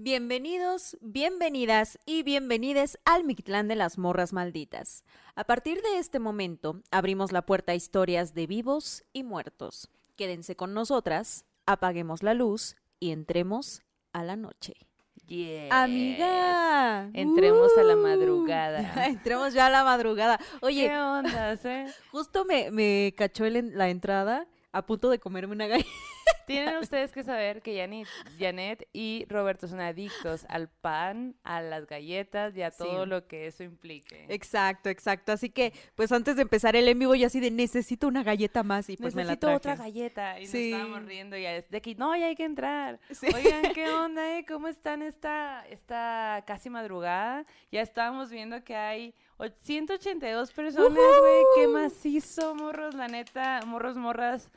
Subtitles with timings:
[0.00, 5.02] Bienvenidos, bienvenidas y bienvenides al Mictlán de las Morras Malditas.
[5.34, 9.90] A partir de este momento, abrimos la puerta a historias de vivos y muertos.
[10.14, 14.74] Quédense con nosotras, apaguemos la luz y entremos a la noche.
[15.70, 18.00] Amiga, entremos a la Uh.
[18.00, 19.04] madrugada.
[19.08, 20.38] entremos ya a la madrugada.
[20.62, 21.86] Oye, ¿Qué ondas, eh?
[22.12, 25.90] justo me, me cachó la entrada a punto de comerme una galleta.
[26.46, 28.08] Tienen ustedes que saber que Janet,
[28.38, 32.78] Janet y Roberto son adictos al pan, a las galletas y a Sí.
[32.78, 34.24] todo lo que eso implique.
[34.28, 35.32] Exacto, exacto.
[35.32, 38.62] Así que, pues antes de empezar el en vivo, yo así de necesito una galleta
[38.62, 39.56] más y pues me la Necesito traje.
[39.56, 40.40] otra galleta.
[40.40, 40.70] Y Sí.
[40.70, 42.98] nos estábamos riendo y ya de que no, ya hay que entrar.
[43.10, 43.26] Sí.
[43.34, 44.46] Oigan, ¿qué onda, eh?
[44.48, 47.44] ¿Cómo están esta, esta casi madrugada?
[47.70, 51.42] Ya estábamos viendo que hay och- 182 personas, güey.
[51.56, 53.60] Qué macizo, morros, la neta.
[53.66, 54.50] Morros, morras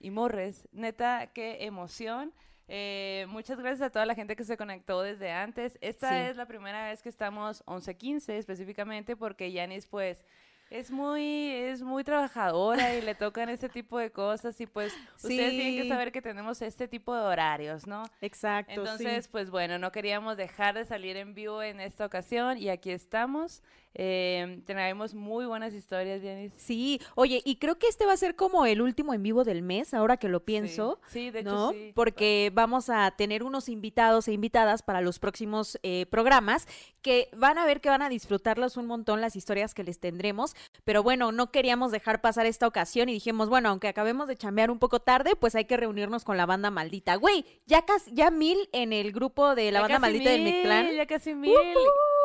[0.00, 0.68] y morres.
[0.72, 2.32] Neta, qué emoción.
[2.70, 5.78] Eh, muchas gracias a toda la gente que se conectó desde antes.
[5.80, 6.30] Esta Sí.
[6.30, 10.24] es la primera vez que estamos 11-15 específicamente porque Yanis pues
[10.70, 15.50] es muy, es muy trabajadora y le tocan este tipo de cosas y pues ustedes
[15.52, 15.88] tienen que Sí.
[15.88, 18.02] saber que tenemos este tipo de horarios, ¿no?
[18.20, 18.70] Exacto.
[18.74, 18.78] sí.
[18.78, 22.90] Entonces, pues bueno, no queríamos dejar de salir en vivo en esta ocasión y aquí
[22.90, 23.62] estamos.
[23.94, 26.52] Eh, traemos muy buenas historias, Yanis.
[26.56, 29.62] Sí, oye, y creo que este va a ser como el último en vivo del
[29.62, 31.00] mes, ahora que lo pienso.
[31.08, 31.72] Sí, sí, de hecho ¿no?
[31.72, 31.92] sí.
[31.94, 36.66] Porque vamos a tener unos invitados e invitadas para los próximos eh, programas
[37.02, 40.54] que van a ver que van a disfrutarlos un montón las historias que les tendremos.
[40.84, 44.70] Pero bueno, no queríamos dejar pasar esta ocasión y dijimos, bueno, aunque acabemos de chambear
[44.70, 47.16] un poco tarde, pues hay que reunirnos con la banda maldita.
[47.16, 50.54] Güey, ya casi, ya mil en el grupo de la Ya banda maldita del mil,
[50.54, 50.94] Mictlán.
[50.94, 51.54] Ya casi mil.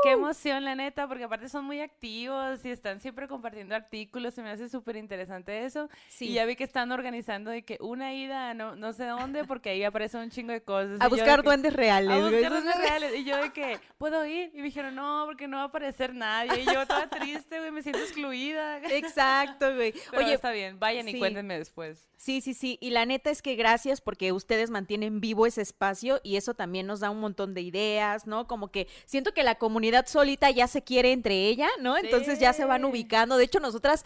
[0.04, 4.34] qué emoción, la neta, porque aparte son muy activos y están siempre compartiendo artículos.
[4.34, 5.88] Se me hace súper interesante eso.
[6.10, 6.26] Sí.
[6.30, 9.46] Y ya vi que están organizando de que una ida a no, no sé dónde,
[9.46, 11.00] porque ahí aparece un chingo de cosas.
[11.00, 12.12] A Y buscar que- duendes reales.
[12.12, 13.16] a buscar duendes reales.
[13.16, 14.52] Y yo de que, ¿puedo ir?
[14.54, 16.62] Y me dijeron, no, porque no va a aparecer nadie.
[16.62, 18.80] Y yo toda triste, güey, me siento excluida.
[18.92, 19.94] Exacto, güey.
[20.12, 21.20] Pero Oye, está bien, vayan y sí.
[21.20, 22.10] cuéntenme después.
[22.18, 22.78] Sí, sí, sí.
[22.82, 26.88] Y la neta es que gracias porque ustedes mantienen vivo ese espacio y eso también
[26.88, 28.48] nos da un montón de ideas, ¿no?
[28.48, 31.98] Como que siento que la comunidad solita ya se quiere entre ella, ¿no?
[31.98, 33.38] Entonces ya se van ubicando.
[33.38, 34.06] De hecho, nosotras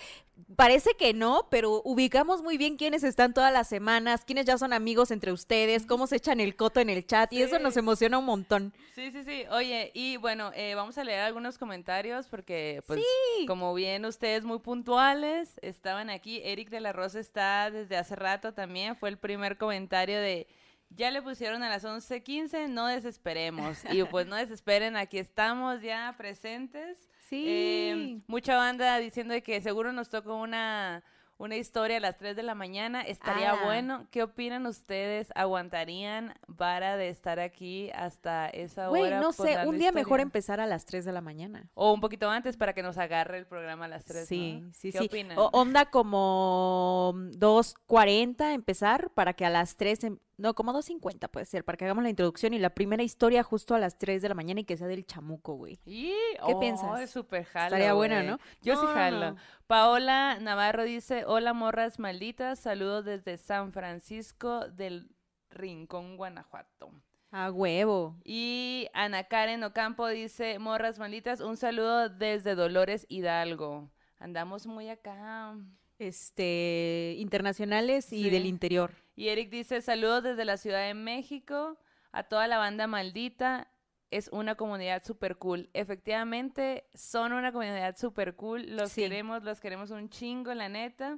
[0.56, 4.74] parece que no, pero ubicamos muy bien quiénes están todas las semanas, quiénes ya son
[4.74, 8.18] amigos entre ustedes, cómo se echan el coto en el chat y eso nos emociona
[8.18, 8.74] un montón.
[8.94, 9.46] Sí, sí, sí.
[9.52, 13.02] Oye, y bueno, eh, vamos a leer algunos comentarios porque, pues,
[13.48, 16.42] como bien ustedes muy puntuales, estaban aquí.
[16.44, 18.96] Eric de la Rosa está desde hace rato también.
[18.96, 20.48] Fue el primer comentario de,
[20.90, 23.80] ya le pusieron a las 11.15, no desesperemos.
[23.92, 27.10] Y pues no desesperen, aquí estamos ya presentes.
[27.30, 27.46] Sí.
[27.48, 31.04] Eh, mucha banda diciendo de que seguro nos tocó una,
[31.38, 33.02] una historia a las 3 de la mañana.
[33.02, 33.60] Estaría Ah.
[33.66, 34.08] bueno.
[34.12, 35.32] ¿Qué opinan ustedes?
[35.36, 39.20] ¿Aguantarían para de estar aquí hasta esa Güey, hora?
[39.20, 41.70] no sé, un día mejor empezar a las 3 de la mañana.
[41.74, 44.28] O un poquito antes para que nos agarre el programa a las 3.
[44.28, 45.06] Sí, sí, ¿Qué sí.
[45.06, 45.38] opinan?
[45.38, 51.46] O- onda como 2.40 empezar para que a las 3, em- no, como 2.50 puede
[51.46, 54.30] ser, para que hagamos la introducción y la primera historia justo a las 3 de
[54.30, 55.80] la mañana y que sea del chamuco, güey.
[55.86, 56.12] Y-
[56.46, 57.00] ¿Qué oh, piensas?
[57.02, 58.22] es súper jalo, Estaría buena.
[58.24, 58.40] ¿no?
[58.62, 59.32] Yo No, sí jalo.
[59.32, 59.38] no.
[59.66, 65.10] Paola Navarro dice, hola morras malditas, saludos desde San Francisco del
[65.50, 66.92] Rincón, Guanajuato.
[67.32, 68.16] A huevo.
[68.24, 73.90] Y Ana Karen Ocampo dice, morras malditas, un saludo desde Dolores Hidalgo.
[74.20, 75.56] Andamos muy acá.
[76.00, 78.30] Este, internacionales y Sí.
[78.30, 78.92] del interior.
[79.18, 81.80] Y Eric dice, saludos desde la Ciudad de México
[82.12, 83.68] a toda la banda maldita.
[84.12, 85.72] Es una comunidad súper cool.
[85.74, 88.68] Efectivamente, son una comunidad súper cool.
[88.78, 89.02] Los Sí.
[89.02, 91.18] queremos, los queremos un chingo, la neta.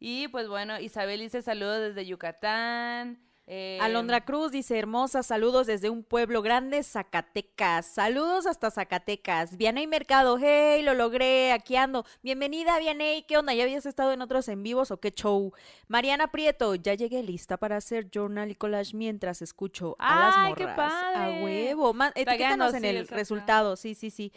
[0.00, 3.20] Y pues bueno, Isabel dice saludos desde Yucatán.
[3.46, 7.84] Eh, Alondra Cruz dice, hermosa, saludos desde un pueblo grande, Zacatecas.
[7.86, 9.56] Saludos hasta Zacatecas.
[9.58, 12.06] Vianey Mercado, hey, lo logré, aquí ando.
[12.22, 13.52] Bienvenida, Vianey, ¿qué onda?
[13.52, 15.52] ¿Ya habías estado en otros en vivos o qué show?
[15.88, 20.54] Mariana Prieto, ya llegué lista para hacer journal y collage mientras escucho a las ¡Ay,
[20.54, 20.76] qué morras.
[20.76, 21.40] padre!
[21.40, 21.92] A huevo.
[21.92, 24.32] Ma- etiquétanos en el resultado, sí, sí, sí.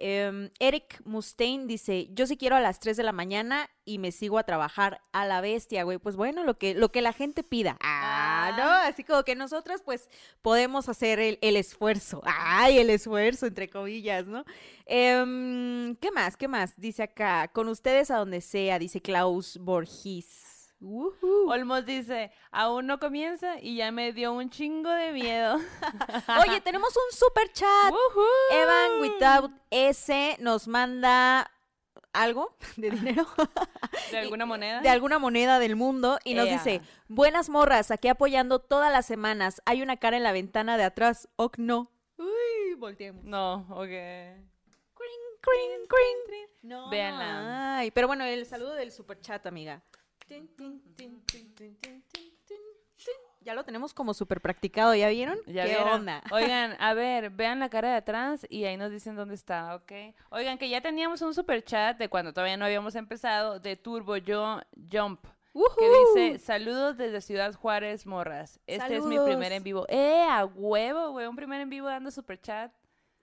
[0.00, 4.12] Em, Eric Mustaine dice, yo sí quiero a las 3 de la mañana y me
[4.12, 5.98] sigo a trabajar a la bestia, güey.
[5.98, 7.76] Pues bueno, lo que, lo que la gente pida.
[7.80, 8.62] Ah, ¿no?
[8.62, 8.86] Ah.
[8.86, 10.08] Así como que nosotras pues
[10.40, 12.22] podemos hacer el, el esfuerzo.
[12.24, 14.44] Ay, el esfuerzo, entre comillas, ¿no?
[14.86, 16.36] Em, ¿Qué más?
[16.36, 16.78] ¿Qué más?
[16.78, 19.58] Dice acá, con ustedes a donde sea, dice Klaus
[20.80, 21.50] Ujú.
[21.50, 25.56] Olmos dice, aún no comienza y ya me dio un chingo de miedo.
[26.46, 27.92] Oye, tenemos un super chat.
[28.52, 31.50] Evan Without S nos manda
[32.12, 33.26] algo de dinero
[34.10, 34.80] ¿De alguna moneda?
[34.80, 36.52] de alguna moneda del mundo y nos Ea.
[36.54, 39.60] dice, buenas morras, aquí apoyando todas las semanas.
[39.66, 41.28] Hay una cara en la ventana de atrás.
[41.36, 41.90] Ok, no.
[42.16, 43.24] Uy, volteemos.
[43.24, 43.88] No, ok.
[45.40, 46.48] Cring, cring, cring.
[46.62, 46.90] No.
[46.90, 47.78] Véanla.
[47.78, 49.82] Ay, pero bueno, el saludo del super chat, amiga.
[53.40, 55.38] Ya lo tenemos como súper practicado, ¿ya vieron?
[55.46, 55.88] ¿Ya ¿Qué vieron?
[55.88, 56.22] onda?
[56.32, 59.92] Oigan, a ver, vean la cara de atrás y ahí nos dicen dónde está, ¿ok?
[60.30, 64.16] Oigan, que ya teníamos un super chat de cuando todavía no habíamos empezado, de Turbo
[64.18, 64.60] Yo
[64.92, 65.24] Jump.
[65.78, 68.60] Que dice, saludos desde Ciudad Juárez, morras.
[68.66, 69.86] Este es mi primer en vivo.
[69.88, 71.26] ¡Eh, a huevo, güey!
[71.26, 72.70] Un primer en vivo dando super chat.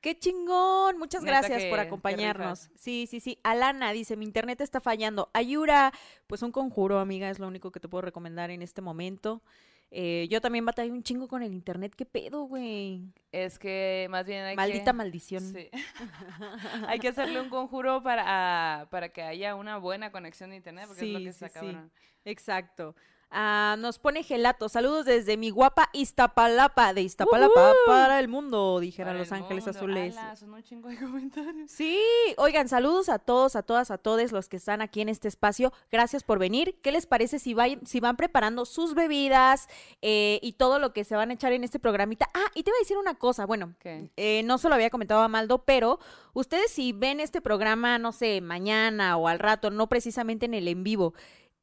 [0.05, 0.99] ¡Qué chingón!
[0.99, 2.69] Muchas Neta gracias que- por acompañarnos.
[2.75, 3.39] Sí, sí, sí.
[3.41, 5.31] Alana dice, mi internet está fallando.
[5.33, 5.91] Ayura,
[6.27, 9.41] pues un conjuro, amiga, es lo único que te puedo recomendar en este momento.
[9.89, 11.95] Eh, yo también batallé un chingo con el internet.
[11.97, 13.01] ¿Qué pedo, güey?
[13.31, 14.93] Es que más bien hay Maldita que...
[14.93, 15.41] maldición.
[15.51, 15.71] Sí.
[16.87, 21.01] hay que hacerle un conjuro para, para que haya una buena conexión de internet, porque
[21.03, 21.75] es lo Sí, que sí, está sí.
[22.25, 22.95] Exacto.
[23.37, 24.69] Ah, nos pone gelato.
[24.69, 29.77] Saludos desde mi guapa Iztapalapa, de Iztapalapa para el mundo, dijeron Los el Ángeles mundo.
[29.77, 30.17] Azules.
[30.17, 31.69] Ala, son un chingo de comentarios.
[31.69, 31.99] Sí,
[32.37, 35.73] oigan, saludos a todos, a todas, a todos los que están aquí en este espacio.
[35.91, 36.79] Gracias por venir.
[36.81, 39.67] ¿Qué les parece si, van preparando sus bebidas
[40.01, 42.29] eh, y todo lo que se van a echar en este programita?
[42.33, 45.21] Ah, y te voy a decir una cosa, bueno, eh, no se lo había comentado
[45.21, 45.99] a Maldo, pero
[46.33, 50.69] ustedes si ven este programa, no sé, mañana o al rato, no precisamente en el
[50.69, 51.13] en vivo,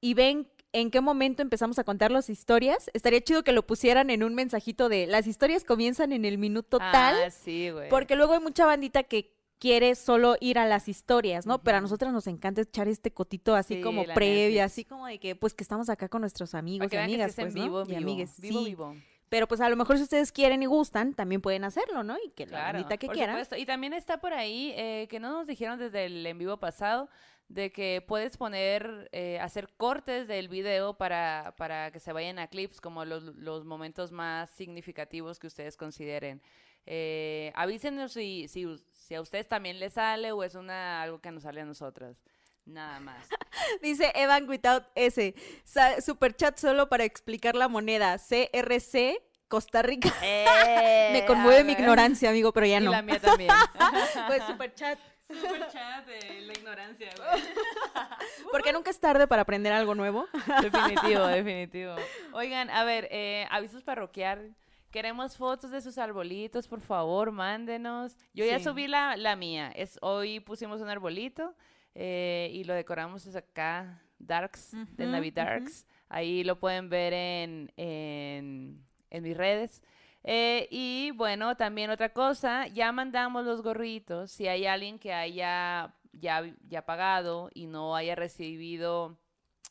[0.02, 4.09] y ven en qué momento empezamos a contar las historias, estaría chido que lo pusieran
[4.11, 7.17] en un mensajito de las historias comienzan en el minuto tal.
[7.26, 7.88] Ah, sí, güey.
[7.91, 11.62] Porque luego hay mucha bandita que quiere solo ir a las historias, ¿no?
[11.62, 14.61] Pero a nosotras nos encanta echar este cotito así Sí, como Netflix.
[14.61, 17.62] así como de que, pues, que estamos acá con nuestros amigos y amigas, pues, ¿no?
[17.62, 18.64] vivo, Y vivo, amigues, vivo, sí.
[18.64, 18.97] vivo.
[19.29, 22.17] pero pues a lo mejor si ustedes quieren y gustan, también pueden hacerlo, ¿no?
[22.26, 23.33] Y que la bandita que por quiera.
[23.35, 23.57] supuesto.
[23.57, 27.09] Y también está por ahí, eh, que no nos dijeron desde el en vivo pasado,
[27.52, 32.47] de que puedes poner, eh, hacer cortes del video para, para que se vayan a
[32.47, 36.40] clips, como los, los momentos más significativos que ustedes consideren.
[36.87, 41.30] Eh, avísenos si, si, si a ustedes también les sale o es una, algo que
[41.30, 42.16] nos sale a nosotras.
[42.64, 43.28] Nada más.
[43.82, 45.35] Dice Evan Without S.
[46.00, 48.16] Super chat solo para explicar la moneda.
[48.18, 50.11] CRC Costa Rica.
[51.12, 52.92] Me conmueve mi ignorancia, amigo, pero ya Eh, Y no.
[52.92, 53.50] la mía también.
[54.26, 54.99] Pues super chat.
[55.26, 57.43] Super chat de la ignorancia, güey.
[58.52, 60.26] Porque nunca es tarde para aprender algo nuevo.
[60.62, 61.95] Definitivo, definitivo.
[62.33, 64.55] Oigan, a ver, eh, avisos parroquial.
[64.91, 68.19] Queremos fotos de sus arbolitos, por favor, mándenos.
[68.35, 69.73] Yo ya subí la, la mía.
[69.75, 71.55] Es, hoy pusimos un arbolito
[71.95, 75.37] eh, y lo decoramos es acá, Darks, de Ujú, Navi ujú.
[75.37, 75.87] Darks.
[76.11, 79.83] Ahí lo pueden ver en, en, en mis redes.
[80.25, 84.31] Eh, y bueno, también otra cosa, ya mandamos los gorritos.
[84.31, 89.19] Si hay alguien que haya ya, ya pagado y no haya recibido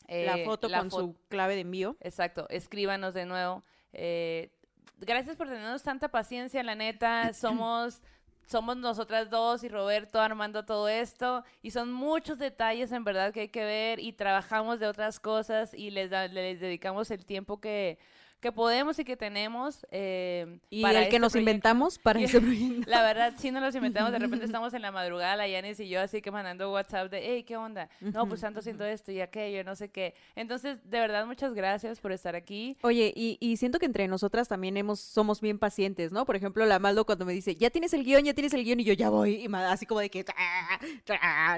[0.08, 1.96] la eh, foto la con fo- su clave de envío.
[2.00, 3.62] Exacto, escríbanos de nuevo.
[3.92, 4.50] Eh,
[4.98, 7.32] gracias por tenernos tanta paciencia, la neta.
[7.32, 8.02] Somos,
[8.46, 11.44] somos nosotras dos y Roberto armando todo esto.
[11.62, 15.72] Y son muchos detalles en verdad que hay que ver y trabajamos de otras cosas
[15.72, 17.98] y les, da- les dedicamos el tiempo que,
[18.42, 19.86] que podemos y que tenemos.
[19.90, 21.50] eh, Y para el que este nos proyecto.
[21.50, 22.90] inventamos para ese proyecto.
[22.90, 24.12] La verdad, sí nos los inventamos.
[24.12, 27.20] De repente estamos en la madrugada, la Yanis y yo, así que mandando WhatsApp de,
[27.24, 27.88] hey, ¿qué onda?
[28.00, 30.14] No, pues ando haciendo esto y aquello, no sé qué.
[30.36, 32.76] Entonces, de verdad, muchas gracias por estar aquí.
[32.82, 36.26] Oye, y, y siento que entre nosotras también hemos, somos bien pacientes, ¿no?
[36.26, 38.80] Por ejemplo, la Maldo cuando me dice, ya tienes el guion, ya tienes el guion,
[38.80, 40.24] y yo ya voy, y así como de que,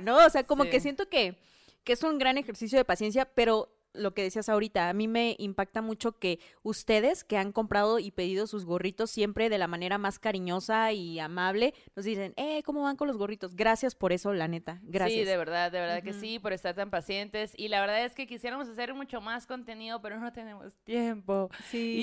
[0.02, 0.16] ¿no?
[0.26, 0.70] O sea, como Sí.
[0.70, 1.36] que siento que,
[1.82, 5.36] que es un gran ejercicio de paciencia, pero lo que decías ahorita, a mí me
[5.38, 9.98] impacta mucho que ustedes que han comprado y pedido sus gorritos siempre de la manera
[9.98, 13.56] más cariñosa y amable, nos dicen, eh, ¿cómo van con los gorritos?
[13.56, 14.80] Gracias por eso, la neta.
[14.82, 15.20] Gracias.
[15.20, 17.52] Sí, de verdad, de verdad que sí, por estar tan pacientes.
[17.56, 21.50] Y la verdad es que quisiéramos hacer mucho más contenido, pero no tenemos tiempo.
[21.70, 21.94] Sí.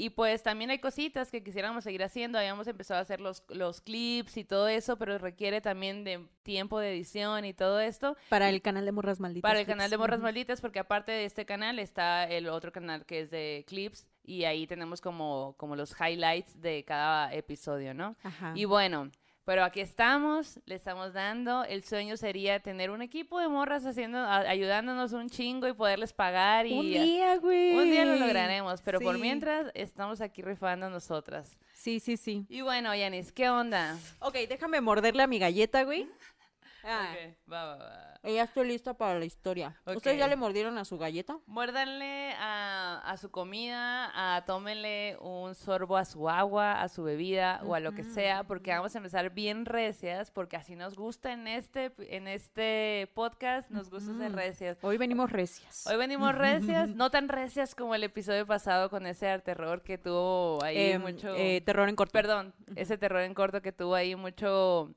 [0.00, 2.38] Y, y pues también hay cositas que quisiéramos seguir haciendo.
[2.38, 6.80] Habíamos empezado a hacer los, los clips y todo eso, pero requiere también de tiempo
[6.80, 8.16] de edición y todo esto.
[8.28, 9.48] Para el canal de Morras Malditas.
[9.48, 9.76] Para el Clips.
[9.76, 10.20] canal de Morras.
[10.20, 14.44] Malditas, porque aparte de este canal está el otro canal que es de clips y
[14.44, 18.16] ahí tenemos como, como los highlights de cada episodio, ¿no?
[18.24, 18.52] Ajá.
[18.56, 19.10] Y bueno,
[19.44, 21.64] pero aquí estamos, le estamos dando.
[21.64, 26.12] El sueño sería tener un equipo de morras haciendo, a- ayudándonos un chingo y poderles
[26.12, 27.74] pagar y un día, güey.
[27.74, 31.56] un día lo lograremos, pero por mientras estamos aquí rifando nosotras.
[31.72, 32.44] Sí, sí, sí.
[32.50, 33.96] Y bueno, Yanis, ¿qué onda?
[34.20, 36.06] Ok, déjame morderle a mi galleta, güey.
[36.84, 38.17] Ah, Ok, va, va, va.
[38.24, 39.76] Ya estoy lista para la historia.
[39.86, 41.38] ¿Ustedes ya le mordieron a su galleta?
[41.46, 47.60] Muérdanle a, a su comida, a tómenle un sorbo a su agua, a su bebida
[47.64, 51.32] o a lo que sea, porque vamos a empezar bien recias, porque así nos gusta
[51.32, 54.78] en este, en este podcast, nos gusta ser recias.
[54.82, 55.86] Hoy venimos recias.
[55.86, 60.62] Hoy venimos recias, no tan recias como el episodio pasado con ese terror que tuvo
[60.64, 61.34] ahí Em, mucho...
[61.36, 62.12] eh, terror en corto.
[62.12, 64.92] Perdón, ese terror en corto que tuvo ahí mucho,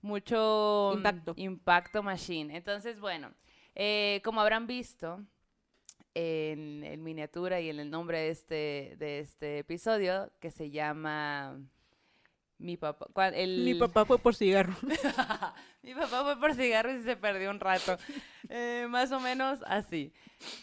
[0.00, 1.32] mucho mm, Impacto.
[1.36, 2.56] impacto machine.
[2.56, 3.32] Entonces, bueno,
[3.74, 5.22] eh, como habrán visto
[6.14, 11.60] en el miniatura y en el nombre de este, de este episodio, que se llama
[12.58, 13.28] Mi papá.
[13.28, 14.74] el- Mi papá fue por cigarro.
[15.82, 17.96] Mi papá fue por cigarros y se perdió un rato.
[18.50, 20.10] Eh, más o menos así.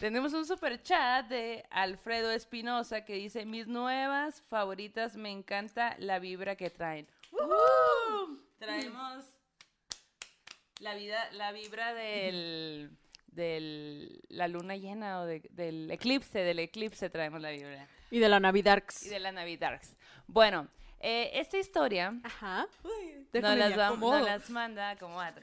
[0.00, 6.18] Tenemos un super chat de Alfredo Espinosa que dice: Mis nuevas favoritas, me encanta la
[6.18, 7.06] vibra que traen.
[7.32, 8.38] ¡Woohoo!
[8.58, 9.24] Traemos
[10.80, 17.10] la vida, la vibra del del la luna llena o de- del eclipse, del eclipse
[17.10, 17.86] traemos la vibra.
[18.10, 19.04] y de la Navidarks.
[19.04, 19.94] Y de la Navidarks.
[20.26, 20.68] Bueno,
[21.00, 22.66] eh, esta historia Ajá.
[22.82, 25.42] nos Déjame las, va- nos las manda, acomódate.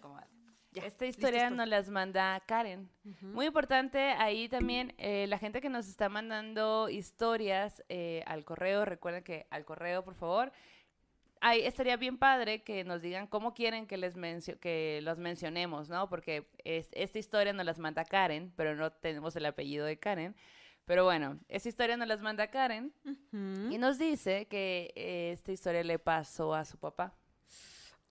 [0.72, 2.90] Ya, Esta historia nos las manda Karen.
[3.06, 3.28] Ujú.
[3.28, 8.84] Muy importante ahí también eh, la gente que nos está mandando historias eh, al correo,
[8.86, 10.52] recuerden que al correo, por favor.
[11.46, 15.90] Ahí estaría bien padre que nos digan cómo quieren que les mencio- que los mencionemos,
[15.90, 16.08] ¿no?
[16.08, 20.36] Porque es- esta historia nos las manda Karen, pero no tenemos el apellido de Karen.
[20.86, 23.74] Pero bueno, esta historia nos las manda Karen Ujú.
[23.74, 27.14] y nos dice que eh, esta historia le pasó a su papá.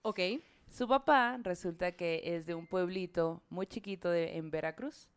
[0.03, 0.19] Ok.
[0.67, 5.07] Su papá resulta que es de un pueblito muy chiquito de, en Veracruz.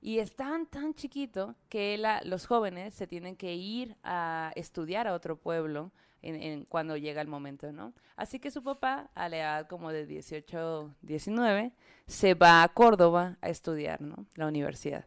[0.00, 5.08] Y es tan, tan chiquito que la- los jóvenes se tienen que ir a estudiar
[5.08, 5.90] a otro pueblo
[6.22, 7.92] en, en- cuando llega el momento, ¿no?
[8.16, 11.72] Así que su papá, a la edad como de 18, 19,
[12.06, 14.26] se va a Córdoba a estudiar, ¿no?
[14.34, 15.04] La universidad.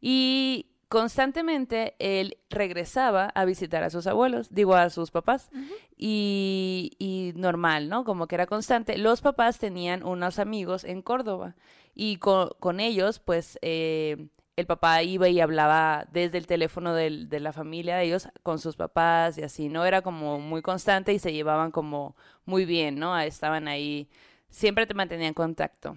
[0.00, 5.50] Y constantemente él regresaba a visitar a sus abuelos, digo a sus papás,
[5.96, 8.04] y, y, normal, ¿no?
[8.04, 8.98] Como que era constante.
[8.98, 11.56] Los papás tenían unos amigos en Córdoba
[11.94, 17.40] y con, con ellos, pues, eh, el papá iba y hablaba desde el teléfono de
[17.40, 19.84] la familia de ellos con sus papás y así, ¿no?
[19.84, 23.18] Era como muy constante y se llevaban como muy bien, ¿no?
[23.18, 24.08] Estaban ahí,
[24.48, 25.96] siempre te mantenían contacto.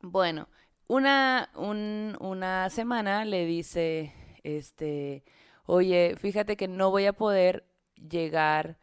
[0.00, 0.48] Bueno,
[0.86, 5.24] una, un, una semana le dice, este,
[5.66, 8.78] oye, fíjate que no voy a poder llegar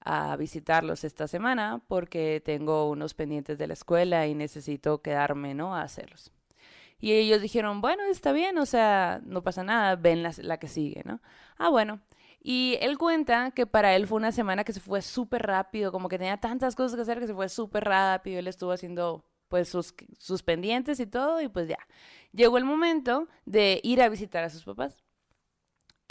[0.00, 5.74] a visitarlos esta semana porque tengo unos pendientes de la escuela y necesito quedarme, ¿no?
[5.76, 6.32] A hacerlos.
[7.02, 10.68] Y ellos dijeron, bueno, está bien, o sea, no pasa nada, ven la, la que
[10.68, 11.20] sigue, ¿no?
[11.58, 12.00] Ah, bueno.
[12.40, 16.08] Y él cuenta que para él fue una semana que se fue súper rápido, como
[16.08, 18.38] que tenía tantas cosas que hacer que se fue súper rápido.
[18.38, 21.78] Él estuvo haciendo pues sus, sus pendientes y todo, y pues ya.
[22.32, 25.02] Llegó el momento de ir a visitar a sus papás.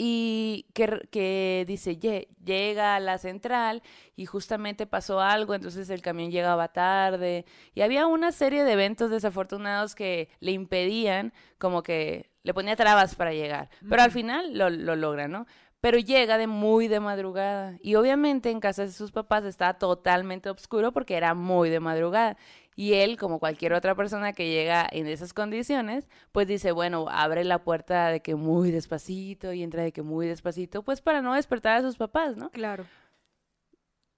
[0.04, 3.84] Y que, que dice, llega a la central
[4.16, 7.44] y justamente pasó algo, entonces el camión llegaba tarde.
[7.72, 13.14] Y había una serie de eventos desafortunados que le impedían, como que le ponía trabas
[13.14, 13.70] para llegar.
[13.88, 15.46] Pero al final lo, lo logra, ¿no?
[15.82, 17.76] pero llega de muy de madrugada.
[17.82, 22.36] Y obviamente en casa de sus papás estaba totalmente oscuro porque era muy de madrugada.
[22.74, 27.44] Y él, como cualquier otra persona que llega en esas condiciones, pues dice, bueno, abre
[27.44, 31.34] la puerta de que muy despacito y entra de que muy despacito, pues para no
[31.34, 32.50] despertar a sus papás, ¿no?
[32.50, 32.84] Claro.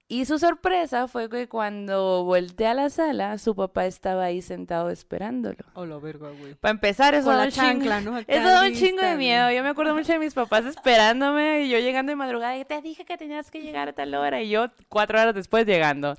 [0.07, 4.91] Y su sorpresa fue que cuando volteé a la sala, su papá estaba ahí sentado
[4.91, 5.57] esperándolo.
[5.73, 6.53] Hola, verga, güey.
[6.53, 9.49] Para empezar, eso da un chancla, chingo, Eso da un chingo de miedo.
[9.49, 12.79] Yo me acuerdo mucho de mis papás esperándome y yo llegando de madrugada y te
[12.83, 16.15] dije que tenías que llegar a tal hora y yo cuatro horas después llegando.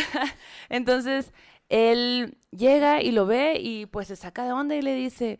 [0.68, 1.32] Entonces,
[1.70, 5.38] él llega y lo ve y pues se saca de onda y le dice,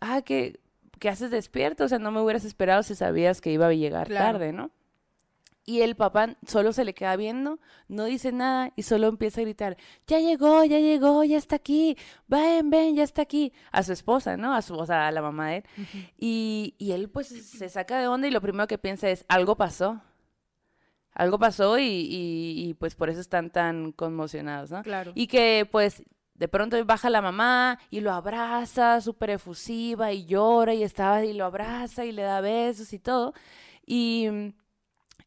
[0.00, 0.60] ah, ¿qué,
[0.98, 1.84] qué haces despierto?
[1.84, 4.70] O sea, no me hubieras esperado si sabías que iba a llegar tarde, ¿no?
[5.64, 9.44] Y el papá solo se le queda viendo, no dice nada y solo empieza a
[9.44, 13.92] gritar, ya llegó, ya llegó, ya está aquí, ven, ven, ya está aquí, a su
[13.92, 14.54] esposa, ¿no?
[14.54, 15.64] A su, o sea, a la mamá de él.
[16.18, 19.56] y, y él pues se saca de onda y lo primero que piensa es, algo
[19.56, 20.00] pasó
[21.18, 24.82] algo pasó y, y, pues por eso están tan conmocionados, ¿no?
[24.84, 25.10] Claro.
[25.16, 26.04] Y que pues
[26.34, 31.32] de pronto baja la mamá y lo abraza súper efusiva y llora y estaba y
[31.32, 33.34] lo abraza y le da besos y todo.
[33.84, 34.28] Y,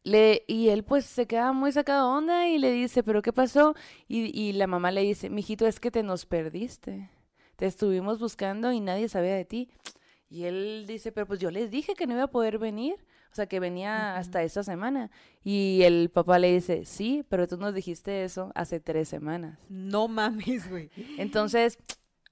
[0.04, 3.34] le, y él pues se queda muy sacado de onda y le dice, ¿pero qué
[3.34, 3.76] pasó?
[4.08, 7.10] Y, y la mamá le dice, mijito, es que te nos perdiste.
[7.58, 9.70] Te estuvimos buscando y nadie sabía de ti.
[10.30, 12.96] Y él dice, pero pues yo les dije que no iba a poder venir.
[13.32, 15.10] O sea, que venía hasta esta semana.
[15.42, 19.58] Y el papá le dice, sí, pero tú nos dijiste eso hace tres semanas.
[19.70, 20.90] No mames, güey.
[21.18, 21.80] Entonces,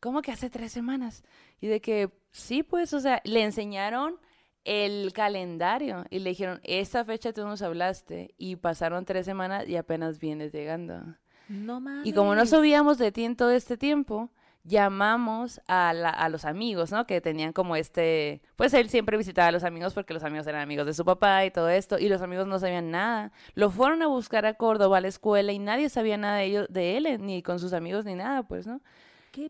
[0.02, 1.24] ¿cómo que hace tres semanas?
[1.62, 4.20] Y de que, sí, pues, o sea, le enseñaron
[4.66, 9.78] el calendario y le dijeron, esta fecha tú nos hablaste y pasaron tres semanas y
[9.78, 11.02] apenas vienes llegando.
[11.48, 12.06] No mames.
[12.06, 14.32] Y como no sabíamos de ti en todo este tiempo,
[14.64, 17.06] llamamos a, a, los amigos, ¿no?
[17.08, 20.62] Que tenían como este, pues él siempre visitaba a los amigos porque los amigos eran
[20.62, 23.32] amigos de su papá y todo esto, y los amigos no sabían nada.
[23.56, 26.68] Lo fueron a buscar a Córdoba, a la escuela, y nadie sabía nada de ellos,
[26.70, 28.82] de él, ni con sus amigos, ni nada, pues, ¿no?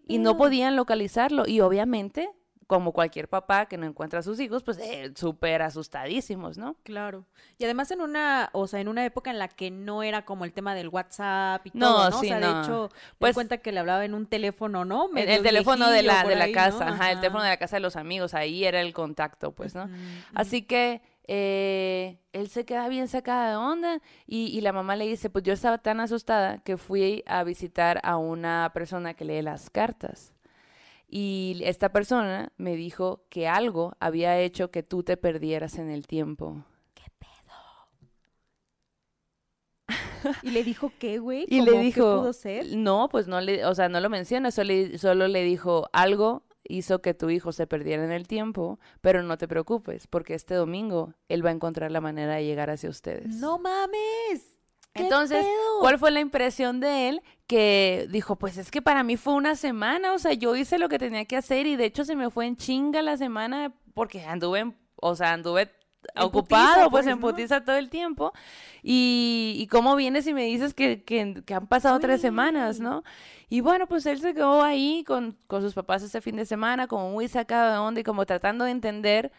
[0.08, 1.48] y no podían localizarlo.
[1.48, 2.30] Y obviamente
[2.70, 6.76] como cualquier papá que no encuentra a sus hijos, pues eh, súper asustadísimos, ¿no?
[6.84, 7.26] Claro.
[7.58, 10.46] Y además en una, o sea, en una época en la que no era como
[10.46, 12.20] el tema del WhatsApp y todo, ¿no?
[12.20, 15.10] o sea, de hecho, pues cuenta que le hablaba en un teléfono, ¿no?
[15.16, 17.96] el, teléfono de la, de la casa, ajá, el teléfono de la casa de los
[17.96, 19.90] amigos, ahí era el contacto, pues, ¿no?
[20.36, 25.08] Así que eh, él se queda bien sacada de onda y, y, la mamá le
[25.08, 29.42] dice, pues yo estaba tan asustada que fui a visitar a una persona que lee
[29.42, 30.36] las cartas.
[31.10, 36.06] Y esta persona me dijo que algo había hecho que tú te perdieras en el
[36.06, 36.64] tiempo.
[36.94, 37.52] ¿Qué pedo?
[40.44, 41.48] ¿Y le dijo qué, güey?
[41.50, 42.78] Y le dijo, ¿qué pudo ser?
[42.78, 47.02] No, pues no le, o sea, no lo menciona, solo, solo le dijo algo hizo
[47.02, 51.16] que tu hijo se perdiera en el tiempo, pero no te preocupes, porque este domingo
[51.28, 53.36] él va a encontrar la manera de llegar hacia ustedes.
[53.36, 54.59] No mames.
[54.94, 55.46] Entonces,
[55.80, 57.22] ¿cuál fue la impresión de él?
[57.48, 60.90] Que dijo, pues es que para mí fue una semana, o sea, yo hice lo
[60.90, 64.24] que tenía que hacer y de hecho se me fue en chinga la semana porque
[64.24, 65.72] anduve, o sea, anduve
[66.18, 68.34] ocupado, pues, pues en putiza todo el tiempo.
[68.82, 73.04] Y, y cómo vienes y me dices que, que, han pasado tres semanas, ¿no?
[73.50, 76.88] Y bueno, pues él se quedó ahí con, con sus papás ese fin de semana,
[76.88, 79.32] como muy sacado de onda y como tratando de entender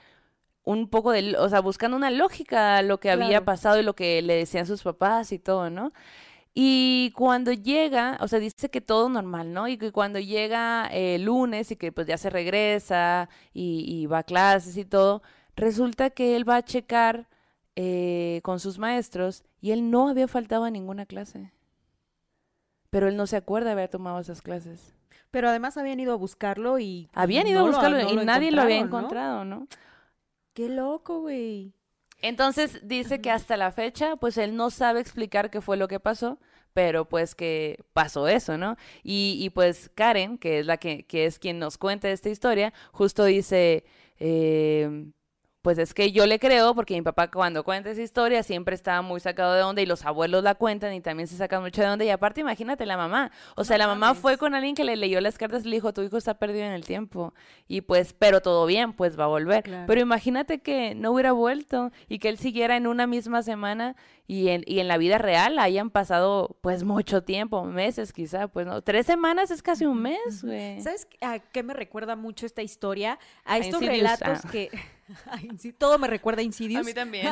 [0.70, 3.94] un poco de, o sea, buscando una lógica a lo que había pasado y lo
[3.94, 5.92] que le decían sus papás y todo, ¿no?
[6.52, 9.68] Y cuando llega, o sea, dice que todo normal, ¿no?
[9.68, 14.18] Y que cuando llega el lunes y que pues ya se regresa y, y va
[14.18, 15.22] a clases y todo,
[15.54, 17.28] resulta que él va a checar
[17.76, 21.52] eh, con sus maestros y él no había faltado a ninguna clase.
[22.90, 24.94] Pero él no se acuerda de haber tomado esas clases.
[25.30, 27.08] Pero además habían ido a buscarlo y...
[27.14, 29.68] Habían ido no a lo- buscarlo no y lo nadie lo había encontrado, ¿no?
[30.54, 31.72] Qué loco, güey.
[32.22, 36.00] Entonces dice que hasta la fecha, pues él no sabe explicar qué fue lo que
[36.00, 36.38] pasó,
[36.74, 38.76] pero pues que pasó eso, ¿no?
[39.02, 42.72] Y, y pues Karen, que es la que, que es quien nos cuenta esta historia,
[42.92, 43.84] justo dice,
[44.18, 45.06] eh,
[45.62, 49.02] pues es que yo le creo porque mi papá cuando cuenta esa historia siempre estaba
[49.02, 51.88] muy sacado de onda y los abuelos la cuentan y también se sacan mucho de
[51.88, 54.22] onda y aparte imagínate la mamá, o sea, No la mamá mames.
[54.22, 56.64] fue con alguien que le leyó las cartas y le dijo, tu hijo está perdido
[56.64, 57.34] en el tiempo
[57.68, 59.62] y pues, pero todo bien, pues va a volver.
[59.62, 59.84] Claro.
[59.86, 63.96] Pero imagínate que no hubiera vuelto y que él siguiera en una misma semana
[64.26, 68.66] y en, y en la vida real hayan pasado pues mucho tiempo, meses quizá, pues
[68.66, 70.80] no, tres semanas es casi un mes, güey.
[70.80, 73.18] ¿Sabes a qué me recuerda mucho esta historia?
[73.44, 74.48] A estos Insidious, relatos ah.
[74.50, 74.70] que...
[75.26, 75.38] a
[75.78, 76.94] Todo me recuerda a Insidious.
[76.94, 77.28] también.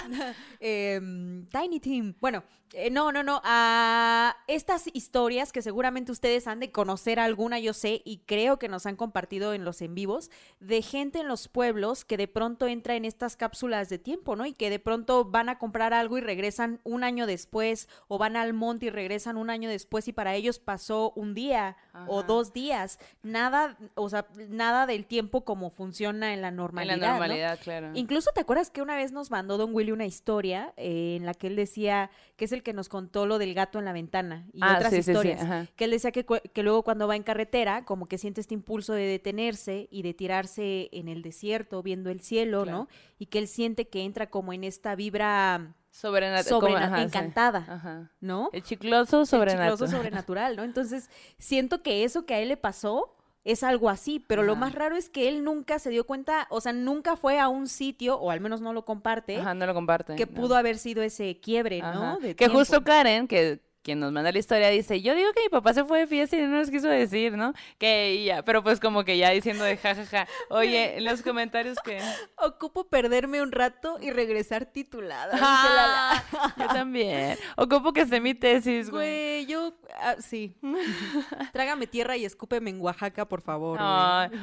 [0.60, 2.14] Em, Tiny Tim.
[2.20, 3.40] Bueno, eh, no, no, no.
[3.44, 8.68] A estas historias que seguramente ustedes han de conocer alguna, yo sé, y creo que
[8.68, 12.66] nos han compartido en los en vivos, de gente en los pueblos que de pronto
[12.66, 14.46] entra en estas cápsulas de tiempo, ¿no?
[14.46, 18.36] Y que de pronto van a comprar algo y regresan un año después, o van
[18.36, 21.76] al monte y regresan un año después, y para ellos pasó un día
[22.06, 22.98] o dos días.
[23.22, 26.96] Nada, o sea, nada del tiempo como funciona en la En normalidad.
[26.98, 27.12] la ¿no?
[27.12, 27.90] normalidad, claro.
[27.94, 31.34] Incluso te acuerdas que una vez nos mandó Don Willy una historia eh, en la
[31.34, 34.46] que él decía que es el que nos contó lo del gato en la ventana
[34.52, 35.68] y Ah, otras sí, sí, sí, historias.
[35.76, 38.92] Que él decía que, que luego cuando va en carretera, como que siente este impulso
[38.92, 42.78] de detenerse y de tirarse en el desierto viendo el cielo, Claro.
[42.78, 42.88] ¿no?
[43.18, 47.02] Y que él siente que entra como en esta vibra, Sobrenat- Sobrena- como- ajá, sí.
[47.04, 47.64] encantada.
[47.68, 48.10] Ajá.
[48.20, 48.50] ¿no?
[48.52, 49.72] El chicloso El sobrenatural.
[49.72, 50.62] chicloso sobrenatural, ¿no?
[50.64, 54.74] Entonces, siento que eso que a él le pasó es algo así, pero lo más
[54.74, 58.18] raro es que él nunca se dio cuenta, o sea, nunca fue a un sitio,
[58.18, 60.16] o al menos no lo comparte, Ajá, no lo comparte.
[60.16, 60.32] que no.
[60.32, 62.18] pudo haber sido ese quiebre, ¿no?
[62.18, 62.58] De Que tiempo.
[62.58, 65.84] justo Karen, que quien nos manda la historia, dice, yo digo que mi papá se
[65.84, 67.54] fue de fiesta y no nos quiso decir, ¿no?
[67.78, 70.26] Que ya, pero pues como que ya diciendo de jajaja.
[70.50, 71.98] Oye, en los comentarios que...
[72.36, 75.38] Ocupo perderme un rato y regresar titulada.
[75.40, 76.22] Ah,
[76.56, 77.36] yo también.
[77.56, 78.98] Ocupo que esté mi tesis, güey.
[78.98, 80.56] Güey, yo, ah, sí.
[81.52, 83.78] Trágame tierra y escúpeme en Oaxaca, por favor.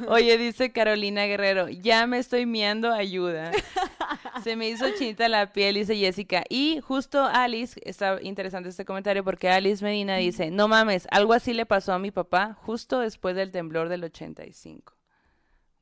[0.08, 3.52] oye, dice Carolina Guerrero, ya me estoy miando, ayuda.
[4.44, 6.44] Se me hizo chinita la piel, dice Jessica.
[6.50, 11.54] Y justo Alice, está interesante este comentario porque Alice Medina dice, no mames, algo así
[11.54, 14.94] le pasó a mi papá justo después del temblor del 85.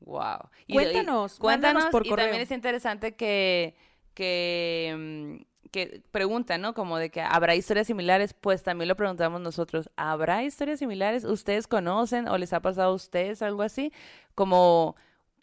[0.00, 0.50] Wow.
[0.66, 2.24] Y- y- Cuéntanos, cuéntanos, por y correo.
[2.26, 3.76] también es interesante que,
[4.14, 4.94] que,
[5.38, 6.74] mm, que preguntan, ¿no?
[6.74, 9.90] Como de que habrá historias similares, pues también lo preguntamos nosotros.
[9.96, 11.24] ¿Habrá historias similares?
[11.24, 13.92] ¿Ustedes conocen o les ha pasado a ustedes algo así?
[14.34, 14.94] Como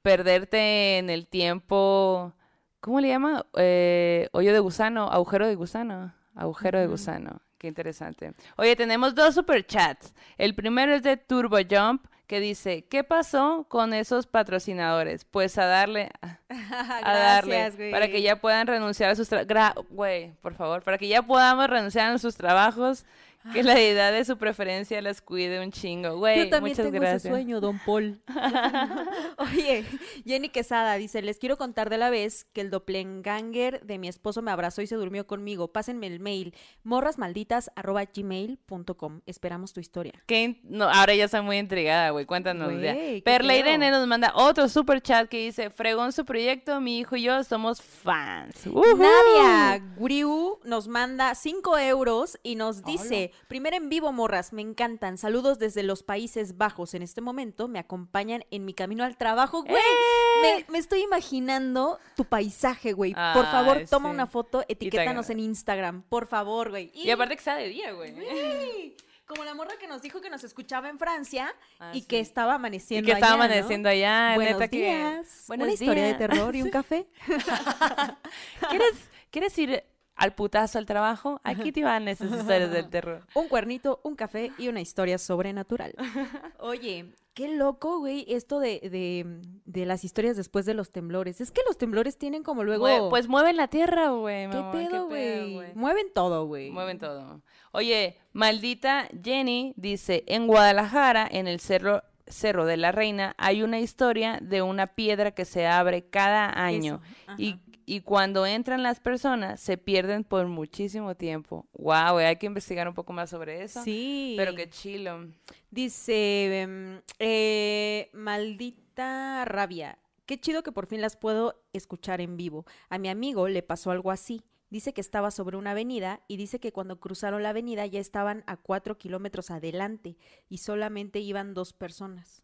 [0.04, 2.34] perderte en el tiempo,
[2.80, 3.46] ¿cómo le llama?
[3.58, 7.42] Eh, hoyo de gusano, agujero de gusano, agujero de gusano.
[7.62, 8.34] Qué interesante.
[8.56, 10.15] Oye, tenemos dos superchats.
[10.39, 15.26] El primero es de Turbo Jump que dice, ¿qué pasó con esos patrocinadores?
[15.26, 16.39] Pues a darle, a
[17.13, 17.91] darle, Gracias, güey.
[17.91, 19.86] para que ya puedan renunciar a sus trabajos.
[19.91, 23.06] Güey, por favor, para que ya podamos renunciar a sus trabajos,
[23.54, 26.17] que la deidad de su preferencia las cuide un chingo.
[26.17, 27.25] Güey, Yo también muchas tengo gracias.
[27.25, 28.19] ese sueño, don Paul.
[29.38, 29.86] Oye,
[30.25, 34.41] Jenny Quesada dice, les quiero contar de la vez que el doppelganger de mi esposo
[34.41, 35.71] me abrazó y se durmió conmigo.
[35.71, 39.21] Pásenme el mail, morrasmalditas.gmail.com.
[39.25, 40.13] Esperamos tu historia.
[40.25, 42.25] Que in- no, ahora ya estoy muy intrigada, güey.
[42.25, 42.71] Cuéntanos.
[42.73, 43.56] Güey, qué Perla.
[43.56, 47.43] Irene nos manda otro super chat que dice: Fregón su proyecto, mi hijo y yo
[47.43, 48.65] somos fans.
[48.65, 55.17] Nadia Griu nos manda 5 euros y nos dice, primer en vivo, morras, me encantan.
[55.17, 56.94] Saludos desde los Países Bajos.
[56.94, 59.63] En este momento me acompañan en mi camino al trabajo.
[59.63, 60.41] Güey, ¡Eh!
[60.67, 63.13] me, me estoy imaginando tu paisaje, güey.
[63.13, 64.13] Por favor, toma sí.
[64.15, 66.04] una foto, etiquétanos en Instagram.
[66.04, 66.91] Por favor, güey.
[66.94, 68.12] Y aparte que está de día, güey.
[68.13, 68.96] Güey,
[69.28, 72.08] Como la morra que nos dijo que nos escuchaba en Francia Ah, y sí.
[72.08, 73.44] que estaba Y amaneciendo que estaba allá, ¿no?
[73.54, 74.32] amaneciendo allá.
[74.36, 74.78] Buenos neta que.
[74.78, 75.44] días.
[75.48, 76.17] Buenos Una historia de días.
[76.17, 77.08] terror y un café.
[78.70, 78.94] ¿Quieres,
[79.30, 79.84] ¿Quieres ir
[80.15, 81.39] al putazo al trabajo?
[81.43, 83.26] Aquí te van esas historias del terror.
[83.36, 85.93] Un cuernito, un café y una historia sobrenatural.
[86.60, 89.26] Oye, qué loco, güey, esto de, de,
[89.65, 91.41] de las historias después de los temblores.
[91.41, 92.82] Es que los temblores tienen como luego...
[92.82, 94.50] Güey, pues mueven la tierra, güey.
[94.50, 95.74] ¿Qué mamá, pedo, güey?
[95.76, 96.71] Mueven todo, güey.
[96.71, 97.41] Mueven todo.
[97.71, 103.80] Oye, maldita Jenny dice, en Guadalajara, en el cerro, cerro de la Reina, hay una
[103.80, 107.02] historia de una piedra que se abre cada año
[107.38, 107.60] y.
[107.91, 111.67] y cuando entran las personas se pierden por muchísimo tiempo.
[111.73, 113.84] Wow, hay que investigar un poco más sobre eso.
[113.84, 114.36] Sí.
[114.38, 115.27] Pero qué chilo.
[115.71, 119.99] Dice, em, eh, maldita rabia.
[120.25, 122.65] Qué chido que por fin las puedo escuchar en vivo.
[122.88, 124.41] A mi amigo le pasó algo así.
[124.69, 128.45] Dice que estaba sobre una avenida y dice que cuando cruzaron la avenida ya estaban
[128.47, 130.15] a cuatro kilómetros adelante
[130.47, 132.41] y solamente iban dos personas.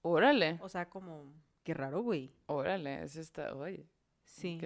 [0.00, 1.30] Órale, O sea, como,
[1.62, 2.32] qué raro, güey.
[2.46, 3.86] órale, eso está, oye.
[4.30, 4.60] Sí.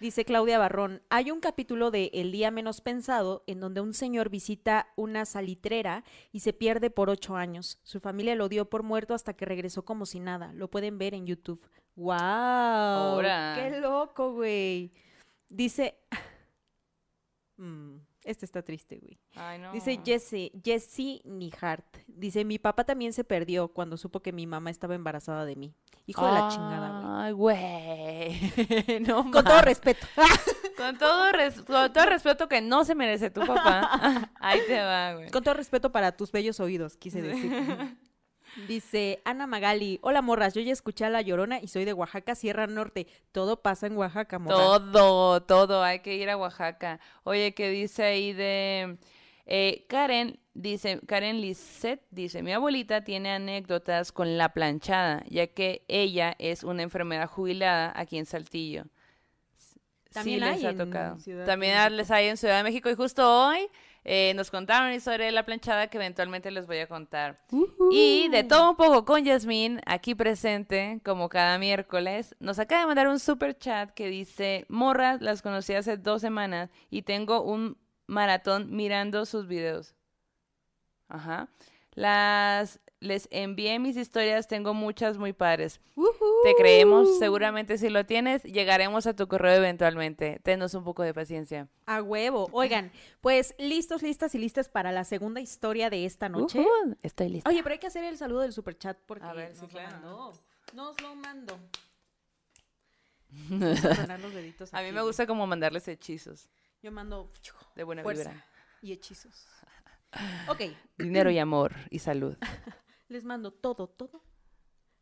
[0.00, 4.30] Dice Claudia Barrón, hay un capítulo de El día menos pensado en donde un señor
[4.30, 7.78] visita una salitrera y se pierde por ocho años.
[7.84, 10.52] Su familia lo dio por muerto hasta que regresó como si nada.
[10.52, 11.64] Lo pueden ver en YouTube.
[11.94, 12.14] ¡Wow!
[12.14, 13.54] Ahora.
[13.56, 14.92] ¡Qué loco, güey!
[15.48, 15.98] Dice...
[17.58, 19.18] Mm, este está triste, güey.
[19.36, 19.72] Ay, no.
[19.72, 21.86] Dice Jesse, Jessie Nihart.
[22.06, 25.74] Dice, mi papá también se perdió cuando supo que mi mamá estaba embarazada de mí.
[26.06, 27.56] Hijo de la chingada, güey.
[27.56, 28.36] Ay,
[28.90, 29.00] güey.
[29.06, 30.06] no Con todo respeto.
[30.76, 34.30] Con todo, res- con todo respeto que no se merece tu papá.
[34.40, 35.30] Ahí te va, güey.
[35.30, 37.96] Con todo respeto para tus bellos oídos, quise decir.
[38.68, 42.34] Dice Ana Magali, hola morras, yo ya escuché a La Llorona y soy de Oaxaca,
[42.34, 43.06] Sierra Norte.
[43.30, 44.56] Todo pasa en Oaxaca, morra.
[44.56, 46.98] Todo, todo, hay que ir a Oaxaca.
[47.24, 48.96] Oye, ¿qué dice ahí de
[49.44, 50.40] eh, Karen?
[50.54, 56.64] Dice, Karen Lisset dice, mi abuelita tiene anécdotas con la planchada, ya que ella es
[56.64, 58.84] una enfermera jubilada aquí en Saltillo.
[59.58, 59.78] Sí
[60.14, 61.18] También les hay ha tocado.
[61.44, 63.68] También les hay en Ciudad de México y justo hoy
[64.08, 67.40] eh, nos contaron una historia de la planchada que eventualmente les voy a contar.
[67.90, 72.86] Y de todo un poco con Yasmín, aquí presente, como cada miércoles, nos acaba de
[72.86, 77.78] mandar un super chat que dice, morras, las conocí hace dos semanas y tengo un
[78.06, 79.96] maratón mirando sus videos.
[81.08, 81.48] Ajá.
[81.94, 85.80] Las, les envié mis historias, tengo muchas muy padres.
[86.44, 90.40] Te creemos, seguramente si lo tienes, llegaremos a tu correo eventualmente.
[90.42, 91.68] Tenos un poco de paciencia.
[91.84, 92.48] A huevo.
[92.52, 96.60] Oigan, pues listos, listas y listas para la segunda historia de esta noche.
[96.60, 97.50] Ujú, estoy lista.
[97.50, 99.90] Oye, pero hay que hacer el saludo del superchat porque A ver, sí, nos claro.
[99.90, 100.42] lo mandó.
[100.72, 101.58] Nos lo mando.
[103.50, 106.48] Vamos a los deditos A mí me gusta como mandarles hechizos
[106.82, 107.28] Yo mando
[107.74, 108.46] de buena fuerza vibra.
[108.80, 109.46] y hechizos.
[110.48, 110.62] Ok,
[110.96, 112.36] Dinero y amor y salud.
[113.08, 114.22] les mando todo, todo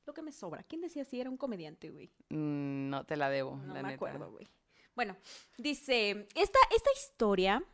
[0.06, 0.62] lo que me sobra.
[0.64, 2.12] ¿Quién decía si era un comediante, güey?
[2.30, 3.94] Mm, no te la debo, No la me neta.
[3.94, 4.46] acuerdo, güey.
[4.94, 5.16] Bueno,
[5.58, 7.64] dice, esta, esta historia,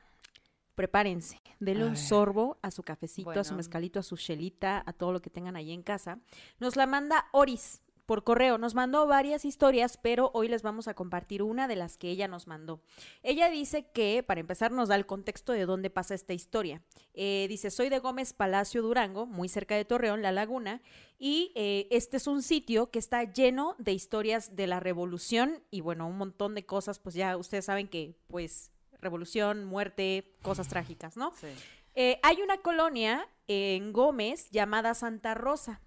[0.74, 2.00] prepárense, denle A un ver.
[2.02, 5.56] sorbo a su cafecito, a su mezcalito, a su chelita, a todo lo que tengan
[5.56, 6.18] ahí en casa.
[6.58, 8.58] Nos la manda Oris por correo.
[8.58, 12.26] Nos mandó varias historias, pero hoy les vamos a compartir una de las que ella
[12.26, 12.82] nos mandó.
[13.22, 16.82] Ella dice que, para empezar, nos da el contexto de dónde pasa esta historia.
[17.14, 20.82] Eh, dice, soy de Gómez Palacio Durango, muy cerca de Torreón, La Laguna,
[21.20, 25.80] y eh, este es un sitio que está lleno de historias de la revolución y
[25.80, 31.16] bueno, un montón de cosas, pues ya ustedes saben que pues revolución, muerte, cosas trágicas,
[31.16, 31.32] ¿no?
[31.36, 31.46] Sí.
[31.94, 35.80] Eh, hay una colonia en Gómez llamada Santa Rosa,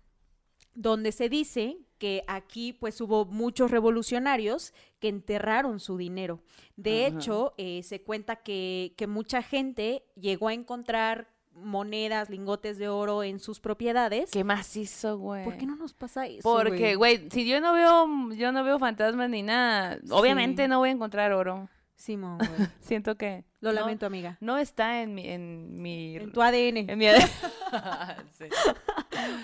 [0.75, 6.41] donde se dice que aquí pues hubo muchos revolucionarios que enterraron su dinero.
[6.75, 7.15] De Ajá.
[7.17, 13.23] hecho, eh, se cuenta que, que mucha gente llegó a encontrar monedas, lingotes de oro
[13.23, 14.31] en sus propiedades.
[14.31, 15.43] ¿Qué más hizo, güey?
[15.43, 16.41] ¿Por qué no nos pasa eso?
[16.41, 20.69] Porque, güey, si yo no veo, yo no veo fantasmas ni nada, obviamente Sí.
[20.69, 21.69] no voy a encontrar oro.
[21.95, 22.49] Simón, güey.
[22.81, 24.37] Siento que Lo no- lamento, amiga.
[24.41, 26.89] No está en mi, en mi, En tu ADN.
[26.89, 27.21] en mi ADN.
[28.37, 28.45] Sí.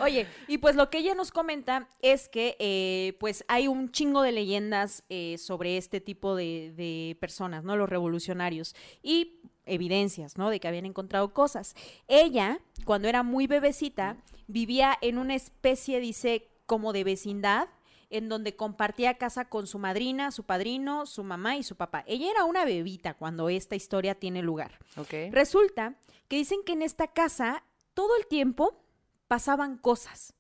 [0.02, 4.22] Oye, y pues lo que ella nos comenta es que eh, pues hay un chingo
[4.22, 7.76] de leyendas eh, sobre este tipo de, de personas, ¿no?
[7.78, 8.76] Los revolucionarios.
[9.02, 10.50] Y evidencias, ¿no?
[10.50, 11.76] De que habían encontrado cosas.
[12.08, 17.68] Ella, cuando era muy bebecita, vivía en una especie, dice, como de vecindad,
[18.10, 22.04] en donde compartía casa con su madrina, su padrino, su mamá y su papá.
[22.08, 24.80] Ella era una bebita cuando esta historia tiene lugar.
[24.98, 25.32] Ok.
[25.32, 25.96] Resulta
[26.28, 28.84] que dicen que en esta casa todo el tiempo
[29.28, 30.34] pasaban cosas.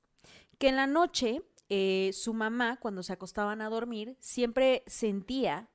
[0.57, 5.69] Que en la noche eh, su mamá, cuando se acostaban a dormir, siempre sentía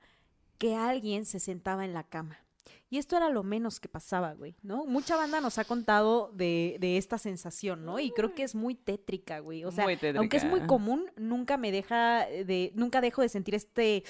[0.58, 2.43] que alguien se sentaba en la cama.
[2.90, 4.86] Y esto era lo menos que pasaba, güey, ¿no?
[4.86, 7.98] Mucha banda nos ha contado de, de esta sensación, ¿no?
[7.98, 9.64] Y creo que es muy tétrica, güey.
[9.64, 14.04] O sea, aunque es muy común, nunca me deja de, nunca dejo de sentir este,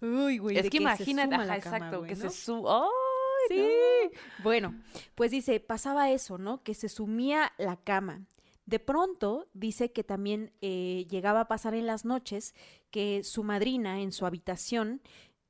[0.00, 0.56] uy, güey.
[0.56, 2.30] Es de que se imagínate, ajá, cama, exacto, güey, que ¿no?
[2.30, 2.68] se su...
[2.68, 2.88] ¡Ay,
[3.48, 3.56] Sí.
[3.56, 4.42] no!
[4.44, 4.74] Bueno,
[5.14, 6.62] pues dice, pasaba eso, ¿no?
[6.62, 8.26] Que se sumía la cama.
[8.66, 12.54] De pronto, dice que también eh, llegaba a pasar en las noches
[12.90, 15.00] que su madrina en su habitación,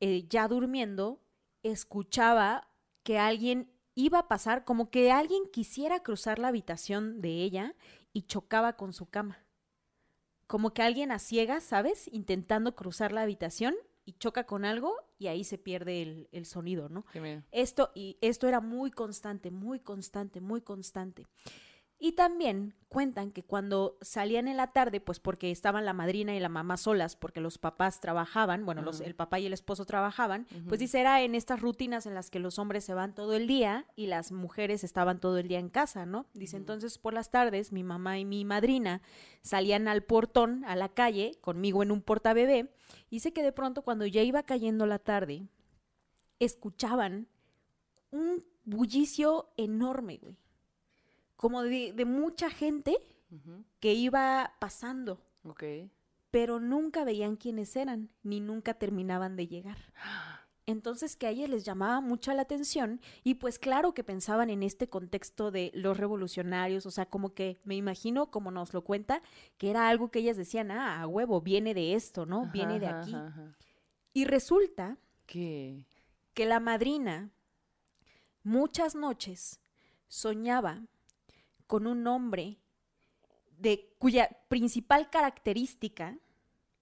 [0.01, 1.21] eh, ya durmiendo,
[1.63, 2.69] escuchaba
[3.03, 7.75] que alguien iba a pasar, como que alguien quisiera cruzar la habitación de ella
[8.13, 9.39] y chocaba con su cama.
[10.47, 12.09] Como que alguien a ciegas, ¿sabes?
[12.13, 16.89] Intentando cruzar la habitación y choca con algo y ahí se pierde el, el sonido,
[16.89, 17.05] ¿no?
[17.53, 21.27] Esto, y esto era muy constante, muy constante, muy constante.
[22.03, 26.41] Y también cuentan que cuando salían en la tarde, pues porque estaban la madrina y
[26.41, 30.47] la mamá solas, porque los papás trabajaban, bueno, los, el papá y el esposo trabajaban,
[30.67, 33.47] pues dice, era en estas rutinas en las que los hombres se van todo el
[33.47, 36.25] día y las mujeres estaban todo el día en casa, ¿no?
[36.33, 39.03] Dice, entonces por las tardes mi mamá y mi madrina
[39.43, 42.73] salían al portón, a la calle, conmigo en un portabebé,
[43.11, 45.47] y dice que de pronto cuando ya iba cayendo la tarde,
[46.39, 47.29] escuchaban
[48.11, 50.39] un bullicio enorme, güey.
[51.41, 52.99] Como de, de mucha gente
[53.81, 55.65] que iba pasando, Ok.
[56.31, 59.79] pero nunca veían quiénes eran, ni nunca terminaban de llegar.
[60.67, 64.63] Entonces que a ellas les llamaba mucho la atención y pues claro que pensaban en
[64.63, 69.23] este contexto de los revolucionarios, o sea, como que me imagino, como nos lo cuenta,
[69.57, 72.51] que era algo que ellas decían, ah, a huevo, viene de esto, ¿no?
[72.53, 73.15] Viene de aquí.
[73.15, 73.57] ajá, ajá.
[74.13, 75.85] Y resulta ¿Qué?
[76.35, 77.31] que la madrina
[78.43, 79.59] muchas noches
[80.07, 80.83] soñaba
[81.71, 82.59] con un hombre
[83.57, 86.19] de cuya principal característica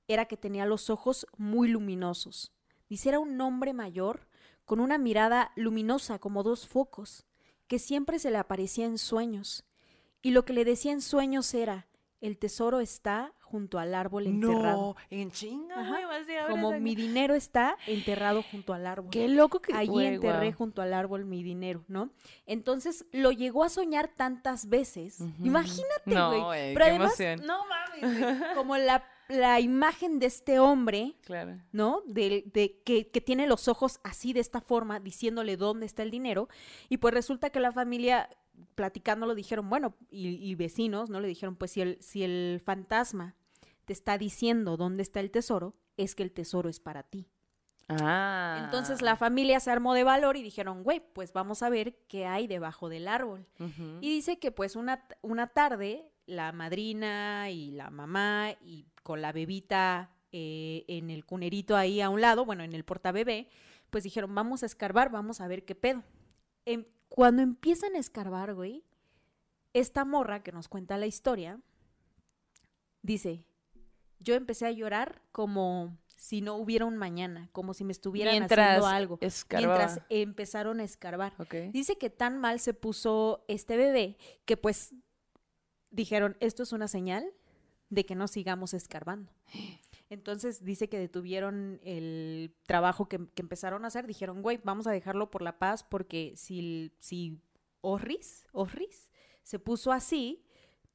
[0.06, 2.54] era que tenía los ojos muy luminosos.
[2.88, 4.28] Dice, era un hombre mayor
[4.64, 7.26] con una mirada luminosa como dos focos,
[7.66, 9.66] que siempre se le aparecía en sueños.
[10.22, 11.86] Y lo que le decía en sueños era,
[12.22, 14.94] el tesoro está junto al árbol enterrado.
[14.94, 15.98] No, en chinga, Ajá,
[16.50, 19.10] Como mi dinero está enterrado junto al árbol.
[19.10, 19.72] Qué loco que...
[19.74, 22.10] Allí enterré junto al árbol mi dinero, ¿no?
[22.46, 25.18] Entonces lo llegó a soñar tantas veces.
[25.42, 26.42] Imagínate, No, güey.
[26.42, 27.46] güey, Pero qué además, emoción.
[27.46, 31.56] no mames, güey, como la, la imagen de este hombre, Claro.
[31.72, 32.02] ¿no?
[32.06, 36.10] De, de que, que tiene los ojos así de esta forma, diciéndole dónde está el
[36.10, 36.48] dinero.
[36.88, 38.28] Y pues resulta que la familia,
[38.74, 41.20] platicándolo, dijeron, bueno, y, y vecinos, ¿no?
[41.20, 43.34] Le dijeron, pues si el, si el fantasma
[43.88, 47.26] te está diciendo dónde está el tesoro, es que el tesoro es para ti.
[47.88, 48.60] Ah.
[48.64, 52.26] Entonces la familia se armó de valor y dijeron, güey, pues vamos a ver qué
[52.26, 53.46] hay debajo del árbol.
[54.02, 59.32] Y dice que pues una, una tarde la madrina y la mamá y con la
[59.32, 63.48] bebita eh, en el cunerito ahí a un lado, bueno, en el portabebé,
[63.88, 66.04] pues dijeron, vamos a escarbar, vamos a ver qué pedo.
[66.66, 68.84] Em, cuando empiezan a escarbar, güey,
[69.72, 71.58] esta morra que nos cuenta la historia,
[73.00, 73.47] dice,
[74.20, 78.68] yo empecé a llorar como si no hubiera un mañana, como si me estuvieran Mientras
[78.68, 79.18] haciendo algo.
[79.20, 79.78] escarbaba.
[79.78, 81.34] Mientras empezaron a escarbar.
[81.38, 81.54] Ok.
[81.72, 84.94] Dice que tan mal se puso este bebé que pues
[85.90, 87.24] dijeron, esto es una señal
[87.88, 89.32] de que no sigamos escarbando.
[90.10, 94.06] Entonces dice que detuvieron el trabajo que, que empezaron a hacer.
[94.06, 97.40] Dijeron, güey, vamos a dejarlo por la paz porque si, si
[97.80, 99.08] Orris, Orris
[99.42, 100.44] se puso así,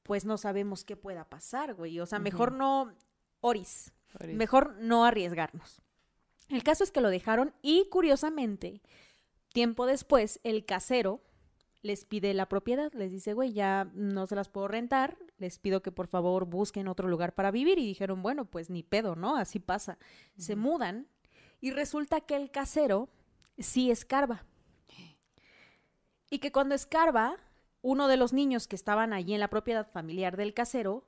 [0.03, 1.99] pues no sabemos qué pueda pasar, güey.
[1.99, 2.93] O sea, mejor no,
[3.43, 3.91] Oris.
[4.33, 5.81] Mejor no arriesgarnos.
[6.49, 8.81] El caso es que lo dejaron y curiosamente,
[9.49, 11.21] tiempo después, el casero
[11.81, 15.81] les pide la propiedad, les dice, güey, ya no se las puedo rentar, les pido
[15.81, 19.35] que por favor busquen otro lugar para vivir y dijeron, bueno, pues ni pedo, ¿no?
[19.35, 19.97] Así pasa.
[20.37, 21.07] Se mudan
[21.59, 23.09] y resulta que el casero
[23.57, 24.45] sí escarba.
[26.29, 27.37] Y que cuando escarba,
[27.81, 31.05] uno de los niños que estaban allí en la propiedad familiar del casero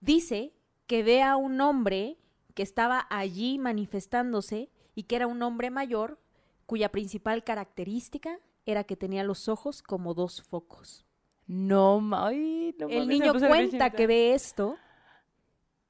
[0.00, 0.57] dice
[0.88, 2.16] que ve a un hombre
[2.54, 6.18] que estaba allí manifestándose y que era un hombre mayor
[6.66, 11.04] cuya principal característica era que tenía los ojos como dos focos.
[11.46, 14.76] No, ay, no El niño cuenta que ve esto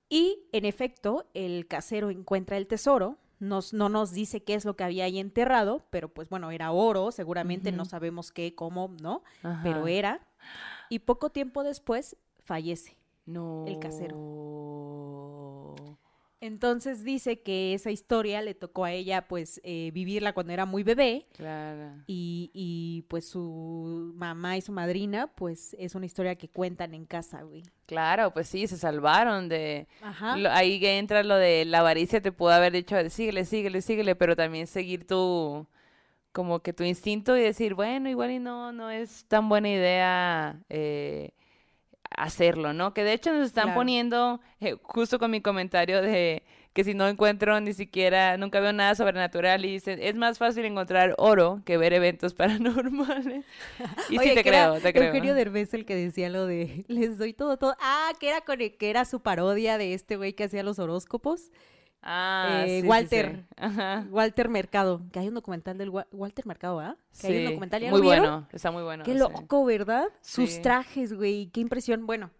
[0.08, 3.16] y en efecto el casero encuentra el tesoro.
[3.40, 6.72] Nos, no nos dice qué es lo que había ahí enterrado, pero pues bueno, era
[6.72, 9.22] oro, seguramente no sabemos qué, cómo, ¿no?
[9.44, 9.60] Ajá.
[9.62, 10.26] Pero era.
[10.88, 12.98] Y poco tiempo después fallece.
[13.28, 13.64] No.
[13.66, 13.78] el
[16.40, 20.82] Entonces dice que esa historia le tocó a ella pues eh, vivirla cuando era muy
[20.84, 21.90] bebé Claro.
[22.06, 27.06] y, y, pues su mamá y su madrina pues es una historia que cuentan en
[27.06, 27.64] casa, güey.
[27.86, 29.88] Claro, pues sí, se salvaron de...
[30.00, 30.36] Ajá.
[30.36, 34.14] Lo- ahí que entra lo de la avaricia, te pudo haber dicho, síguele, síguele, síguele,
[34.14, 35.66] pero también seguir tu,
[36.32, 40.60] como que tu instinto y decir, bueno, igual y no, no es tan buena idea
[40.68, 41.30] eh,
[42.10, 42.94] hacerlo, ¿no?
[42.94, 43.78] Que de hecho nos están Claro.
[43.80, 46.42] poniendo, eh, justo con mi comentario de
[46.72, 50.64] que si no encuentro ni siquiera, nunca veo nada sobrenatural y dicen, es más fácil
[50.64, 52.34] encontrar oro que ver eventos
[52.78, 53.44] paranormales.
[54.10, 55.06] Y Oye, sí te creo, te creo.
[55.08, 57.74] Eugenio Derbez el que decía lo de les doy todo, todo.
[57.80, 60.78] Ah, que era, con el- que era su parodia de este güey que hacía los
[60.78, 61.50] horóscopos.
[62.10, 62.88] Ah, eh, sí, sí, sí.
[62.88, 63.44] Walter.
[63.56, 64.06] Ajá.
[64.10, 65.02] Walter Mercado.
[65.12, 66.96] Que hay un documental del Wa- Walter Mercado, ¿ah?
[67.20, 67.82] Que hay un documental.
[67.82, 68.24] ¿ya muy lo vieron?
[68.24, 69.04] bueno, está muy bueno.
[69.04, 70.06] Qué loco, ¿verdad?
[70.22, 71.48] Sus trajes, güey.
[71.48, 72.06] Qué impresión.
[72.06, 72.30] Bueno,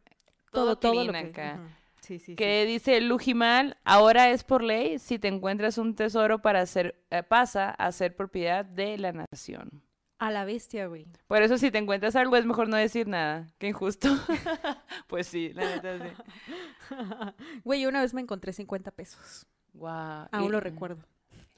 [0.50, 1.18] todo, Todo todo, lo que...
[1.18, 1.54] acá.
[1.60, 1.68] Ujú.
[2.00, 6.62] Sí, sí, que dice Lujimal, ahora es por ley, si te encuentras un tesoro para
[6.62, 9.82] hacer, eh, pasa a ser propiedad de la nación.
[10.18, 11.06] A la bestia, güey.
[11.26, 13.46] Por eso si te encuentras algo es mejor no decir nada.
[13.58, 14.08] Qué injusto.
[15.06, 16.94] pues sí, la neta sí.
[17.64, 19.46] Güey, una vez me encontré 50 pesos.
[19.78, 20.28] Wow.
[20.30, 21.02] Aún lo recuerdo.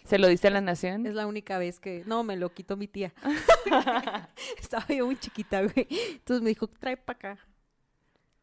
[0.05, 1.07] ¿Se lo diste a la nación?
[1.07, 2.03] Es la única vez que...
[2.07, 3.13] No, me lo quitó mi tía.
[4.59, 5.87] Estaba yo muy chiquita, güey.
[6.13, 7.39] Entonces me dijo, trae para acá.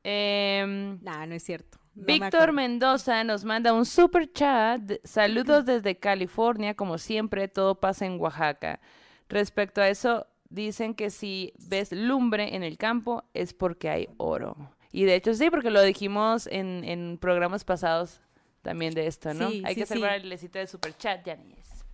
[0.03, 1.79] Eh, Nah, no es cierto.
[1.93, 2.53] No Víctor.
[2.53, 4.81] Mendoza nos manda un super chat.
[5.03, 8.79] Saludos desde California, como siempre, todo pasa en Oaxaca.
[9.27, 14.55] Respecto a eso, dicen que si ves lumbre en el campo es porque hay oro.
[14.91, 18.21] Y de hecho sí, porque lo dijimos en, en programas pasados
[18.67, 19.49] también de esto, ¿no?
[19.49, 19.93] Sí, hay sí, que sí.
[19.93, 21.85] celebrar el lecito de super chat, Janice.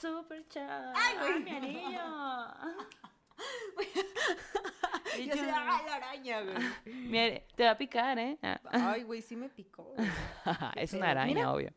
[0.00, 0.94] Super chat.
[0.94, 2.00] ¡Ay, mi anillo!
[5.18, 6.56] Y Yo yo, sé, ¡ay, la araña, güey!
[6.84, 8.38] mire, te va a picar, ¿eh?
[8.42, 8.60] Ah.
[8.70, 9.82] Ay, güey, sí me picó.
[9.96, 10.08] güey.
[10.76, 11.72] es una araña, Mira, obvio.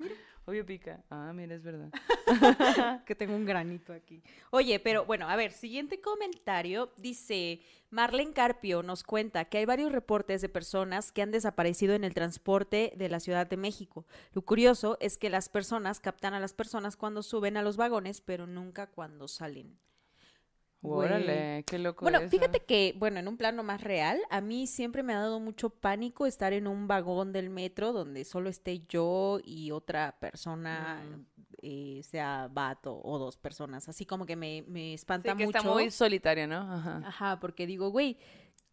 [0.46, 1.02] Obvio pica.
[1.10, 1.90] Ah, mira, es verdad.
[3.06, 4.22] que tengo un granito aquí.
[4.52, 6.92] Oye, pero bueno, a ver, siguiente comentario.
[6.98, 12.04] Dice, Marlene Carpio nos cuenta que hay varios reportes de personas que han desaparecido en
[12.04, 14.06] el transporte de la Ciudad de México.
[14.34, 18.20] Lo curioso es que las personas captan a las personas cuando suben a los vagones,
[18.20, 19.80] pero nunca cuando salen.
[20.84, 22.30] Órale, qué loco Bueno, eso.
[22.30, 25.70] fíjate que, bueno, en un plano más real, a mí siempre me ha dado mucho
[25.70, 31.26] pánico estar en un vagón del metro donde solo esté yo y otra persona, Mm.
[31.62, 33.88] eh, sea vato o dos personas.
[33.88, 35.58] Así como que me, me Sí, espanta que mucho.
[35.58, 36.58] está muy solitario, ¿no?
[36.58, 37.02] Ajá.
[37.06, 38.18] Ajá, porque digo, güey,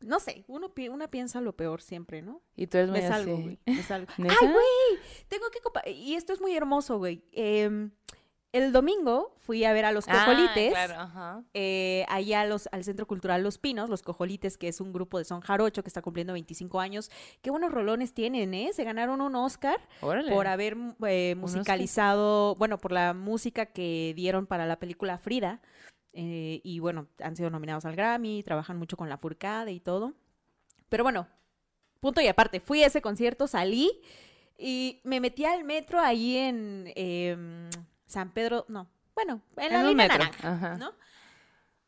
[0.00, 2.40] no sé, uno, pi- una piensa lo peor siempre, ¿no?
[2.56, 3.42] Y tú eres muy Me salgo, así.
[3.42, 4.06] güey, me salgo.
[4.18, 5.02] ¡Ay, güey!
[5.28, 5.90] Tengo que...
[5.92, 7.22] Y esto es muy hermoso, güey.
[7.32, 7.90] Em,
[8.52, 10.70] el domingo fui a ver a los Ah, cojolites.
[10.72, 11.42] claro, ajá.
[11.54, 15.18] eh, allá a los, al Centro Cultural Los Pinos, Los Cojolites, que es un grupo
[15.18, 17.10] de son jarocho que está cumpliendo 25 años.
[17.42, 18.70] Qué buenos rolones tienen, ¿eh?
[18.72, 20.32] Se ganaron un Oscar Órale.
[20.32, 20.76] por haber
[21.06, 25.60] eh, musicalizado, bueno, por la música que dieron para la película Frida.
[26.12, 30.14] eh, y bueno, han sido nominados al Grammy, trabajan mucho con la Furcade y todo.
[30.88, 31.28] Pero bueno,
[32.00, 33.90] punto y aparte, fui a ese concierto, salí
[34.58, 37.70] y me metí al metro ahí en em,
[38.10, 40.76] San Pedro, no, bueno, en la En línea naranja, ajá.
[40.78, 40.92] ¿no?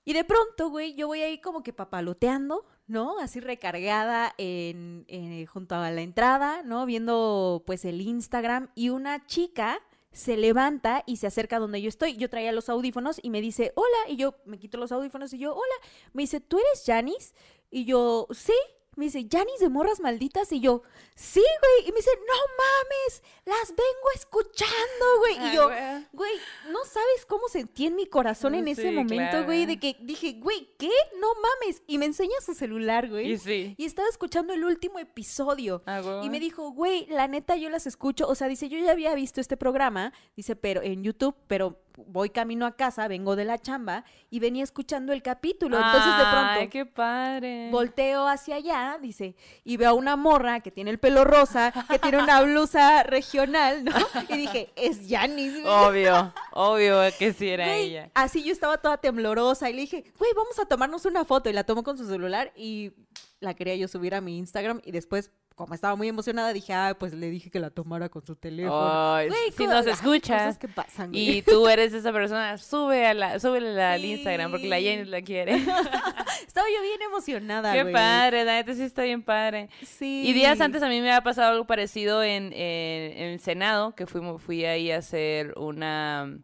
[0.04, 3.18] Y de pronto, güey, yo voy ahí como que papaloteando, ¿no?
[3.20, 6.86] Así recargada en, en- junto a la entrada, ¿no?
[6.86, 9.78] Viendo pues el Instagram y una chica
[10.10, 12.16] se levanta y se acerca donde yo estoy.
[12.16, 15.38] Yo traía los audífonos y me dice, hola, y yo me quito los audífonos y
[15.38, 15.74] yo, hola.
[16.12, 17.34] Me dice, ¿tú eres Janis?
[17.70, 18.52] Y yo, sí.
[18.95, 20.53] Me dice, ¿Janis de morras malditas?
[20.53, 20.82] Y yo,
[21.14, 21.88] sí, güey.
[21.88, 25.36] Y me dice, no mames, las vengo escuchando, güey.
[25.38, 26.07] Ay, Y yo, güey.
[26.12, 26.32] Güey,
[26.70, 30.68] no sabes cómo sentí en mi corazón en ese momento, güey, de que dije, güey,
[30.78, 30.90] ¿qué?
[31.20, 31.82] No mames.
[31.86, 33.32] Y me enseña su celular, güey.
[33.32, 33.74] Y sí.
[33.78, 35.82] Y estaba escuchando el último episodio.
[35.86, 36.20] Ah.
[36.22, 38.28] Y me dijo, güey, la neta yo las escucho.
[38.28, 42.30] O sea, dice, yo ya había visto este programa, dice, pero en YouTube, pero voy
[42.30, 45.76] camino a casa, vengo de la chamba y venía escuchando el capítulo.
[45.76, 47.68] Entonces de pronto Ay, qué padre.
[47.70, 51.98] volteo hacia allá, dice, y veo a una morra que tiene el pelo rosa, que
[51.98, 53.94] tiene una blusa regional, ¿no?
[54.28, 55.52] Y dije, es Janis.
[55.52, 55.66] güey".
[55.66, 58.10] Obvio, obvio que sí era Güey, ella.
[58.14, 61.50] Así yo estaba toda temblorosa y le dije, güey, vamos a tomarnos una foto.
[61.50, 62.92] Y la tomo con su celular y
[63.40, 64.80] la quería yo subir a mi Instagram.
[64.84, 65.30] Y después,
[65.64, 69.14] como estaba muy emocionada, dije, ah, pues le dije que la tomara con su teléfono.
[69.14, 71.38] Ay, Güey, si nos escuchas que pasan, güey.
[71.38, 74.04] y tú eres esa persona, sube a la, súbela al.
[74.04, 75.54] Instagram porque la Jenny la quiere.
[76.46, 77.94] Estaba yo bien emocionada, Qué güey.
[77.94, 79.68] padre, la neta sí está bien padre.
[79.86, 80.24] Sí.
[80.26, 83.94] Y días antes a mí me había pasado algo parecido en, en- en el Senado,
[83.94, 86.38] que fuimos, fui ahí a hacer una...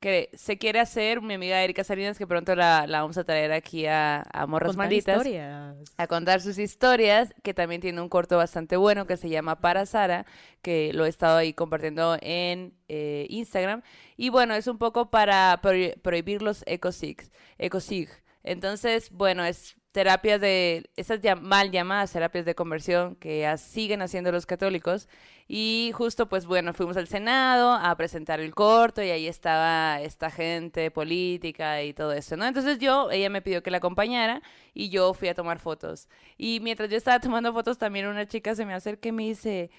[0.00, 3.52] que se quiere hacer mi amiga Erika Salinas, que pronto la, la vamos a traer
[3.52, 5.16] aquí a, a Morras Malditas.
[5.18, 5.76] historias.
[5.98, 9.84] a contar sus historias, que también tiene un corto bastante bueno que se llama Para
[9.84, 10.24] Sara,
[10.62, 13.82] que lo he estado ahí compartiendo en eh, Instagram.
[14.16, 18.08] Y bueno, es un poco para pro- prohibir los ecosigs, ecosig.
[18.42, 24.00] Entonces, bueno, es terapias de, esas ya- mal llamadas terapias de conversión que ya siguen
[24.00, 25.08] haciendo los católicos.
[25.52, 30.30] Y justo, pues bueno, fuimos al Senado a presentar el corto y ahí estaba esta
[30.30, 32.46] gente política y todo eso, ¿no?
[32.46, 34.42] Entonces yo, ella me pidió que la acompañara
[34.74, 36.08] y yo fui a tomar fotos.
[36.38, 39.70] Y mientras yo estaba tomando fotos, también una chica se me acerca y me dice,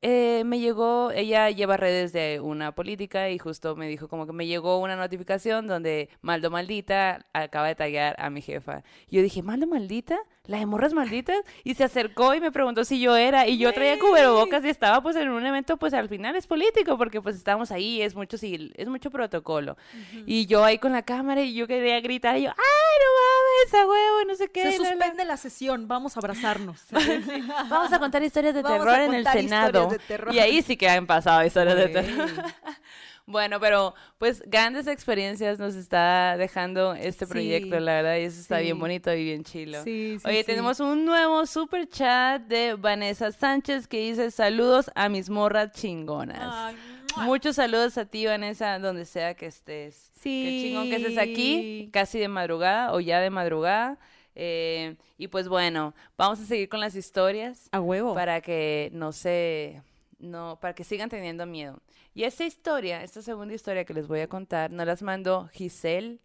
[0.00, 4.32] eh, me llegó, ella lleva redes de una política y justo me dijo como que
[4.32, 8.84] me llegó una notificación donde Maldo Maldita acaba de taggear a mi jefa.
[9.06, 10.18] Y yo dije, ¿Maldo Maldita?
[10.46, 11.38] ¿La de morras malditas?
[11.62, 13.48] Y se acercó y me preguntó si yo era.
[13.48, 16.98] Y yo traía cubrebocas y estaba pues en un evento pues al final es político
[16.98, 19.78] porque pues estamos ahí, es mucho, sí, es mucho protocolo.
[20.26, 23.86] Y yo ahí con la cámara y yo quería gritar y yo, ¡ay, no esa
[23.86, 24.70] huevo y no sé qué.
[24.70, 24.90] Se la, la".
[24.90, 26.80] suspende la sesión, vamos a abrazarnos.
[27.68, 29.88] Vamos a contar historias de Vamos terror a en el Senado.
[30.30, 32.30] Y ahí sí que han pasado historias de terror.
[33.26, 37.30] Bueno, pero pues grandes experiencias nos está dejando este Sí.
[37.32, 39.82] proyecto, la verdad, y eso está bien bonito y bien chilo.
[39.82, 45.08] Sí, sí, Oye, tenemos un nuevo super chat de Vanessa Sánchez que dice saludos a
[45.08, 46.38] mis morras chingonas.
[46.42, 46.76] Ay.
[47.24, 50.10] Muchos saludos a ti, Vanessa, donde sea que estés.
[50.20, 50.44] Sí.
[50.44, 53.98] Qué chingón que estés aquí, casi de madrugada o ya de madrugada.
[54.34, 58.14] Eh, y pues bueno, vamos a seguir con las historias A huevo.
[58.14, 59.80] para que no se,
[60.24, 61.80] no, para que sigan teniendo miedo.
[62.14, 66.20] Y esta historia, esta segunda historia que les voy a contar, nos las mandó Giselle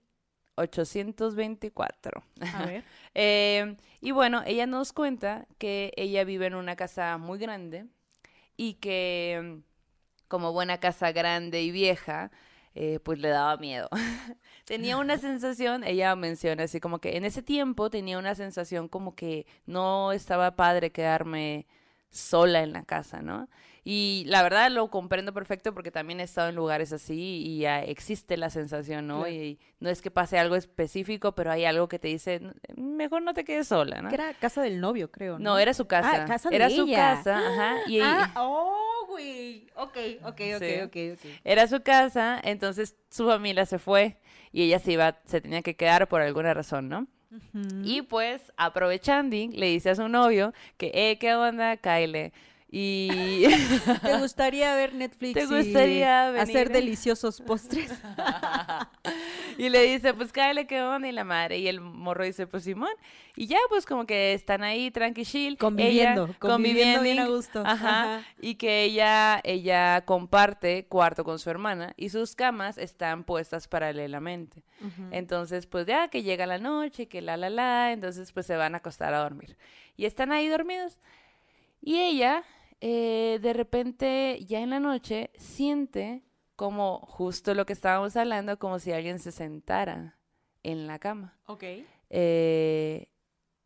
[0.55, 2.23] 824.
[2.53, 2.83] A ver.
[3.15, 7.87] Eh, y bueno, ella nos cuenta que ella vive en una casa muy grande
[8.55, 9.61] y que
[10.27, 12.31] como buena casa grande y vieja,
[12.75, 13.89] eh, pues le daba miedo.
[14.65, 19.15] tenía una sensación, ella menciona así como que en ese tiempo tenía una sensación como
[19.15, 21.67] que no estaba padre quedarme
[22.09, 23.49] sola en la casa, ¿no?
[23.91, 27.83] Y la verdad lo comprendo perfecto porque también he estado en lugares así y ah,
[27.83, 29.21] existe la sensación, ¿no?
[29.21, 29.33] Claro.
[29.33, 33.23] Y no es que pase algo específico, pero hay algo que te dice, "N- mejor
[33.23, 34.09] no te quedes sola, ¿no?
[34.09, 35.39] Que era casa del novio, creo.
[35.39, 36.23] No, No, era su casa.
[36.23, 37.77] Ah, casa de era su casa, ajá.
[37.87, 39.67] Y Ah, oh, güey.
[39.75, 40.81] Ok, ok, ok, Sí.
[40.83, 41.39] ok, ok.
[41.43, 44.17] era su casa, entonces su familia se fue
[44.51, 47.07] y ella se iba, se tenía que quedar por alguna razón, ¿no?
[47.83, 52.31] Y pues, aprovechando, le dice a su novio que, eh, ¿qué onda, Kyle?
[52.71, 53.45] Y
[54.03, 56.83] ¿Te gustaría ver Netflix ¿Te y gustaría hacer venir?
[56.83, 57.91] deliciosos postres?
[59.57, 61.07] y le dice, pues Kyle, ¿qué onda?
[61.07, 62.91] Y la madre, y el morro dice, pues Simón.
[63.35, 65.57] Y ya, pues como que están ahí, tranqui chill.
[65.57, 67.63] Conviviendo, ella, conviviendo bien a conviviendo, gusto.
[67.65, 68.25] Ajá, Ajá.
[68.39, 74.63] Y que ella, ella comparte cuarto con su hermana y sus camas están puestas paralelamente.
[75.11, 78.75] Entonces, pues ya que llega la noche, que la, la, la, entonces pues se van
[78.75, 79.57] a acostar a dormir.
[79.97, 80.99] Y están ahí dormidos.
[81.81, 82.43] Y ella,
[82.81, 86.23] eh, de repente, ya en la noche, siente
[86.55, 90.17] como justo lo que estábamos hablando, como si alguien se sentara
[90.63, 91.37] en la cama.
[91.45, 91.63] Ok.
[92.09, 93.07] Eh,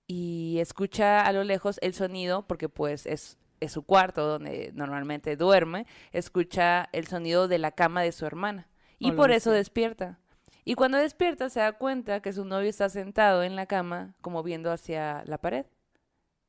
[0.08, 5.36] y escucha a lo lejos el sonido, porque pues es, es su cuarto donde normalmente
[5.36, 8.70] duerme, escucha el sonido de la cama de su hermana.
[9.00, 10.20] Y por eso despierta.
[10.66, 14.44] Y cuando despierta se da cuenta que su novio está sentado en la cama, como
[14.44, 15.66] viendo hacia la pared.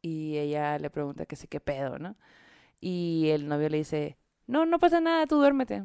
[0.03, 2.17] Y ella le pregunta que sí, qué pedo, ¿no?
[2.87, 5.85] Y el novio le dice, no, no pasa nada, tú duérmete.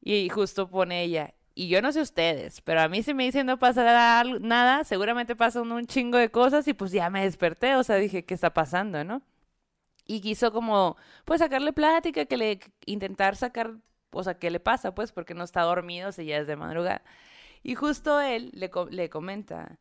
[0.00, 3.46] Y justo pone ella, y yo no sé ustedes, pero a mí si me dicen
[3.46, 7.84] no pasa nada, seguramente pasan un chingo de cosas y pues ya me desperté, o
[7.84, 9.22] sea, dije, ¿qué está pasando, no?
[10.04, 13.76] Y quiso como, pues sacarle plática, que le intentar sacar,
[14.10, 14.96] o sea, ¿qué le pasa?
[14.96, 17.02] Pues porque no está dormido, si ya es de madrugada.
[17.62, 19.78] Y justo él le, le comenta,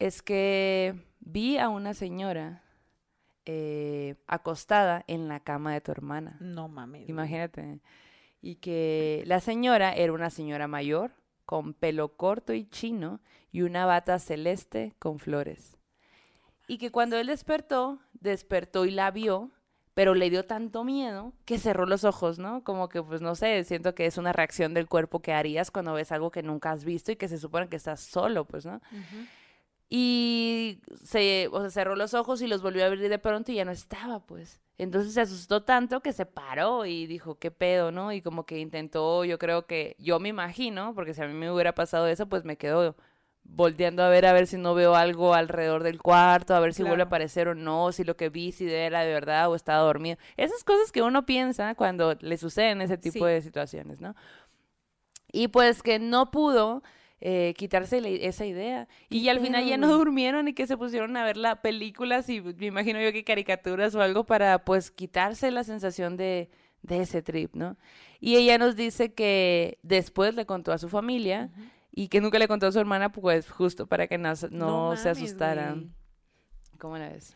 [0.00, 2.63] es que vi a una señora
[3.46, 6.36] eh, acostada en la cama de tu hermana.
[6.40, 7.08] No mames.
[7.08, 7.80] Imagínate.
[8.40, 11.12] Y que la señora era una señora mayor,
[11.44, 13.20] con pelo corto y chino,
[13.52, 15.78] y una bata celeste con flores.
[16.66, 19.50] Y que cuando él despertó, despertó y la vio,
[19.94, 22.64] pero le dio tanto miedo que cerró los ojos, ¿no?
[22.64, 25.92] Como que, pues no sé, siento que es una reacción del cuerpo que harías cuando
[25.94, 28.80] ves algo que nunca has visto y que se supone que estás solo, pues, ¿no?
[29.88, 33.56] Y se, o sea, cerró los ojos y los volvió a abrir de pronto y
[33.56, 34.60] ya no estaba, pues.
[34.76, 38.10] Entonces se asustó tanto que se paró y dijo, ¿qué pedo, no?
[38.12, 41.50] Y como que intentó, yo creo que, yo me imagino, porque si a mí me
[41.52, 42.96] hubiera pasado eso, pues me quedo
[43.44, 46.82] volteando a ver a ver si no veo algo alrededor del cuarto, a ver si
[46.82, 47.08] vuelve a Claro.
[47.08, 50.16] aparecer o no, si lo que vi si era de verdad o estaba dormido.
[50.38, 53.32] Esas cosas que uno piensa cuando le suceden ese tipo Sí.
[53.32, 54.16] de situaciones, ¿no?
[55.30, 56.82] Y pues que no pudo
[57.26, 58.86] eh, quitarse la- esa idea.
[59.08, 62.28] Y ¿Qué al final ya no durmieron y que se pusieron a ver la películas
[62.28, 66.50] y me imagino yo que caricaturas o algo para pues quitarse la sensación de,
[66.82, 67.78] de ese trip, ¿no?
[68.20, 71.50] Y ella nos dice que después le contó a su familia
[71.90, 74.48] y que nunca le contó a su hermana pues justo para que no, no, se
[74.50, 75.94] mames, asustaran.
[76.78, 77.34] ¿Cómo la ves?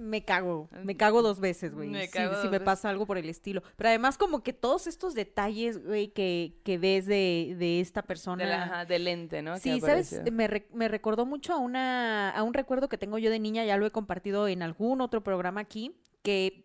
[0.00, 1.90] Me cago, me cago dos veces, güey.
[1.90, 3.62] Me si si me pasa algo por el estilo.
[3.76, 8.42] Pero además como que todos estos detalles, güey, que, que ves de, de esta persona.
[8.44, 9.58] De la, ajá, del ente, ¿no?
[9.58, 10.32] Sí, ¿sabes?
[10.32, 13.64] Me, re- me recordó mucho a una a un recuerdo que tengo yo de niña,
[13.64, 16.64] ya lo he compartido en algún otro programa aquí, que,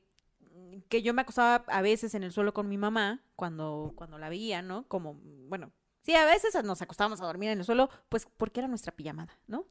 [0.89, 4.29] que yo me acostaba a veces en el suelo con mi mamá cuando, cuando la
[4.29, 4.87] veía, ¿no?
[4.87, 5.19] Como,
[5.49, 5.71] bueno,
[6.01, 9.37] sí, a veces nos acostábamos a dormir en el suelo, pues porque era nuestra pijamada,
[9.47, 9.65] ¿no?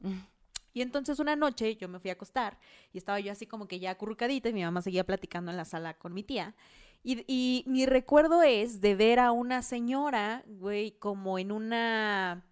[0.75, 2.59] Y entonces una noche yo me fui a acostar
[2.91, 5.63] y estaba yo así como que ya acurrucadita y mi mamá seguía platicando en la
[5.63, 6.53] sala con mi tía.
[7.01, 12.45] Y, y mi recuerdo es de ver a una señora, güey, como en una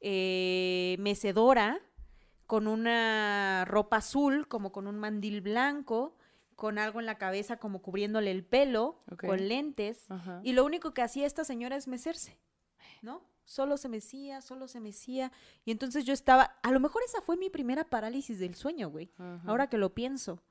[0.00, 1.80] eh, mecedora,
[2.46, 6.16] con una ropa azul, como con un mandil blanco,
[6.54, 10.40] con algo en la cabeza como cubriéndole el pelo, con lentes, Ajá.
[10.44, 12.38] y lo único que hacía esta señora es mecerse,
[13.02, 13.24] ¿no?
[13.46, 15.32] Solo se mecía, solo se mecía,
[15.64, 19.08] y entonces yo estaba, a lo mejor esa fue mi primera parálisis del sueño, güey,
[19.46, 20.42] ahora que lo pienso,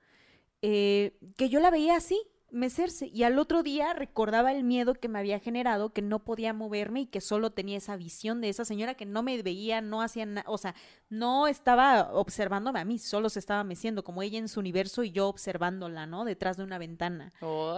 [0.62, 2.20] eh, que yo la veía así,
[2.56, 6.53] mecerse, y al otro día recordaba el miedo que me había generado, que no podía
[6.53, 10.01] moverme y que solo tenía esa visión de esa señora que no me veía, no
[10.01, 10.74] hacía nada, o sea,
[11.10, 15.12] no estaba observándome a mí, solo se estaba meciendo, como ella en su universo y
[15.12, 16.26] yo observándola, ¿no?
[16.26, 17.32] Detrás de una ventana.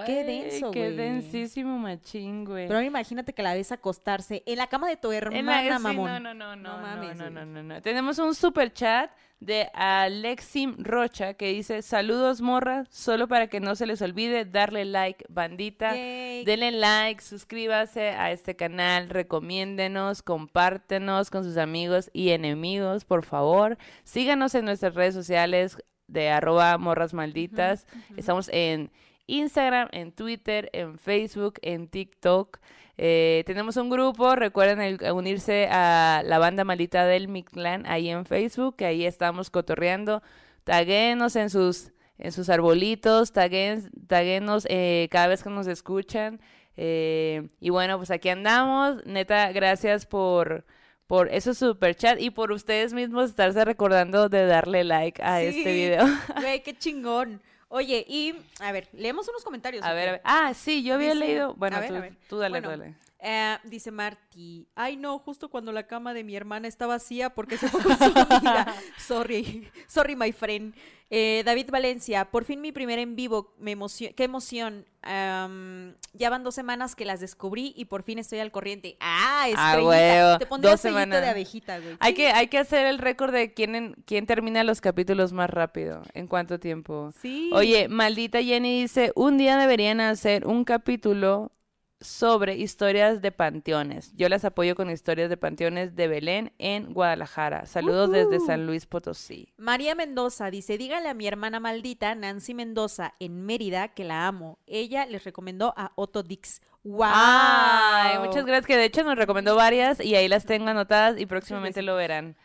[0.06, 2.68] Qué denso, Qué densísimo machín, güey.
[2.68, 5.84] Pero imagínate que la ves acostarse en la cama de tu En hermana, la- sí,
[5.84, 6.12] mamón.
[6.12, 7.34] No, no, no, no, No no, mames, no, güey.
[7.34, 7.82] no, no, no.
[7.82, 9.10] Tenemos un super chat
[9.40, 14.86] de Alexim Rocha que dice, saludos morra, solo para que no se les olvide darle
[14.86, 15.96] like, bandita.
[15.96, 16.44] Yay.
[16.44, 23.78] Denle like, suscríbase a este canal, recomiéndenos, compártenos con sus amigos y enemigos, por favor.
[24.04, 25.78] Síganos en nuestras redes sociales
[26.08, 27.86] de arroba morras malditas.
[28.16, 28.92] Estamos en
[29.28, 32.60] Instagram, en Twitter, en Facebook, en TikTok.
[32.98, 38.26] Eh, tenemos un grupo, recuerden el- unirse a la banda maldita del Mictlán ahí en
[38.26, 40.24] Facebook, que ahí estamos cotorreando.
[40.64, 46.40] Taguenos en sus, en sus arbolitos, taguen, taguenos eh, cada vez que nos escuchan.
[46.76, 49.06] Eh, y bueno, pues aquí andamos.
[49.06, 50.66] Neta, gracias por,
[51.06, 55.46] por esos super chat y por ustedes mismos estarse recordando de darle like a Sí.
[55.60, 56.06] este video.
[56.42, 57.42] Güey, qué chingón.
[57.70, 59.84] Oye, y a ver, leemos unos comentarios.
[59.84, 60.22] A ¿o ver, a ver.
[60.24, 61.54] Ah, sí, yo había Dice- leído.
[61.56, 62.14] Bueno, a ver, tú, a ver.
[62.30, 62.96] tú dale, Bueno, dale.
[63.20, 67.58] Eh, dice Marty, ay no, justo cuando la cama de mi hermana está vacía porque
[67.58, 68.76] se fue con su amiga.
[69.00, 70.76] Sorry, sorry my friend.
[71.10, 74.86] Eh, David Valencia, por fin mi primer en vivo, me emocio- qué emoción.
[75.02, 78.98] Am, ya van dos semanas que las descubrí y por fin estoy al corriente.
[79.00, 79.88] Ah, Ah, estrellita.
[79.88, 81.30] huevo, Te pondré dos sellito de semanas.
[81.30, 81.96] abejita, güey.
[82.00, 85.50] Hay que, hay que hacer el récord de quién, en- quién termina los capítulos más
[85.50, 86.04] rápido.
[86.14, 87.12] ¿En cuánto tiempo?
[87.22, 87.50] Sí.
[87.54, 91.52] Oye, maldita Jenny dice, un día deberían hacer un capítulo
[92.00, 94.14] sobre historias de panteones.
[94.16, 97.66] Yo las apoyo con historias de panteones de Belén en Guadalajara.
[97.66, 98.40] Saludos desde.
[98.40, 99.54] San Luis Potosí.
[99.58, 104.60] María Mendoza dice, dígale a mi hermana maldita, Nancy Mendoza, en Mérida, que la amo.
[104.68, 106.62] Ella les recomendó a Otto Dix.
[106.84, 107.04] ¡Wow!
[107.12, 111.26] Ay, muchas gracias, que de hecho nos recomendó varias y ahí las tengo anotadas y
[111.26, 112.36] próximamente lo verán.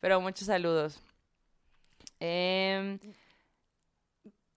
[0.00, 1.02] Pero muchos saludos.
[2.20, 2.98] Em,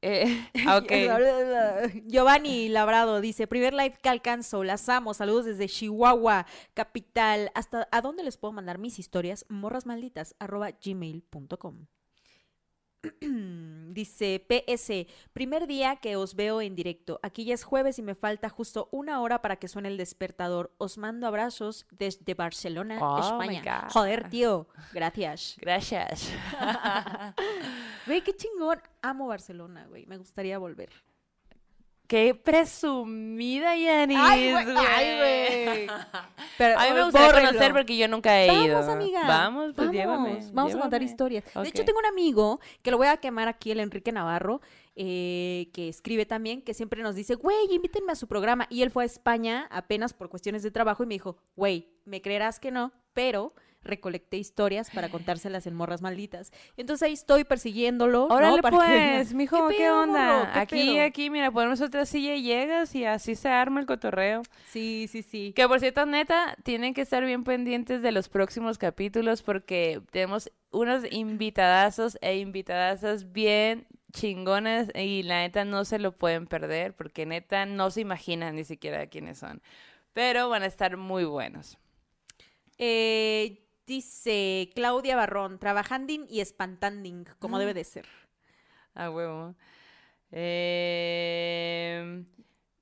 [0.02, 0.82] eh, ah.
[2.06, 7.52] Giovanni Labrado dice, primer live que alcanzo, las amo, saludos desde Chihuahua, capital.
[7.56, 9.46] ¿Hasta a dónde les puedo mandar mis historias?
[9.50, 11.86] morrasmalditas, arroba gmail.com.
[13.92, 17.20] Dice PS, primer día que os veo en directo.
[17.24, 20.72] Aquí ya es jueves y me falta justo una hora para que suene el despertador.
[20.78, 23.88] Os mando abrazos desde Barcelona, Oh, España.
[23.92, 24.68] Joder, tío.
[24.94, 25.58] Gracias.
[25.62, 26.32] Gracias.
[28.06, 28.82] Güey, qué chingón.
[29.02, 30.06] Amo Barcelona, güey.
[30.08, 30.90] Me gustaría volver.
[32.12, 34.18] Qué presumida, Yanis.
[34.20, 35.88] Ay, güey.
[36.76, 38.80] A mí me oh, gustaría conocer porque yo nunca he ido.
[38.80, 39.22] Vamos, amiga.
[39.26, 40.40] Vamos, pues Vamos, llévame.
[40.52, 41.46] Vamos a contar historias.
[41.56, 44.60] De hecho, tengo un amigo que lo voy a quemar aquí, el Enrique Navarro,
[44.98, 48.68] eh, que escribe también, que siempre nos dice, güey, invítenme a su programa.
[48.70, 52.22] Y él fue a España apenas por cuestiones de trabajo y me dijo, güey, me
[52.22, 53.54] creerás que no, pero
[53.84, 56.52] recolecté historias para contárselas en morras malditas.
[56.78, 58.28] Entonces ahí estoy persiguiéndolo.
[58.30, 58.36] ¿no?
[58.36, 59.16] Órale, que vengan.
[59.16, 60.60] pues, mijo, ¿qué, pedo, onda?
[60.60, 61.06] aquí, pedo?
[61.06, 64.44] aquí, mira, ponemos otra silla y llegas y así se arma el cotorreo.
[64.68, 65.54] Sí, sí, sí.
[65.56, 70.52] Que por cierto, neta, tienen que estar bien pendientes de los próximos capítulos porque tenemos
[70.72, 77.26] unos invitadazos e invitadazas bien chingones y la neta no se lo pueden perder porque
[77.26, 79.62] neta no se imaginan ni siquiera quiénes son.
[80.14, 81.78] Pero van a estar muy buenos.
[82.78, 88.06] Eh, dice Claudia Barrón, trabajanding y espantanding, como debe de ser.
[88.94, 89.56] A huevo.
[90.32, 92.24] Eh,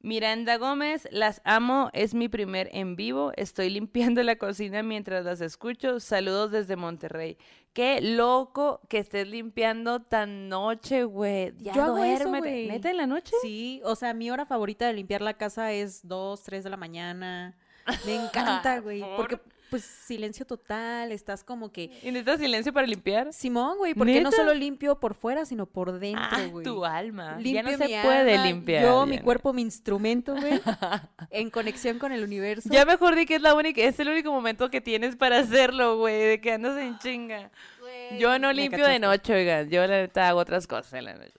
[0.02, 3.32] Miranda Gómez, las amo, es mi primer en vivo.
[3.36, 6.00] Estoy limpiando la cocina mientras las escucho.
[6.00, 7.38] Saludos desde Monterrey.
[7.74, 11.54] Qué loco que estés limpiando tan noche, güey.
[11.58, 12.40] Ya Yo eso, duérmete.
[12.40, 12.68] güey.
[12.68, 13.36] ¿Neta en la noche?
[13.42, 16.78] Sí, o sea, mi hora favorita de limpiar la casa es 2, 3 de la
[16.78, 17.58] mañana.
[18.06, 19.16] Me encanta, güey, ¿Por?
[19.18, 19.40] porque
[19.70, 21.84] pues silencio total, estás como que...
[22.04, 23.32] ¿Y necesitas silencio para limpiar?
[23.34, 26.64] Simón, güey, porque no solo limpio por fuera, sino por dentro, Ah, güey.
[26.66, 27.38] tu alma.
[27.38, 28.84] Limpio ya no se puede alma, limpiar.
[28.84, 29.24] Yo, mi no.
[29.24, 30.60] cuerpo, mi instrumento, güey,
[31.30, 32.70] en conexión con el universo.
[32.72, 35.98] Ya mejor di que es la única, es el único momento que tienes para hacerlo,
[35.98, 37.52] güey, de que andas en chinga.
[37.80, 39.70] Güey, Yo no limpio de noche, oigan.
[39.70, 41.34] Yo la neta hago otras cosas en la noche.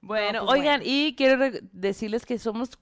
[0.00, 0.92] Bueno, pues oigan, bueno.
[0.94, 1.38] y quiero
[1.72, 2.76] decirles que somos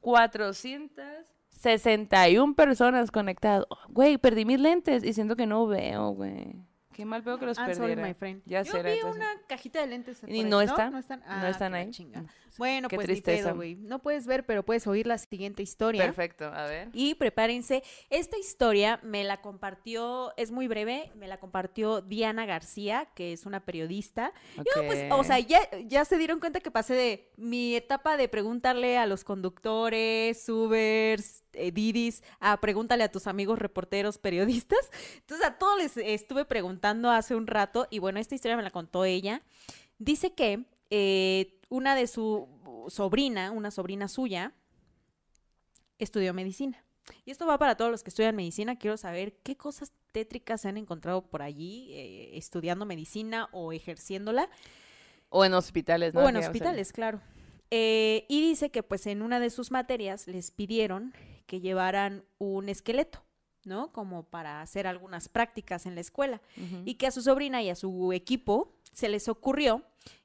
[1.61, 3.67] 461 personas conectadas.
[3.89, 6.55] Güey, perdí mis lentes y siento que no veo, güey.
[6.93, 8.43] Qué mal veo que los friend.
[8.45, 9.17] Ya Yo será, vi entonces.
[9.23, 10.21] una cajita de lentes.
[10.27, 10.93] ¿Y no están?
[10.93, 11.91] No están, ¿No Ah, están la ahí?
[11.91, 12.23] chinga.
[12.23, 12.27] Mm.
[12.59, 13.45] Bueno, Qué pues tristeza.
[13.49, 13.77] pedo, güey.
[13.77, 16.03] No puedes ver, pero puedes oír la siguiente historia.
[16.05, 16.89] Perfecto, a ver.
[16.93, 23.09] Y prepárense, esta historia me la compartió, es muy breve, me la compartió Diana García,
[23.15, 24.35] que es una periodista.
[24.57, 28.29] Yo, pues, o sea, ya, ya se dieron cuenta que pasé de mi etapa de
[28.29, 34.91] preguntarle a los conductores, Ubers, eh, Didis, a pregúntale a tus amigos reporteros, periodistas.
[35.17, 38.71] Entonces a todos les estuve preguntando hace un rato y bueno, esta historia me la
[38.71, 39.43] contó ella.
[39.99, 42.49] Dice que eh, una de su
[42.89, 44.55] sobrina, una sobrina suya,
[45.99, 46.85] estudió medicina.
[47.25, 48.77] Y esto va para todos los que estudian medicina.
[48.77, 54.49] Quiero saber qué cosas tétricas se han encontrado por allí eh, estudiando medicina o ejerciéndola.
[55.29, 56.21] O en hospitales, ¿no?
[56.21, 57.21] O en hospitales, claro.
[57.71, 61.15] Eh, y dice que pues en una de sus materias les pidieron
[61.51, 63.25] que llevaran un esqueleto,
[63.65, 63.93] ¿no?
[63.93, 66.41] Como para hacer algunas prácticas en la escuela.
[66.85, 69.83] Y que a su sobrina y a su equipo se les ocurrió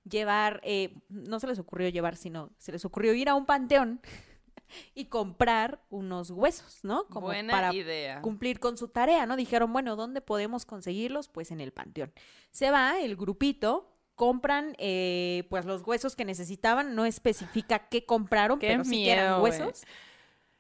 [0.08, 4.02] llevar, eh, no se les ocurrió llevar, sino se les ocurrió ir a un panteón
[4.94, 7.08] y comprar unos huesos, ¿no?
[7.08, 8.22] Como Buena para idea.
[8.22, 9.36] cumplir con su tarea, ¿no?
[9.36, 11.28] Dijeron, bueno, ¿dónde podemos conseguirlos?
[11.28, 12.14] Pues en el panteón.
[12.52, 18.60] Se va el grupito, compran eh, pues los huesos que necesitaban, no especifica qué compraron,
[18.60, 19.74] Qué pero sí que eran miedo, güey.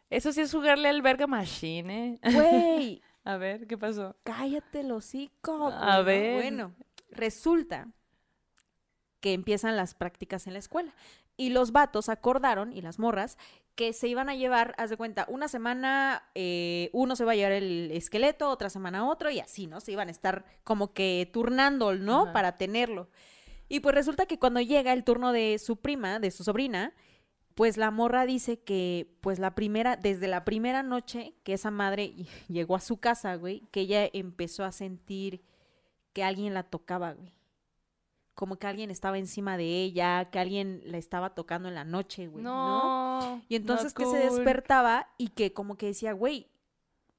[0.10, 2.32] Eso sí es jugarle al verga machine, ¿eh?
[2.32, 4.16] Güey, A ver, ¿qué pasó?
[4.24, 5.70] cállate el hocico.
[5.70, 6.36] A ver.
[6.36, 6.74] Bueno,
[7.10, 7.88] resulta
[9.20, 10.94] que empiezan las prácticas en la escuela.
[11.36, 13.38] Y los vatos acordaron, y las morras,
[13.74, 17.36] que se iban a llevar, haz de cuenta, una semana eh, uno se va a
[17.36, 19.82] llevar el esqueleto, otra semana otro, y así, ¿no?
[19.82, 22.24] Se iban a estar como que turnando, ¿no?
[22.24, 22.34] Ajá.
[22.34, 23.10] Para tenerlo.
[23.68, 26.94] Y pues resulta que cuando llega el turno de su prima, de su sobrina,
[27.56, 32.14] pues la morra dice que, pues la primera, desde la primera noche que esa madre
[32.48, 35.42] llegó a su casa, güey, que ella empezó a sentir
[36.14, 37.34] que alguien la tocaba, güey.
[38.36, 42.28] Como que alguien estaba encima de ella, que alguien la estaba tocando en la noche,
[42.28, 42.44] güey.
[42.44, 43.22] ¿no?
[43.22, 43.42] No.
[43.48, 46.50] Y entonces que se despertaba y que como que decía, güey,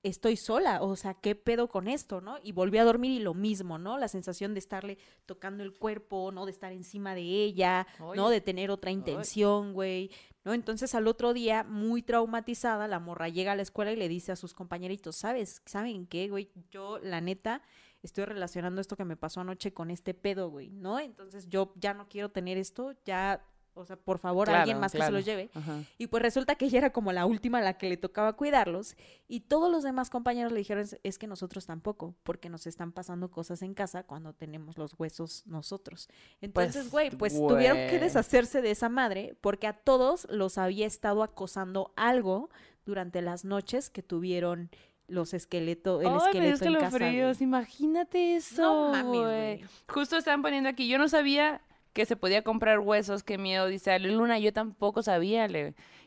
[0.03, 2.39] estoy sola, o sea, ¿qué pedo con esto, no?
[2.43, 3.99] Y volvió a dormir y lo mismo, ¿no?
[3.99, 6.47] La sensación de estarle tocando el cuerpo, ¿no?
[6.47, 8.29] De estar encima de ella, ¿no?
[8.31, 10.11] De tener otra intención, güey,
[10.45, 10.55] ¿no?
[10.55, 14.33] Entonces al otro día, muy traumatizada, la morra llega a la escuela y le dice
[14.33, 15.63] a sus compañeritos, ¿sabes?
[15.67, 16.51] ¿Saben qué, güey?
[16.71, 17.63] Yo, la neta,
[18.03, 20.99] estoy relacionando esto que me pasó anoche con este pedo, güey, ¿no?
[21.01, 23.45] Entonces yo ya no quiero tener esto, ya,
[23.77, 25.51] o sea, por favor, alguien Claro, más que se los lleve.
[25.55, 25.83] Ajá.
[25.99, 28.97] Y pues resulta que ella era como la última a la que le tocaba cuidarlos
[29.29, 32.93] y todos los demás compañeros le dijeron "Es- es que nosotros tampoco, porque nos están
[32.93, 36.09] pasando cosas en casa cuando tenemos los huesos nosotros.
[36.41, 40.87] Entonces, Pues, güey, pues tuvieron que deshacerse de esa madre porque a todos los había
[40.87, 42.51] estado acosando algo
[42.85, 44.71] durante las noches que tuvieron
[45.09, 46.99] los esqueletos, el Ay, me dio esqueleto en casa.
[46.99, 47.37] güey.
[47.41, 48.63] Imagínate eso.
[48.63, 49.61] No mames.
[49.89, 50.89] Justo estaban poniendo aquí.
[50.89, 51.61] Yo no sabía
[51.97, 53.23] que se podía comprar huesos.
[53.23, 53.67] Qué miedo.
[53.69, 54.39] Dice Ale Luna.
[54.39, 55.49] Yo tampoco sabía.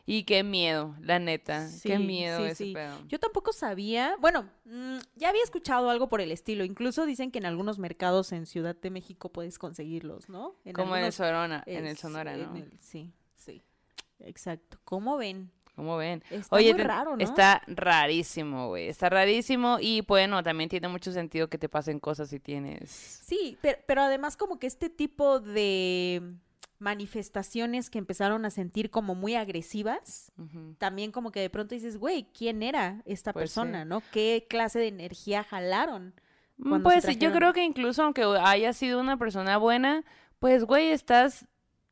[0.06, 1.68] Y qué miedo, la neta.
[1.82, 2.72] qué miedo sí, ese sí.
[2.72, 2.96] pedo.
[3.08, 7.38] Yo tampoco sabía, bueno, mm, ya había escuchado algo por el estilo, incluso dicen que
[7.38, 10.56] en algunos mercados en Ciudad de México puedes conseguirlos, ¿no?
[10.64, 12.56] En Como en el Sonora, en el Sonora, en ¿no?
[12.56, 13.62] el- sí, sí,
[14.20, 14.78] exacto.
[14.84, 15.50] ¿Cómo ven?
[15.80, 16.22] ¿Cómo ven?
[16.28, 17.24] Está Oye, muy raro, ¿no?
[17.24, 18.88] está rarísimo, güey.
[18.88, 22.90] Está rarísimo y bueno, también tiene mucho sentido que te pasen cosas si tienes.
[22.90, 26.34] Sí, pero, pero además como que este tipo de
[26.78, 30.32] manifestaciones que empezaron a sentir como muy agresivas,
[30.76, 33.54] también como que de pronto dices, güey, ¿quién era esta Pues sí.
[33.60, 34.02] persona, no?
[34.12, 36.12] ¿Qué clase de energía jalaron?
[36.58, 40.04] Mm, Pues yo creo que incluso aunque haya sido una persona buena,
[40.40, 41.46] pues güey, estás,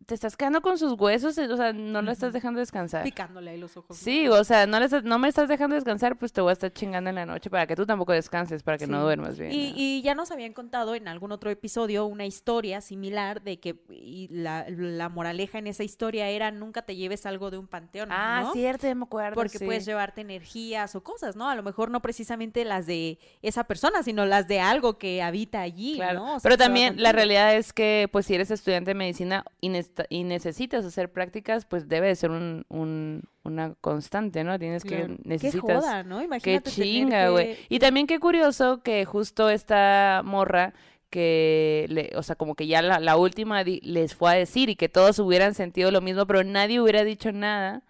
[0.09, 3.05] te estás quedando con sus huesos, o sea, no la estás dejando descansar.
[3.05, 3.95] Picándole ahí los ojos.
[3.95, 6.55] Sí, o sea, no, le estás- no me estás dejando descansar, pues te voy a
[6.55, 9.53] estar chingando en la noche para que tú tampoco descanses, para que no duermas bien.
[9.53, 9.75] Y, ¿no?
[9.77, 14.29] y ya nos habían contado en algún otro episodio una historia similar de que y
[14.31, 18.41] la, la moraleja en esa historia era nunca te lleves algo de un panteón, Ah,
[18.45, 18.53] ¿no?
[18.55, 19.35] cierto, ya me acuerdo.
[19.35, 19.67] Porque sí.
[19.67, 21.51] puedes llevarte energías o cosas, ¿no?
[21.51, 25.61] A lo mejor no precisamente las de esa persona, sino las de algo que habita
[25.61, 26.25] allí, Claro, ¿no?
[26.37, 29.69] O sea, pero también la realidad es que, pues, si eres estudiante de medicina y,
[30.09, 34.59] y necesitas hacer prácticas, pues debe de ser un, un- una constante, ¿no?
[34.59, 35.07] Tienes Claro.
[35.09, 35.83] que Qué necesitas.
[35.85, 36.19] joda, ¿no?
[36.19, 37.55] Qué Imagínate tener chinga, güey.
[37.57, 40.75] que- Y también qué curioso que justo esta morra
[41.11, 44.69] que, le, o sea, como que ya la, la última di- les fue a decir
[44.69, 47.83] y que todos hubieran sentido lo mismo, pero nadie hubiera dicho nada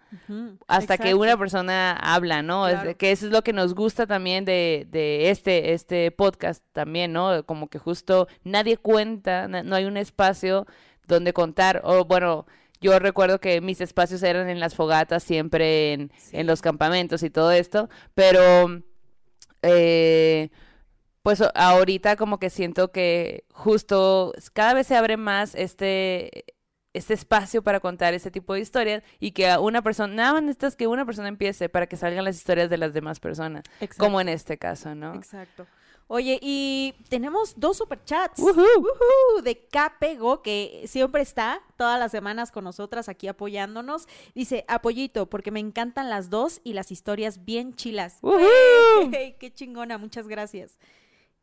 [0.67, 2.67] hasta que una persona habla, ¿no?
[2.69, 7.11] Es que eso es lo que nos gusta también de, de este, este podcast también,
[7.11, 7.43] ¿no?
[7.45, 10.65] Como que justo nadie cuenta, na- no hay un espacio
[11.09, 12.45] donde contar, o bueno,
[12.79, 16.37] yo recuerdo que mis espacios eran en las fogatas, siempre en, Sí.
[16.37, 18.81] en los campamentos y todo esto, pero...
[19.61, 20.49] eh,
[21.21, 26.45] pues ahorita como que siento que justo cada vez se abre más este,
[26.93, 30.43] este espacio para contar este tipo de historias y que a una persona, nada más
[30.43, 33.63] necesitas que una persona empiece para que salgan las historias de las demás personas,
[33.97, 35.13] como en este caso, ¿no?
[35.13, 35.67] Exacto.
[36.11, 38.39] Oye, y tenemos dos superchats.
[38.39, 38.49] Ujú.
[38.61, 44.07] Ujú, de Capego, que siempre está todas las semanas con nosotras aquí apoyándonos.
[44.33, 48.17] Dice, apoyito, porque me encantan las dos y las historias bien chilas.
[48.23, 48.39] Ujú.
[49.13, 49.35] ¡Ey!
[49.39, 49.99] ¡Qué chingona!
[49.99, 50.79] Muchas gracias.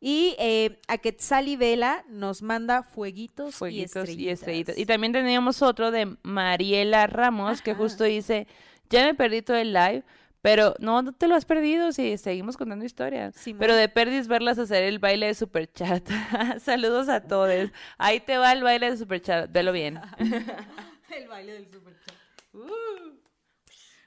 [0.01, 4.39] Y eh, a Quetzali Vela nos manda fueguitos, Fueguitos y y estrellitas.
[4.39, 4.77] estrellitas.
[4.77, 8.47] Y también teníamos otro de Mariela Ramos que justo dice,
[8.89, 10.03] ya me perdí todo el live,
[10.49, 13.35] pero no, no te lo has perdido si seguimos contando historias.
[13.59, 16.07] Pero de perdis verlas hacer el baile de superchat.
[16.61, 17.69] Saludos a todos.
[17.97, 19.51] Ahí te va el baile de superchat.
[19.51, 19.99] Velo bien.
[21.09, 22.15] El baile del superchat.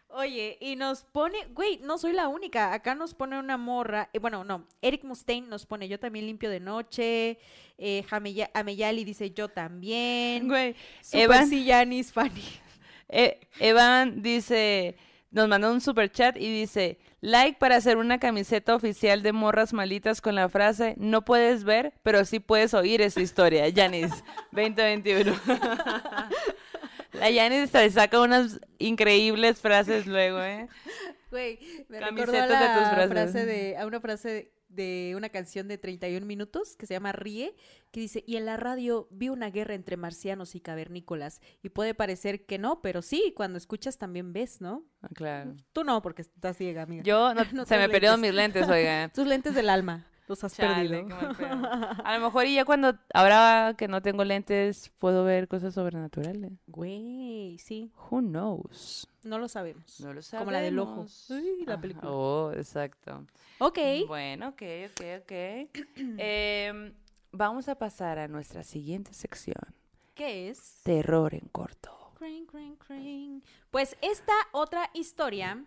[0.09, 2.73] Oye, y nos pone, güey, no soy la única.
[2.73, 4.09] Acá nos pone una morra.
[4.13, 7.39] eh, bueno, no, Eric Mustaine nos pone yo también limpio de noche.
[7.79, 10.49] Eh, Jameya- Ameyali dice yo también.
[10.49, 12.43] Güey, Super Evan- sí, Yanis, Fanny.
[13.09, 14.97] E- Evan dice,
[15.31, 19.73] nos mandó un super chat y dice, like para hacer una camiseta oficial de morras
[19.73, 23.69] malitas con la frase, no puedes ver, pero sí puedes oír esa historia.
[23.71, 24.11] Yanis,
[24.53, 25.33] 2021.
[27.13, 30.69] La Yanis te saca unas increíbles frases luego, ¿eh?
[31.31, 31.59] Güey,
[31.89, 33.11] me recordó a Camisetas de tus frases.
[33.11, 37.13] frase de, a una frase de, de una canción de 31 minutos que se llama
[37.13, 37.55] Ríe,
[37.91, 41.95] que dice, y en la radio vi una guerra entre marcianos y cavernícolas, y puede
[41.95, 44.85] parecer que no, pero sí, cuando escuchas también ves, ¿no?
[45.03, 45.57] Ah, Claro.
[45.73, 47.03] Tú no, porque estás ciega, amiga.
[47.03, 49.09] Yo, no, No se me perdieron mis lentes, oiga.
[49.15, 51.07] Tus lentes del alma, los has Chale, perdido.
[51.09, 51.69] qué mal pedo.
[52.05, 56.53] A lo mejor y ya cuando, ahora que no tengo lentes, puedo ver cosas sobrenaturales.
[56.67, 59.07] Güey, sí, Who knows?
[59.25, 60.01] no lo sabemos.
[60.01, 60.45] No lo sabemos.
[60.47, 61.05] Como la del ojo.
[61.29, 61.81] Uy, la Ajá.
[61.83, 62.11] película.
[62.11, 63.27] Oh, exacto.
[63.59, 63.79] Ok,
[64.09, 64.63] Bueno, ok,
[64.93, 65.33] ok, ok.
[66.19, 66.95] Em,
[67.33, 69.61] vamos a pasar a nuestra siguiente sección.
[70.15, 70.81] ¿qué es?
[70.83, 71.91] Terror en corto.
[72.19, 73.43] Cring, cring, cring.
[73.71, 75.65] Pues esta otra historia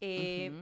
[0.00, 0.52] eh,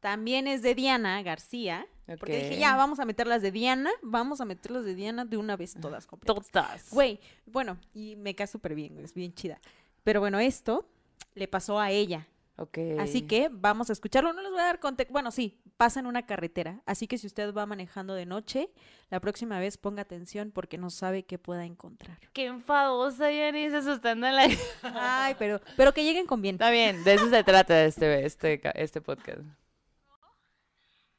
[0.00, 1.86] también es de Diana García.
[2.18, 5.36] Porque dije, ya, vamos a meter las de Diana, vamos a meterlas de Diana de
[5.36, 6.50] una vez todas completas.
[6.50, 6.90] Todas.
[6.90, 9.60] Güey, bueno, y me cae súper bien, es bien chida.
[10.02, 10.86] Pero bueno, esto
[11.34, 12.28] le pasó a ella.
[12.56, 12.78] Ok.
[13.00, 14.32] Así que vamos a escucharlo.
[14.32, 15.12] No les voy a dar contexto.
[15.12, 16.82] Bueno, sí, pasa en una carretera.
[16.86, 18.70] Así que si usted va manejando de noche,
[19.10, 22.18] la próxima vez ponga atención porque no sabe qué pueda encontrar.
[22.32, 24.48] Qué enfadosa, Yanis, asustando a la...
[24.82, 26.54] Ay, pero, pero que lleguen con bien.
[26.54, 29.40] Está bien, de eso se trata este, este, este podcast.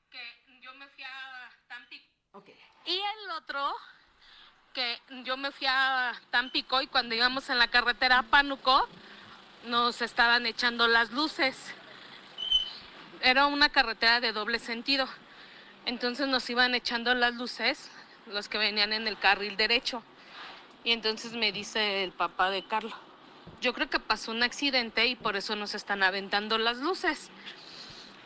[0.10, 0.20] que
[0.62, 2.06] yo me fui a Tampico.
[2.88, 3.74] Y el otro,
[4.74, 8.88] que yo me fui a Tampico y cuando íbamos en la carretera a Pánuco,
[9.66, 11.74] nos estaban echando las luces.
[13.22, 15.08] Era una carretera de doble sentido.
[15.88, 17.90] Entonces nos iban echando las luces,
[18.28, 20.04] los que venían en el carril derecho.
[20.84, 22.94] Y entonces me dice el papá de Carlos,
[23.62, 27.32] yo creo que pasó un accidente y por eso nos están aventando las luces.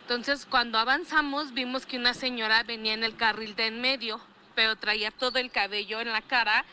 [0.02, 4.20] Entonces, cuando avanzamos, vimos que una señora venía en el carril de en medio,
[4.60, 6.66] pero traía todo el cabello en la cara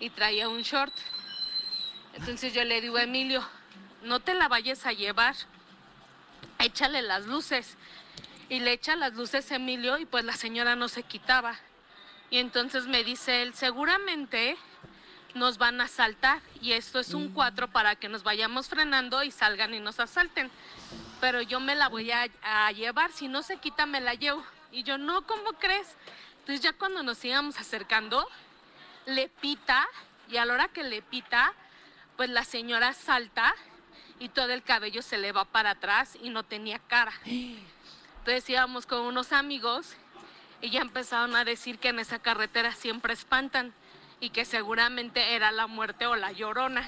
[0.00, 0.94] y traía un short.
[2.14, 3.46] Entonces yo le digo a Emilio,
[4.02, 5.36] no te la vayas a llevar,
[6.58, 7.76] échale las luces.
[8.48, 11.54] Y le echa las luces a Emilio y pues la señora no se quitaba.
[12.30, 14.56] Y entonces me dice él, seguramente
[15.34, 19.30] nos van a asaltar y esto es un cuatro para que nos vayamos frenando y
[19.30, 20.50] salgan y nos asalten
[21.20, 24.44] pero yo me la voy a, a llevar, si no se quita me la llevo.
[24.70, 25.96] Y yo, no, ¿cómo crees?
[26.44, 28.28] Entonces ya cuando nos íbamos acercando,
[29.06, 29.86] le pita,
[30.28, 31.54] y a la hora que le pita,
[32.18, 33.54] pues la señora salta
[34.18, 37.12] y todo el cabello se le va para atrás y no tenía cara.
[37.24, 39.96] Entonces íbamos con unos amigos
[40.60, 43.72] y ya empezaron a decir que en esa carretera siempre espantan
[44.20, 46.86] y que seguramente era la muerte o la llorona.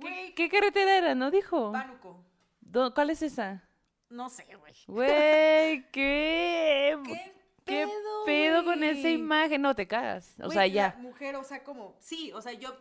[0.00, 1.14] ¿Qué, qué carretera era?
[1.14, 1.72] ¿No dijo?
[1.72, 2.24] Pánuco.
[2.60, 3.66] ¿Dó- ¿Cuál es esa?
[4.08, 4.74] No sé, güey.
[4.86, 6.98] Güey, ¿qué?
[7.04, 7.32] ¿Qué
[7.64, 9.62] ¿Qué pedo, pedo con esa imagen?
[9.62, 10.34] No te cagas.
[10.42, 10.96] O sea, ya.
[10.98, 12.76] mujer, o sea, como, sí, o sea, yo,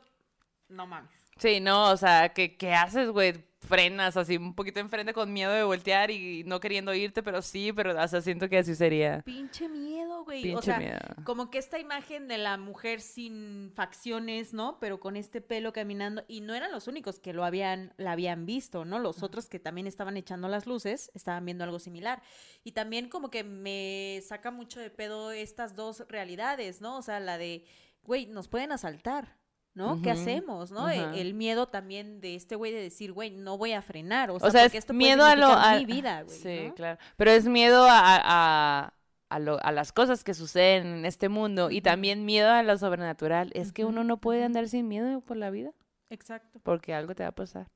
[0.70, 1.12] no mames.
[1.38, 3.44] Sí, no, o sea, ¿qué, qué haces, güey?
[3.64, 7.72] Frenas así un poquito enfrente con miedo de voltear y no queriendo irte, pero sí,
[7.72, 9.22] pero o sea, siento que así sería.
[9.22, 10.42] Pinche miedo, güey.
[10.42, 10.98] Pinche o sea, miedo.
[11.24, 14.80] como que esta imagen de la mujer sin facciones, ¿no?
[14.80, 16.24] Pero con este pelo caminando.
[16.28, 18.98] Y no eran los únicos que lo habían, la habían visto, ¿no?
[18.98, 22.24] Los otros que también estaban echando las luces estaban viendo algo similar.
[22.64, 26.98] Y también como que me saca mucho de pedo estas dos realidades, ¿no?
[26.98, 27.66] O sea, la de,
[28.04, 29.41] güey, nos pueden asaltar.
[29.74, 30.02] ¿No?
[30.02, 30.72] ¿Qué hacemos?
[30.72, 30.90] ¿no?
[30.90, 31.22] E-.
[31.22, 34.30] El, miedo también de este güey de decir, güey, no voy a frenar.
[34.30, 35.48] O sea, O sea, porque es esto puede miedo a lo...
[35.48, 36.38] a- mi vida, güey.
[36.38, 36.76] Sí, ¿no?
[36.76, 37.00] claro.
[37.16, 38.94] Pero es miedo a, a,
[39.30, 42.78] a, lo, a las cosas que suceden en este mundo y también miedo a lo
[42.78, 45.72] sobrenatural, es que uno no puede andar sin miedo por la vida.
[46.12, 46.60] Exacto.
[46.62, 47.72] Porque algo te va a pasar.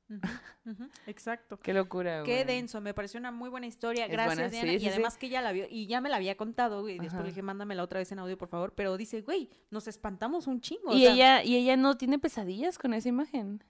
[1.06, 1.58] Exacto.
[1.58, 2.26] Qué locura, güey.
[2.26, 4.06] Qué denso, me pareció una muy buena historia.
[4.08, 4.74] Gracias, Diana.
[4.74, 6.98] y además que ella la vio, y ya me la había contado, güey.
[6.98, 8.74] Después le dije, mándamela otra vez en audio, por favor.
[8.74, 10.94] Pero dice, güey, nos espantamos un chingo.
[10.94, 13.64] Y ella, y ella no tiene pesadillas con esa imagen.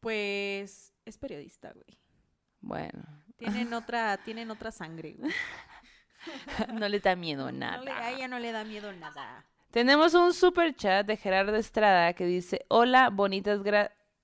[0.00, 2.00] Pues es periodista, güey.
[2.60, 3.04] Bueno.
[3.36, 5.32] Tienen otra, tienen otra sangre, güey.
[6.74, 7.84] no le da miedo nada.
[7.98, 9.46] a ella no le da miedo nada.
[9.70, 13.62] Tenemos un super chat de Gerardo Estrada que dice, hola, bonitas,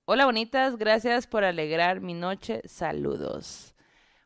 [0.07, 3.75] hola bonitas, gracias por alegrar mi noche, saludos.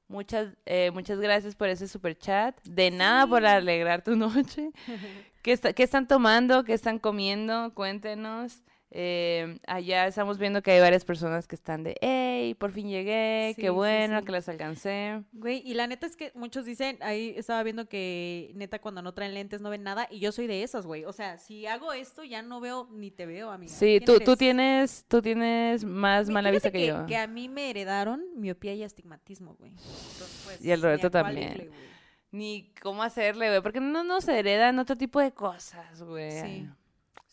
[0.09, 2.59] Muchas, eh, muchas gracias por ese super chat.
[2.65, 4.71] De nada por alegrar tu noche.
[5.43, 6.65] ¿Qué, ¿Qué están tomando?
[6.65, 7.73] ¿Qué están comiendo?
[7.75, 8.63] Cuéntenos.
[8.91, 13.55] Eh, allá estamos viendo que hay varias personas que están de, hey, por fin llegué,
[13.59, 15.23] qué bueno que las alcancé.
[15.33, 19.13] Güey, y la neta es que muchos dicen, ahí estaba viendo que neta cuando no
[19.13, 21.05] traen lentes no ven nada, y yo soy de esas, güey.
[21.05, 23.73] O sea, si hago esto ya no veo ni te veo, amiga.
[23.73, 27.05] Sí, tú, tú tienes, tú tienes más mala vista que, yo.
[27.07, 29.73] Que a mí me heredaron miopía y astigmatismo, güey.
[30.45, 31.71] Pues, y el reto también.
[32.31, 36.33] ni cómo hacerle, güey, porque no nos heredan otro tipo de cosas, güey.
[36.41, 36.69] Sí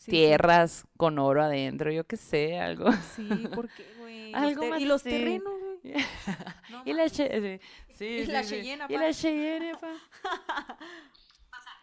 [0.06, 2.90] tierras con oro adentro, yo qué sé, algo.
[3.14, 4.34] Sí, porque, güey.
[4.34, 5.94] Algo más y los terrenos, güey.
[6.84, 9.92] y la che sí, y la Cheyenne, Y la Cheyenne, pa.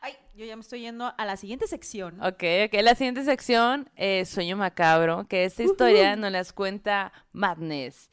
[0.02, 2.22] Ay, yo ya me estoy yendo a la siguiente sección.
[2.22, 2.82] Ok, ok.
[2.82, 8.10] La siguiente sección es Sueño Macabro, que esta historia nos las cuenta Madness.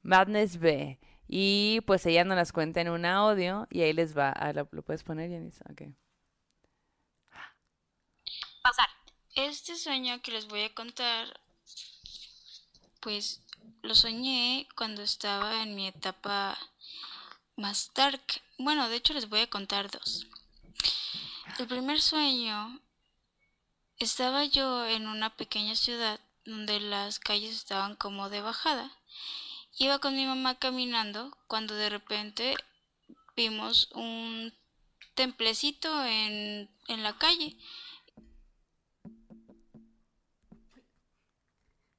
[0.00, 0.98] Madness B.
[1.28, 4.30] Y pues ella nos las cuenta en un audio y ahí les va.
[4.30, 5.60] Ah, ¿lo, puedes poner, Yanis?
[5.70, 5.82] Ok.
[8.62, 8.88] Pasar.
[9.34, 11.40] Este sueño que les voy a contar,
[13.00, 13.40] pues
[13.82, 16.56] lo soñé cuando estaba en mi etapa
[17.56, 18.22] más dark.
[18.58, 20.28] Bueno, de hecho les voy a contar dos.
[21.58, 22.80] El primer sueño,
[23.98, 28.96] estaba yo en una pequeña ciudad donde las calles estaban como de bajada.
[29.78, 32.54] Iba con mi mamá caminando cuando de repente
[33.34, 34.54] vimos un
[35.16, 37.56] templecito en, en la calle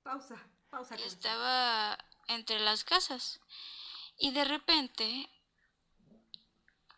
[0.06, 0.38] Pausa,
[0.70, 0.94] pausa.
[0.98, 1.98] Estaba
[2.28, 3.40] entre las casas
[4.20, 5.28] y de repente,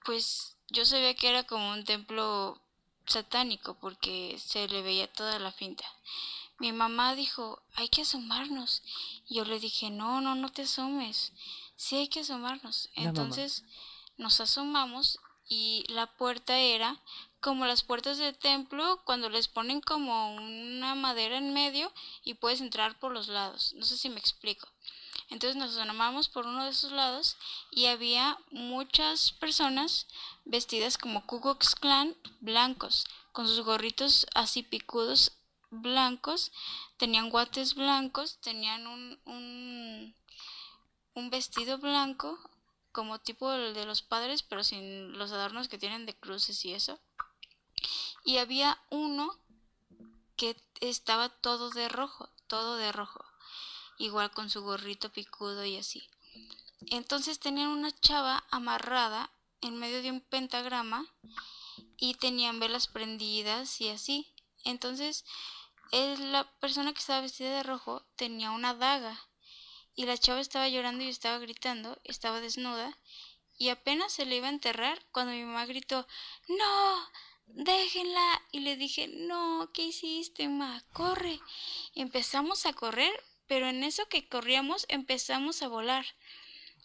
[0.03, 2.61] pues yo sabía que era como un templo
[3.05, 5.85] satánico porque se le veía toda la finta.
[6.59, 8.83] Mi mamá dijo, hay que asomarnos.
[9.29, 11.31] Y yo le dije, no, no, no te asomes.
[11.77, 12.89] Sí hay que asomarnos.
[12.93, 13.63] Entonces
[14.17, 16.99] nos asomamos y la puerta era
[17.39, 21.91] como las puertas del templo cuando les ponen como una madera en medio
[22.23, 23.73] y puedes entrar por los lados.
[23.75, 24.67] No sé si me explico.
[25.29, 27.35] Entonces nos asomamos por uno de esos lados
[27.71, 30.07] y había muchas personas
[30.45, 35.33] vestidas como Ku Klux Klan blancos, con sus gorritos así picudos
[35.69, 36.51] blancos,
[36.97, 40.15] tenían guantes blancos, tenían un, un,
[41.13, 42.39] un vestido blanco
[42.93, 46.73] como tipo el de los padres, pero sin los adornos que tienen de cruces y
[46.73, 46.99] eso.
[48.23, 49.37] Y había uno
[50.35, 53.25] que estaba todo de rojo, todo de rojo,
[53.97, 56.07] igual con su gorrito picudo y así.
[56.87, 61.05] Entonces tenían una chava amarrada en medio de un pentagrama
[61.97, 64.31] y tenían velas prendidas y así.
[64.63, 65.25] Entonces
[65.91, 69.19] la persona que estaba vestida de rojo tenía una daga
[69.95, 72.97] y la chava estaba llorando y estaba gritando, estaba desnuda
[73.57, 76.07] y apenas se le iba a enterrar cuando mi mamá gritó
[76.47, 77.09] ¡No!
[77.47, 78.41] Déjenla.
[78.51, 80.83] Y le dije, no, ¿qué hiciste, ma?
[80.93, 81.39] Corre.
[81.95, 83.11] empezamos a correr,
[83.47, 86.05] pero en eso que corríamos empezamos a volar.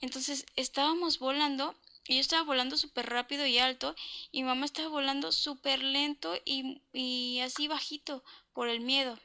[0.00, 1.74] Entonces estábamos volando
[2.08, 3.94] y yo estaba volando súper rápido y alto
[4.32, 9.18] y mamá estaba volando súper lento y, y, así bajito por el miedo.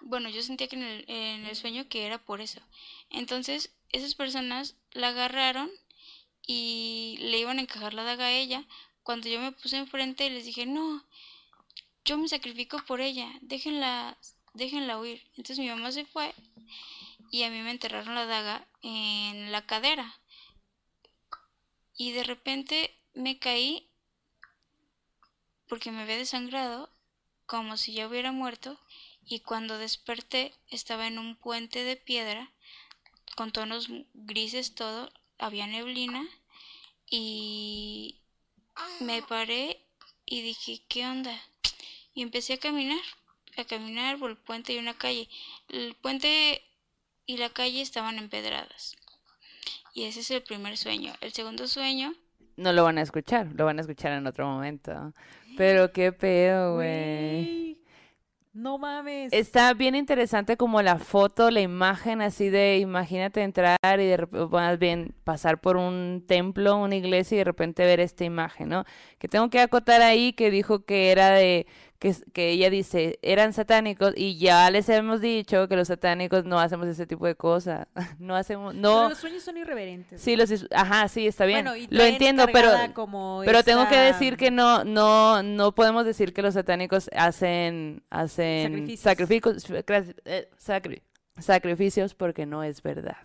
[0.00, 2.60] Bueno, yo sentía que en el, en el sueño que era por eso.
[3.10, 5.70] Entonces esas personas la agarraron
[6.46, 8.66] y le iban a encajar la daga a ella
[9.02, 11.04] cuando yo me puse enfrente les dije, no,
[12.04, 14.18] yo me sacrifico por ella, déjenla,
[14.54, 15.22] déjenla huir.
[15.36, 16.34] Entonces mi mamá se fue
[17.30, 20.20] y a mí me enterraron la daga en la cadera.
[21.96, 23.88] Y de repente me caí
[25.68, 26.90] porque me había desangrado
[27.46, 28.78] como si ya hubiera muerto
[29.24, 32.52] y cuando desperté estaba en un puente de piedra
[33.36, 36.26] con tonos grises todo, había neblina
[37.08, 38.21] y
[39.00, 39.78] me paré
[40.26, 41.36] y dije, ¿qué onda?
[42.14, 43.00] Y empecé a caminar,
[43.56, 45.28] a caminar por el puente y una calle.
[45.68, 46.62] El puente
[47.26, 48.96] y la calle estaban empedradas.
[49.94, 51.12] Y ese es el primer sueño.
[51.20, 52.14] El segundo sueño
[52.56, 55.12] no lo van a escuchar, lo van a escuchar en otro momento.
[55.56, 57.61] Pero qué pedo, güey.
[58.54, 59.32] No mames.
[59.32, 64.78] Está bien interesante como la foto, la imagen así de, imagínate entrar y de más
[64.78, 68.84] bien pasar por un templo, una iglesia y de repente ver esta imagen, ¿no?
[69.18, 71.66] Que tengo que acotar ahí que dijo que era de,
[72.02, 76.58] que, que ella dice, eran satánicos y ya les hemos dicho que los satánicos no
[76.58, 77.86] hacemos ese tipo de cosas,
[78.18, 80.20] no hacemos, Pero no, los sueños son irreverentes.
[80.20, 82.72] sí, los, ajá, sí, está bien, Bueno, y lo entiendo, pero...
[82.92, 88.02] como Pero tengo que decir que no, no, no podemos decir que los satánicos hacen,
[88.10, 89.70] hacen Sacrificios.
[90.24, 91.02] eh, sacri-
[91.38, 93.16] sacrificios porque no es verdad.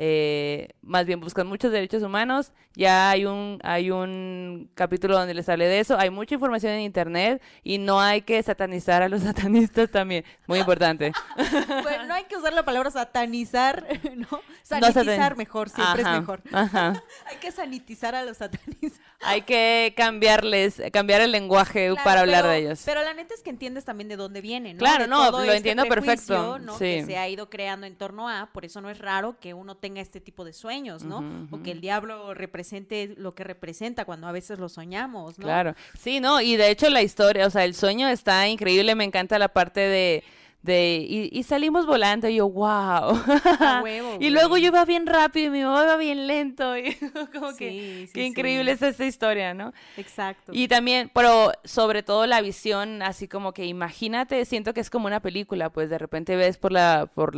[0.00, 2.52] Eh, más bien buscan muchos derechos humanos.
[2.74, 5.98] Ya hay un, hay un capítulo donde les hablé de eso.
[5.98, 10.24] Hay mucha información en internet y no hay que satanizar a los satanistas también.
[10.46, 11.12] Muy importante.
[11.82, 13.84] Bueno, no hay que usar la palabra satanizar,
[14.16, 14.40] ¿no?
[14.62, 16.42] Sanitizar mejor, siempre Ajá, es mejor.
[16.52, 17.02] ajá.
[17.26, 19.00] Hay que sanitizar a los satanistas.
[19.20, 22.82] Hay que cambiarles, cambiar el lenguaje Claro, para hablar pero- de ellos.
[22.84, 24.78] Pero la neta es que entiendes también de dónde viene, ¿no?
[24.78, 26.78] Claro, De no, lo este entiendo perfecto, ¿no?
[26.78, 27.06] Que sí.
[27.06, 29.87] se ha ido creando en torno a, por eso no es raro que uno tenga
[29.96, 31.46] este tipo de sueños, ¿no?
[31.50, 35.44] O que el diablo represente lo que representa cuando a veces lo soñamos, ¿no?
[35.44, 39.04] Claro, sí, no, y de hecho la historia, o sea, el sueño está increíble, me
[39.04, 40.24] encanta la parte de,
[40.62, 43.16] de, y, y salimos volando, y yo, wow.
[43.82, 46.94] Huevo, y luego yo iba bien rápido y mi mamá iba bien lento, y
[47.32, 48.26] como que, Sí, sí, qué sí.
[48.26, 49.72] increíble es esta historia, ¿no?
[49.96, 50.52] Exacto.
[50.54, 55.06] Y también, pero sobre todo la visión, así como que imagínate, siento que es como
[55.06, 57.34] una película, pues de repente ves por la, por,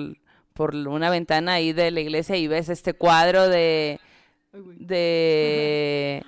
[0.60, 3.98] por una ventana ahí de la iglesia y ves este cuadro de,
[4.52, 6.22] de,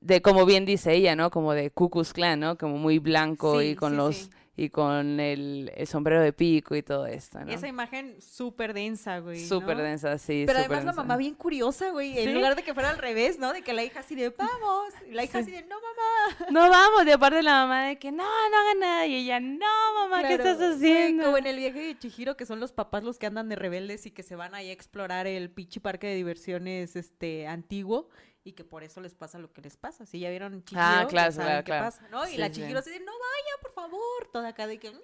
[0.00, 1.30] de como bien dice ella, ¿no?
[1.30, 2.56] Como de Ku Klux Klan, ¿no?
[2.56, 4.30] Como muy blanco Sí, y con sí, los, sí.
[4.62, 7.50] Y con el, el sombrero de pico y todo esto, ¿no?
[7.50, 9.44] Esa imagen súper densa, güey.
[9.44, 9.82] Súper ¿no?
[9.82, 12.18] densa, sí, Pero además la mamá bien curiosa, güey.
[12.18, 13.52] En lugar de que fuera al revés, ¿no?
[13.52, 14.92] De que la hija así de, vamos.
[15.08, 16.50] Y la hija así de, no, mamá.
[16.52, 19.58] No vamos, y aparte la mamá de que no, no haga nada, y ella, no,
[19.96, 21.24] mamá, ¿qué estás güey, haciendo?
[21.24, 24.06] como en el viaje de Chihiro, que son los papás los que andan de rebeldes
[24.06, 28.08] y que se van ahí a explorar el pinche parque de diversiones este antiguo
[28.44, 30.04] y que por eso les pasa lo que les pasa.
[30.06, 32.26] Si ya vieron Chihiro, Ah, claro, saben claro, pasa, ¿no?
[32.26, 32.54] Y Sí, la sí.
[32.54, 34.28] Chihiro así de, no vaya, por favor.
[34.32, 34.90] Toda acá de que...
[34.90, 35.00] "Mm".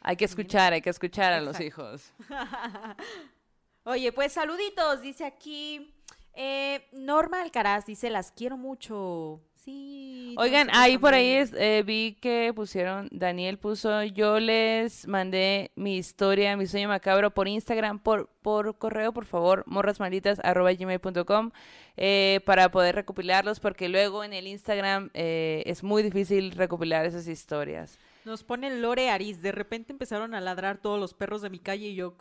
[0.00, 2.12] Hay que escuchar, hay que escuchar a los hijos.
[3.84, 5.94] Oye, pues saluditos, dice aquí
[6.34, 9.40] eh, Norma Alcaraz, dice, las quiero mucho.
[9.64, 10.34] Sí.
[10.36, 15.96] Oigan, ahí por ahí es, eh, vi que pusieron, Daniel puso, yo les mandé mi
[15.96, 21.50] historia, mi sueño macabro por Instagram, por, por correo, por favor, morrasmalditas.gmail.com
[21.96, 27.26] eh, para poder recopilarlos, porque luego en el Instagram eh, es muy difícil recopilar esas
[27.26, 27.98] historias.
[28.24, 29.42] Nos pone Lore Aris.
[29.42, 32.16] De repente empezaron a ladrar todos los perros de mi calle y yo.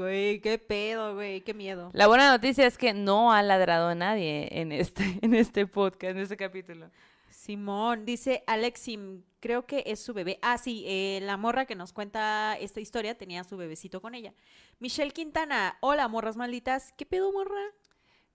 [0.00, 1.90] "Uh, Güey, qué pedo, güey, qué miedo.
[1.92, 6.18] La buena noticia es que no ha ladrado nadie en este, en este podcast, en
[6.18, 6.90] este capítulo.
[7.28, 10.38] Simón, dice Alexim, creo que es su bebé.
[10.42, 14.32] Ah, sí, eh, la morra que nos cuenta esta historia tenía su bebecito con ella.
[14.78, 16.92] Michelle Quintana, hola, morras malditas.
[16.96, 17.60] ¿Qué pedo, morra?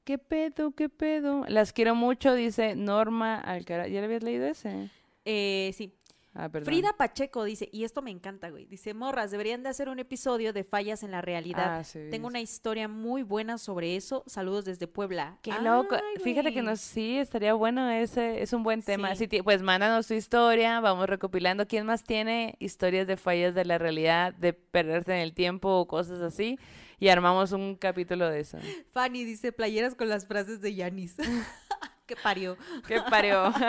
[0.03, 1.45] ¿Qué pedo, qué pedo?
[1.47, 3.87] Las quiero mucho, dice Norma Alcaraz.
[3.89, 4.89] ¿Ya le habías leído ese?
[5.25, 5.91] Eh, sí.
[6.37, 6.65] Ah, perdón.
[6.65, 8.65] Frida Pacheco dice, y esto me encanta, güey.
[8.65, 11.79] Dice, morras, deberían de hacer un episodio de fallas en la realidad.
[11.79, 12.31] Ah, sí, Tengo sí.
[12.31, 14.23] una historia muy buena sobre eso.
[14.27, 15.37] Saludos desde Puebla.
[15.41, 15.95] Qué loco.
[15.95, 16.65] Ay, Fíjate que güey.
[16.65, 19.15] nos sí estaría bueno ese, es un buen tema.
[19.15, 19.27] Sí.
[19.31, 23.77] Si pues mándanos tu historia, vamos recopilando quién más tiene historias de fallas de la
[23.77, 26.59] realidad, de perderse en el tiempo o cosas así
[26.99, 28.57] y armamos un capítulo de eso.
[28.91, 31.15] Fanny dice, playeras con las frases de Yanis.
[32.05, 32.57] que parió.
[32.87, 33.53] Qué parió.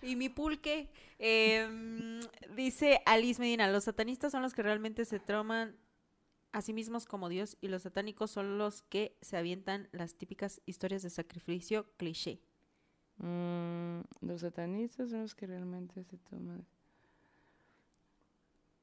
[0.00, 0.88] Y mi pulque
[1.18, 2.20] em,
[2.54, 5.76] dice Alice Medina, los satanistas son los que realmente se trauman
[6.52, 10.60] a sí mismos como Dios y los satánicos son los que se avientan las típicas
[10.66, 12.40] historias de sacrificio cliché.
[13.18, 16.66] Mm, los satanistas son los que realmente se toman.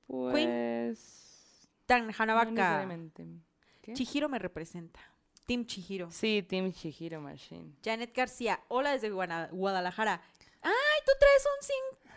[0.07, 1.25] Pues
[1.85, 2.87] Tan no Hanabaka.
[3.93, 4.99] Chihiro me representa.
[5.45, 6.09] Team Chihiro.
[6.11, 7.73] Sí, Team Chihiro Machine.
[7.83, 10.21] Janet García, hola desde Guadalajara.
[10.61, 11.67] ¡Ay, tú traes un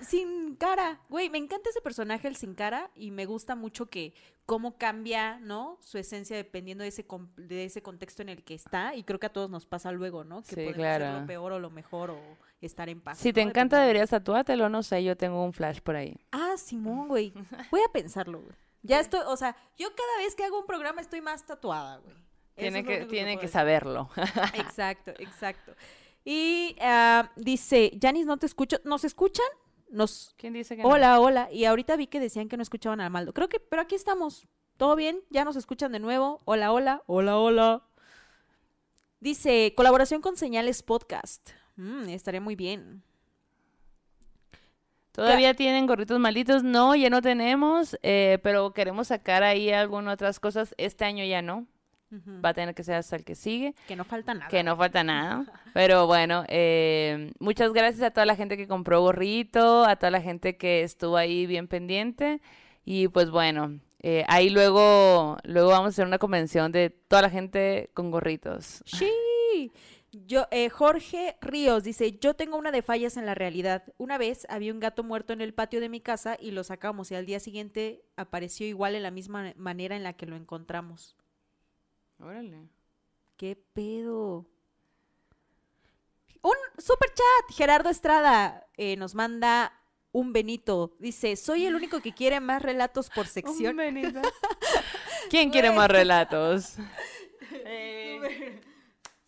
[0.00, 1.00] sin, cara!
[1.08, 4.14] Güey, me encanta ese personaje, el sin cara, y me gusta mucho que
[4.46, 5.76] cómo cambia, ¿no?
[5.80, 7.06] Su esencia dependiendo de ese,
[7.36, 10.24] de ese contexto en el que está, y creo que a todos nos pasa luego,
[10.24, 10.42] ¿no?
[10.42, 11.04] Que Sí, podemos claro.
[11.04, 12.20] ser lo peor o lo mejor, o
[12.60, 13.18] estar en paz.
[13.18, 16.16] Si te encanta, deberías tatuártelo, no sé, yo tengo un flash por ahí.
[16.32, 17.32] Ah, Simón, güey.
[17.70, 18.54] Voy a pensarlo, güey.
[18.82, 22.14] Ya estoy, o sea, yo cada vez que hago un programa estoy más tatuada, güey.
[22.54, 23.50] Tiene que, tiene que decir.
[23.50, 24.10] saberlo.
[24.54, 25.74] Exacto, exacto.
[26.24, 28.78] Y ah, dice, Janis, no te escucho.
[28.84, 29.46] ¿Nos escuchan?
[29.90, 30.34] Nos...
[30.36, 30.88] ¿Quién dice que no?
[30.88, 31.48] Hola, hola.
[31.52, 33.32] Y ahorita vi que decían que no escuchaban a Maldo.
[33.32, 34.46] Creo que, pero aquí estamos.
[34.76, 35.20] ¿Todo bien?
[35.30, 36.40] ¿Ya nos escuchan de nuevo?
[36.44, 37.02] Hola, hola.
[37.06, 37.82] Hola, hola.
[39.20, 41.50] Dice, colaboración con Señales Podcast.
[41.76, 43.02] Mm, estaría muy bien.
[45.12, 46.62] ¿Todavía tienen gorritos malditos?
[46.62, 50.76] No, ya no tenemos, eh, pero queremos sacar ahí algunas otras cosas.
[50.78, 51.66] Este año ya no.
[52.10, 53.74] Va a tener que ser hasta el que sigue.
[53.86, 54.48] Que no falta nada.
[54.48, 55.44] Que no falta nada.
[55.74, 60.22] Pero bueno, eh, muchas gracias a toda la gente que compró gorrito, a toda la
[60.22, 62.40] gente que estuvo ahí bien pendiente.
[62.84, 67.30] Y pues bueno, eh, ahí luego, luego vamos a hacer una convención de toda la
[67.30, 68.82] gente con gorritos.
[68.86, 69.70] Sí.
[70.26, 73.82] Yo, eh, Jorge Ríos dice, yo tengo una de fallas en la realidad.
[73.98, 77.10] Una vez había un gato muerto en el patio de mi casa y lo sacamos
[77.10, 81.14] y al día siguiente apareció igual en la misma manera en la que lo encontramos.
[82.20, 82.68] Órale.
[83.36, 84.46] ¿Qué pedo?
[86.42, 87.56] Un super chat.
[87.56, 89.72] Gerardo Estrada eh, nos manda
[90.12, 90.96] un Benito.
[90.98, 93.76] Dice, soy el único que quiere más relatos por sección.
[95.30, 96.74] ¿Quién quiere más relatos?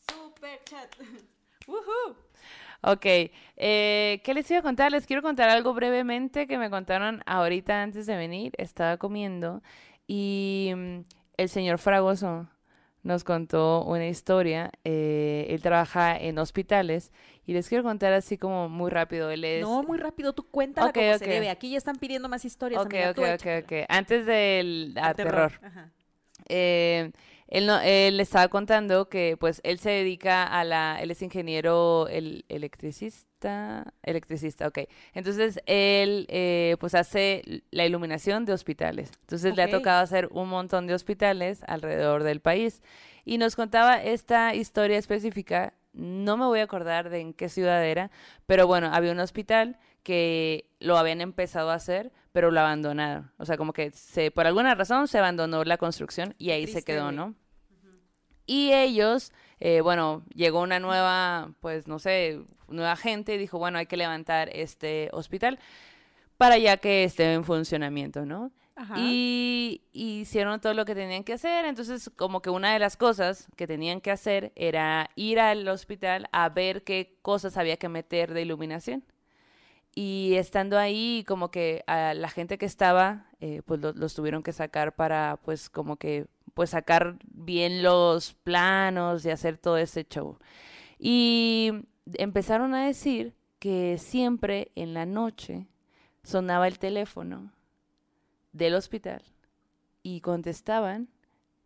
[0.09, 0.95] Super chat.
[2.83, 4.91] Ok, eh, ¿qué les iba a contar?
[4.91, 8.53] Les quiero contar algo brevemente que me contaron ahorita antes de venir.
[8.57, 9.63] Estaba comiendo
[10.07, 11.01] y mm,
[11.37, 12.49] el señor Fragoso
[13.03, 14.71] nos contó una historia.
[14.85, 17.13] eh, él trabaja en hospitales
[17.47, 19.31] y les quiero contar así como muy rápido.
[19.31, 19.63] Él es...
[19.63, 21.51] No, muy rápido, tú cuéntala Ok, como se debe.
[21.51, 22.81] Aquí ya están pidiendo más historias.
[22.81, 23.73] Ok, amiga, ok, ok.
[23.89, 25.53] Antes del ah, terror.
[25.63, 25.91] Ajá.
[26.49, 27.13] Eh,
[27.49, 31.23] él, no, él le estaba contando que pues él se dedica a la, él es
[31.23, 33.30] ingeniero el, electricista,
[34.03, 34.81] electricista, ok.
[35.15, 39.11] Entonces él eh, pues hace la iluminación de hospitales.
[39.21, 42.83] Entonces le ha tocado hacer un montón de hospitales alrededor del país.
[43.25, 47.85] Y nos contaba esta historia específica, no me voy a acordar de en qué ciudad
[47.85, 48.11] era,
[48.47, 53.31] pero bueno, había un hospital que lo habían empezado a hacer, pero lo abandonaron.
[53.39, 56.83] O sea, como que se, por alguna razón se abandonó la construcción y ahí se
[56.83, 57.13] quedó.
[57.13, 57.35] ¿no?
[58.47, 63.79] Y ellos, eh, bueno, llegó una nueva, pues no sé, nueva gente y dijo, bueno,
[63.79, 65.59] hay que levantar este hospital
[66.37, 68.51] para ya que esté en funcionamiento, ¿no?
[68.77, 68.95] Ajá.
[68.99, 71.67] Y, y hicieron todo lo que tenían que hacer.
[71.67, 76.29] Entonces, como que una de las cosas que tenían que hacer era ir al hospital
[76.33, 79.05] a ver qué cosas había que meter de iluminación.
[79.95, 84.43] Y estando ahí, como que a la gente que estaba, eh, pues lo- los tuvieron
[84.43, 90.05] que sacar para, pues, como que, pues sacar bien los planos y hacer todo ese
[90.05, 90.39] show.
[90.99, 91.73] Y
[92.15, 95.67] empezaron a decir que siempre en la noche
[96.23, 97.53] sonaba el teléfono
[98.53, 99.23] del hospital
[100.03, 101.09] y contestaban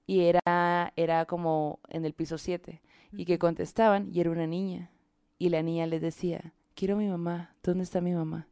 [0.06, 2.82] y era, era como en el piso 7
[3.12, 4.90] y que contestaban y era una niña
[5.38, 8.46] y la niña les decía, quiero a mi mamá, ¿dónde está mi mamá?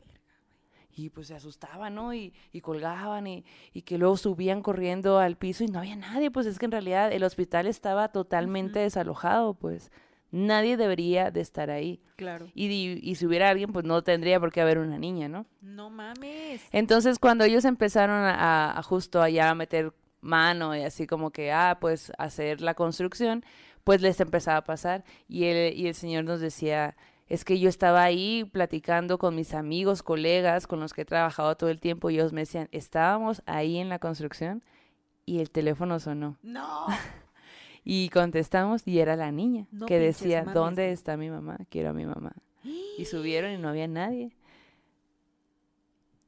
[0.95, 2.13] Y pues se asustaban, ¿no?
[2.13, 6.31] Y, y colgaban y, y que luego subían corriendo al piso y no había nadie,
[6.31, 9.91] pues es que en realidad el hospital estaba totalmente desalojado, pues
[10.31, 12.03] nadie debería de estar ahí.
[12.17, 12.49] Claro.
[12.55, 15.47] Y, y, y si hubiera alguien, pues no tendría por qué haber una niña, ¿no?
[15.61, 16.63] No mames.
[16.73, 21.53] Entonces, cuando ellos empezaron a, a justo allá a meter mano y así como que,
[21.53, 23.45] ah, pues hacer la construcción,
[23.85, 25.05] pues les empezaba a pasar.
[25.29, 26.97] Y el, y el Señor nos decía,
[27.33, 31.57] es que yo estaba ahí platicando con mis amigos, colegas con los que he trabajado
[31.57, 34.63] todo el tiempo y ellos me decían, estábamos ahí en la construcción
[35.25, 36.37] y el teléfono sonó.
[36.43, 36.87] No.
[37.85, 41.59] Y contestamos y era la niña No que pinches decía, mames, ¿dónde está mi mamá?
[41.69, 42.33] Quiero a mi mamá.
[42.99, 44.31] Y subieron y no había nadie.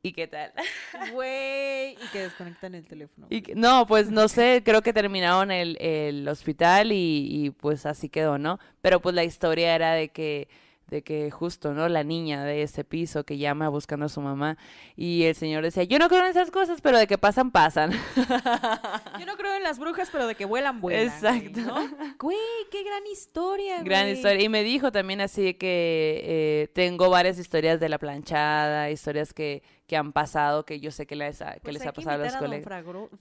[0.02, 0.52] ¿Y qué tal?
[1.12, 1.93] Güey.
[1.93, 3.26] Y que desconectan el teléfono.
[3.31, 7.86] Y que- no, pues no sé, creo que terminaron el, el hospital y, y, pues
[7.86, 8.59] así quedó, ¿no?
[8.81, 10.48] Pero pues la historia era de que,
[10.89, 11.89] de que justo, ¿no?
[11.89, 14.59] La niña de ese piso que llama buscando a su mamá
[14.97, 17.93] y el señor decía, yo no creo en esas cosas, pero de que pasan, pasan.
[19.19, 21.05] Yo no creo en las brujas, pero de que vuelan, vuelan.
[21.20, 21.61] güey, Exacto.
[21.61, 22.15] ¿no?
[22.19, 22.36] Güey,
[22.70, 24.12] qué gran historia, Gran güey.
[24.15, 24.43] historia.
[24.44, 29.62] Y me dijo también así que eh, tengo varias historias de la planchada, historias que,
[29.86, 32.15] que han pasado, que yo sé que les ha, que Pues les hay ha pasado
[32.15, 32.65] a los colegas.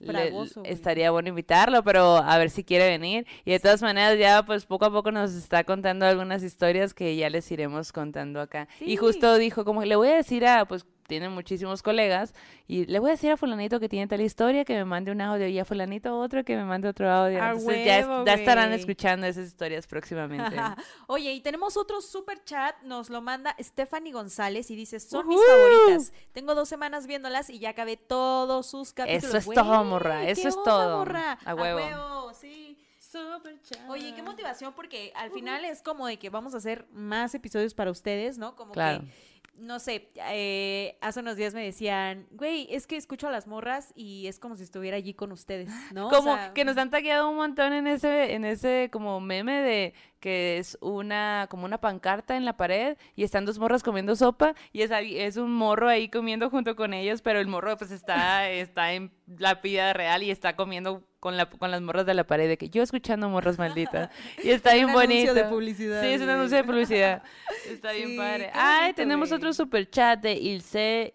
[0.00, 0.30] Le-
[0.64, 3.26] estaría bueno invitarlo, pero a ver si quiere venir.
[3.44, 7.16] Y de todas maneras, ya pues poco a poco nos está contando algunas historias que
[7.16, 8.66] ya les iremos contando acá.
[8.80, 12.34] Y justo dijo, como le voy a decir a, pues tiene muchísimos colegas,
[12.66, 15.20] y le voy a decir a fulanito que tiene tal historia, que me mande un
[15.20, 17.42] audio, y a fulanito otro, que me mande otro audio.
[17.42, 20.56] A Entonces ya, es- huevo, ya estarán escuchando esas historias próximamente.
[21.06, 25.40] Oye, y tenemos otro super chat, nos lo manda Stephanie González y dice, son mis
[25.44, 26.12] favoritas.
[26.32, 29.24] Tengo dos semanas viéndolas y ya acabé todos sus capítulos.
[29.24, 30.98] Eso es Güey, todo, morra, ¿qué eso es todo.
[30.98, 31.38] morra?
[31.44, 32.32] A huevo.
[32.34, 32.78] sí.
[33.14, 33.88] Super chat.
[33.88, 37.72] Oye, qué motivación, porque al final es como de que vamos a hacer más episodios
[37.72, 38.56] para ustedes, ¿no?
[38.56, 39.02] Como Claro.
[39.04, 43.46] que, no sé, eh, hace unos días me decían, güey, es que escucho a las
[43.46, 46.08] morras y es como si estuviera allí con ustedes, ¿no?
[46.08, 49.60] O Como sea, que nos han tagueado un montón en ese, en ese como meme
[49.62, 49.94] de
[50.24, 54.54] que es una, como una pancarta en la pared y están dos morras comiendo sopa
[54.72, 57.90] y es, ahí- es un morro ahí comiendo junto con ellos, pero el morro pues
[57.90, 62.14] está, está en la vida real y está comiendo con, la, con las morras de
[62.14, 64.08] la pared de que yo escuchando morras malditas
[64.42, 65.12] y está bien un bonito.
[65.30, 67.22] anuncio de publicidad, Sí, es un anuncio de publicidad.
[67.68, 68.50] Está Sí, bien padre.
[68.54, 71.12] Ay, tenemos otro super chat de Ilse,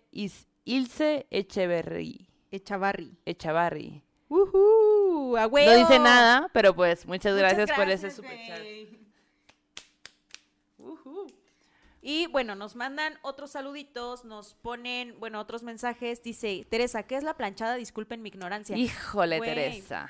[0.65, 2.27] Ilse Echeverry.
[2.51, 3.17] Echavarri.
[3.25, 4.03] Echavarri.
[4.31, 5.71] ¡A huevo!
[5.71, 8.59] No dice nada, pero pues muchas Muchas gracias, por ese super chat.
[8.59, 8.99] güey.
[12.01, 16.23] Y bueno, nos mandan otros saluditos, nos ponen, bueno, otros mensajes.
[16.23, 17.75] Dice, Teresa, ¿qué es la planchada?
[17.75, 18.77] Disculpen mi ignorancia.
[18.77, 19.39] Híjole.
[19.41, 20.09] Teresa.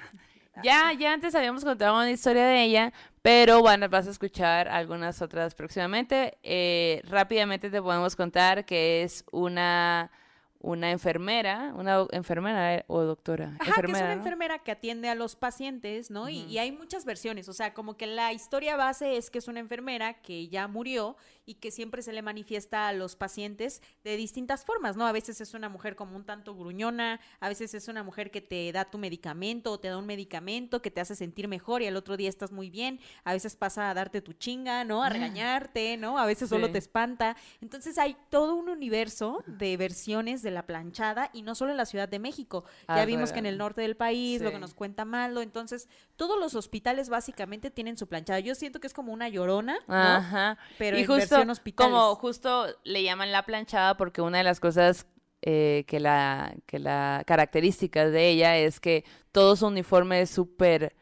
[0.64, 2.92] Ya, ya antes habíamos contado una historia de ella,
[3.22, 6.38] pero van, a- vas a escuchar algunas otras próximamente.
[6.44, 10.12] Eh, rápidamente te podemos contar que es una,
[10.60, 13.56] una enfermera, una enfermera eh, o doctora.
[13.60, 16.28] Ajá, que es una enfermera que atiende a los pacientes, ¿no?
[16.28, 19.48] y, y hay muchas versiones, o sea, como que la historia base es que es
[19.48, 21.16] una enfermera que ya murió
[21.50, 25.08] y que siempre se le manifiesta a los pacientes de distintas formas, ¿no?
[25.08, 28.40] A veces es una mujer como un tanto gruñona, a veces es una mujer que
[28.40, 31.88] te da tu medicamento o te da un medicamento que te hace sentir mejor y
[31.88, 35.04] al otro día estás muy bien, a veces pasa a darte tu chinga, ¿no?
[35.04, 36.20] A regañarte, ¿no?
[36.20, 37.36] A veces solo te espanta.
[37.62, 41.88] Entonces hay todo un universo de versiones de la planchada y no solo en la
[41.88, 42.64] Ciudad de México.
[42.88, 46.40] Ya vimos que en el norte del país, lo que nos cuenta Maldo, entonces todos
[46.40, 48.40] los hospitales básicamente tienen su planchada.
[48.40, 49.96] Yo siento que es como una llorona, ¿no?
[49.96, 50.60] Ajá.
[50.78, 51.92] Pero y justo, hospitales.
[51.94, 55.06] como justo le llaman la planchada porque una de las cosas
[55.42, 60.96] eh, que la que la características de ella es que todo su uniforme es súper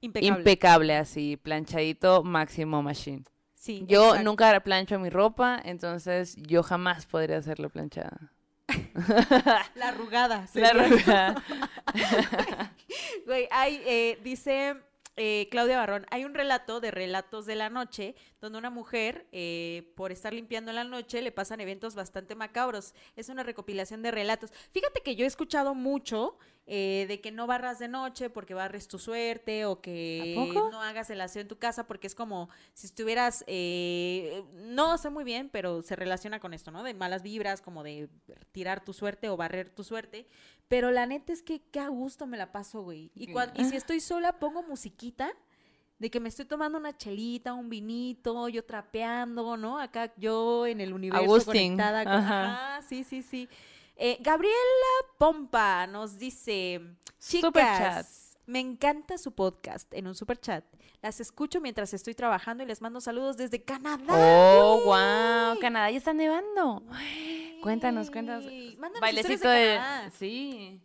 [0.00, 0.38] Impecable.
[0.38, 3.24] impecable así, planchadito, máximo machine.
[3.54, 4.24] sí, Yo exacto.
[4.24, 8.32] nunca plancho mi ropa, entonces yo jamás podría hacerlo planchada.
[9.74, 10.46] La arrugada.
[10.54, 11.36] La verdad.
[13.26, 14.76] Güey, hay, eh, dice
[15.18, 19.92] eh, Claudia Barrón, hay un relato de relatos de la noche donde una mujer, eh,
[19.96, 22.94] por estar limpiando en la noche, le pasan eventos bastante macabros.
[23.16, 24.52] Es una recopilación de relatos.
[24.70, 26.38] Fíjate que yo he escuchado mucho
[26.70, 30.34] eh, de que no barras de noche porque barres tu suerte o que
[30.70, 35.08] no hagas el aseo en tu casa porque es como si estuvieras, eh, no sé
[35.08, 36.82] muy bien, pero se relaciona con esto, ¿no?
[36.82, 38.08] De malas vibras, como de
[38.52, 40.26] tirar tu suerte o barrer tu suerte.
[40.68, 43.10] Pero la neta es que qué a gusto me la paso, güey.
[43.14, 45.32] Y, cuan- y si estoy sola, pongo musiquita
[45.98, 49.78] de que me estoy tomando una chelita, un vinito, yo trapeando, ¿no?
[49.80, 52.04] Acá yo en el universo Agustín, conectada.
[52.04, 52.12] Con...
[52.12, 52.74] ajá.
[52.76, 53.48] Ajá, sí, sí, sí.
[54.00, 54.54] Eh, Gabriela
[55.18, 56.80] Pompa nos dice,
[57.18, 60.64] chicas, me encanta su podcast en un super chat.
[61.02, 64.04] Las escucho mientras estoy trabajando y les mando saludos desde Canadá.
[64.08, 66.84] Oh, wow, Canadá ya está nevando.
[67.60, 68.44] Cuéntanos, cuéntanos.
[68.78, 69.74] Mándanos Bailecito de de...
[69.74, 70.10] Canadá.
[70.16, 70.80] Sí.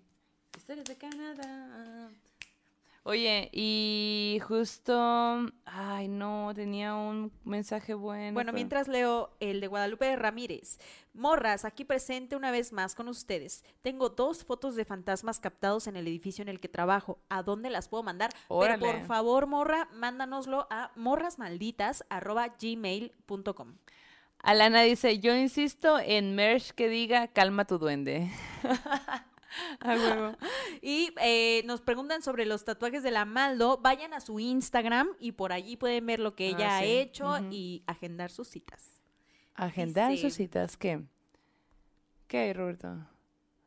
[0.57, 2.09] Historias de Canadá.
[3.05, 5.45] Oye, y justo...
[5.65, 8.33] Ay, no, tenía un mensaje bueno.
[8.33, 10.79] Bueno, pero- mientras leo el de Guadalupe Ramírez.
[11.13, 13.65] Morras, aquí presente una vez más con ustedes.
[13.81, 17.19] Tengo dos fotos de fantasmas captados en el edificio en el que trabajo.
[17.27, 18.31] ¿A dónde las puedo mandar?
[18.47, 23.73] Pero por favor, morra, mándanoslo a morrasmalditas.gmail.com.
[24.39, 28.29] Alana dice, yo insisto en merch que diga, calma tu duende.
[29.79, 30.35] A huevo.
[30.81, 33.77] Y eh, nos preguntan sobre los tatuajes de la Maldo.
[33.77, 36.87] Vayan a su Instagram y por allí pueden ver lo que ella Ah, ha sí.
[36.91, 39.01] hecho y agendar sus citas.
[39.55, 41.01] Agendar Dice- sus citas, ¿qué?
[42.27, 43.07] ¿Qué hay, Roberto?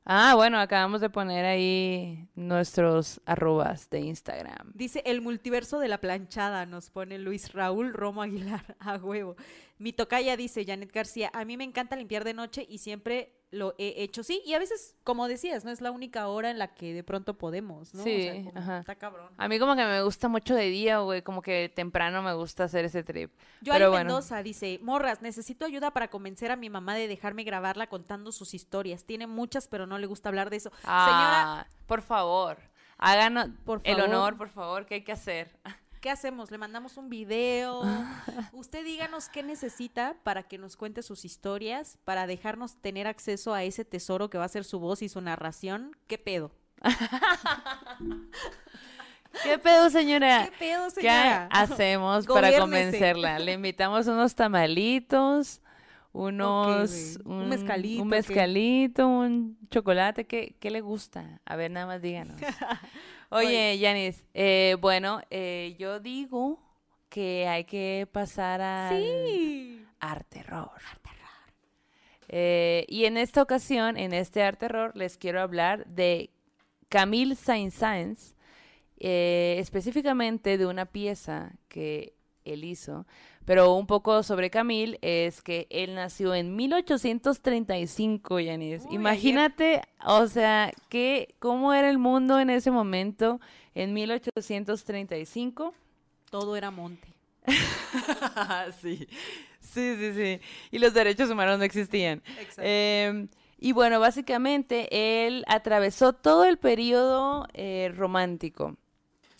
[0.08, 4.70] Ah, bueno, acabamos de poner ahí nuestros arrobas de Instagram.
[4.74, 9.34] Dice el multiverso de la planchada, nos pone Luis Raúl Romo Aguilar, a huevo.
[9.78, 13.74] Mi tocaya dice Janet García, a mí me encanta limpiar de noche y siempre lo
[13.78, 16.74] he hecho, sí, y a veces, como decías, no es la única hora en la
[16.74, 18.02] que de pronto podemos, ¿no?
[18.02, 18.78] O sea, Sí, como ajá.
[18.81, 19.32] Está cabrón.
[19.36, 22.64] A mí como que me gusta mucho de día, güey, como que temprano me gusta
[22.64, 23.31] hacer ese trip.
[23.64, 24.05] Joali Pero bueno.
[24.06, 28.52] Mendoza dice, Morras, necesito ayuda para convencer a mi mamá de dejarme grabarla contando sus
[28.52, 29.05] historias.
[29.05, 30.70] Tiene muchas, pero no le gusta hablar de eso.
[30.81, 32.59] Señora, Ah, por favor,
[32.98, 35.56] háganos Por el honor, por favor, ¿qué hay que hacer?
[36.06, 36.52] ¿Qué hacemos?
[36.52, 37.82] ¿Le mandamos un video?
[38.52, 43.64] Usted díganos qué necesita para que nos cuente sus historias, para dejarnos tener acceso a
[43.64, 45.96] ese tesoro que va a ser su voz y su narración.
[46.06, 46.52] ¿Qué pedo?
[49.42, 50.44] ¿Qué pedo, señora?
[50.44, 51.48] ¿Qué pedo, ¿Qué señora?
[51.50, 53.40] hacemos para convencerla?
[53.40, 55.60] Le invitamos unos tamalitos,
[56.12, 57.18] unos...
[57.24, 57.36] güey.
[57.36, 58.16] Un mezcalito, Un ¿qué?
[58.16, 60.24] mezcalito, un chocolate.
[60.24, 61.40] ¿Qué, ¿Qué le gusta?
[61.44, 62.40] A ver, nada más díganos.
[63.31, 66.61] Oye, Yanis, eh, bueno, eh, yo digo
[67.09, 69.85] que hay que pasar al Sí.
[70.01, 70.70] arte terror.
[72.28, 76.31] Eh, y en esta ocasión, en este arte terror, les quiero hablar de
[76.89, 78.35] Camille Saint-Saëns,
[78.98, 83.07] eh, específicamente de una pieza que él hizo.
[83.47, 88.82] Pero un poco sobre Camille es que él nació en 1835, Yanis.
[88.86, 93.40] Uy, Imagínate, o sea, que, cómo era el mundo en ese momento,
[93.77, 95.73] en 1835.
[96.28, 97.14] Todo era monte.
[98.82, 99.06] sí,
[99.60, 100.40] sí, sí, sí.
[100.73, 102.23] Y los derechos humanos no existían.
[102.59, 103.28] Eh,
[103.59, 108.77] y bueno, básicamente él atravesó todo el periodo eh, romántico.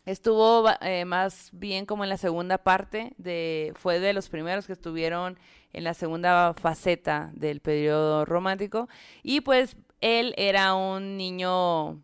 [0.07, 4.73] Estuvo eh, más bien como en la segunda parte de, fue de los primeros que
[4.73, 5.37] estuvieron
[5.73, 8.89] en la segunda faceta del periodo romántico.
[9.25, 12.01] Y pues él era un niño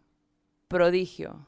[0.67, 1.47] prodigio.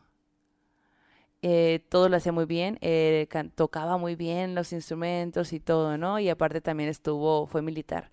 [1.43, 3.26] Eh, todo lo hacía muy bien, eh,
[3.56, 6.18] tocaba muy bien los instrumentos y todo, ¿no?
[6.20, 8.10] Y aparte también estuvo, fue militar.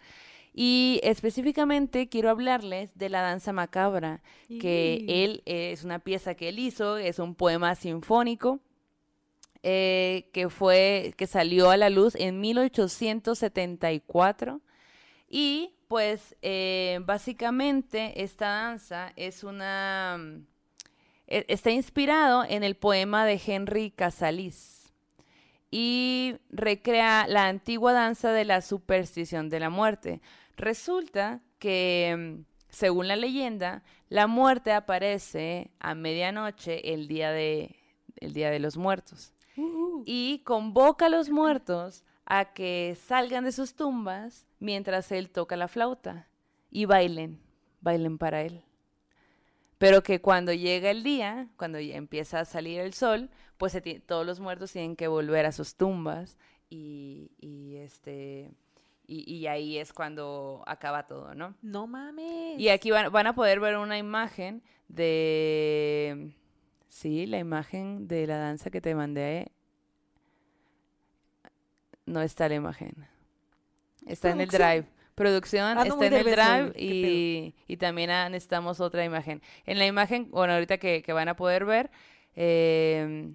[0.54, 4.22] Y específicamente quiero hablarles de la danza macabra,
[4.60, 8.60] que él eh, es una pieza que él hizo, es un poema sinfónico
[9.64, 14.60] eh, que fue, que salió a la luz en 1874
[15.30, 20.46] y pues eh, básicamente esta danza es una mm,
[21.28, 24.92] e- está inspirado en el poema de Henry Casalis
[25.70, 30.22] y recrea la antigua danza de la superstición de la muerte.
[30.58, 37.76] Resulta que, mm, según la leyenda, la muerte aparece a medianoche el día de,
[38.18, 43.52] el día de los muertos Uh, y convoca a los muertos a que salgan de
[43.52, 46.30] sus tumbas mientras él toca la flauta
[46.70, 47.42] y bailen,
[47.82, 48.64] bailen para él.
[49.78, 54.26] Pero que cuando llega el día, cuando ya empieza a salir el sol, pues todos
[54.26, 56.38] los muertos tienen que volver a sus tumbas
[56.70, 58.52] y, y, este
[59.08, 61.56] y, y ahí es cuando acaba todo, ¿no?
[61.62, 62.60] no mames.
[62.60, 66.34] Y aquí van, van a poder ver una imagen de...
[66.88, 69.52] Sí, la imagen de la danza que te mandé.
[72.06, 72.94] No está la imagen.
[74.06, 74.86] Está en el drive.
[75.16, 79.42] Producción está en el drive ¿qué y, y también ah, necesitamos otra imagen.
[79.66, 81.92] En la imagen, bueno, ahorita que, que van a poder ver,
[82.36, 83.32] eh,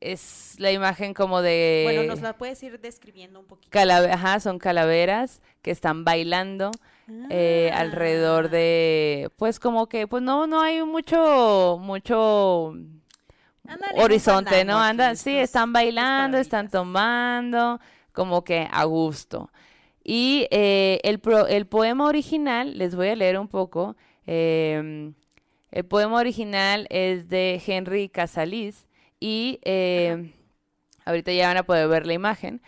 [0.00, 1.82] es la imagen como de...
[1.84, 3.78] Bueno, nos la puedes ir describiendo un poquito.
[3.78, 6.70] ajá, son calaveras que están bailando
[7.30, 8.48] eh, alrededor Ah.
[8.48, 12.74] de, pues como que, pues no, no hay mucho, mucho
[13.96, 14.78] horizonte, ¿no?
[14.78, 17.80] Andan, sí, están bailando, están tomando,
[18.12, 19.50] como que a gusto.
[20.04, 23.96] Y eh, el, pro- el poema original, les voy a leer un poco,
[24.26, 25.14] em,
[25.70, 28.86] el poema original es de Henry Casalis
[29.20, 30.32] y eh,
[31.04, 32.62] ahorita ya van a poder ver la imagen.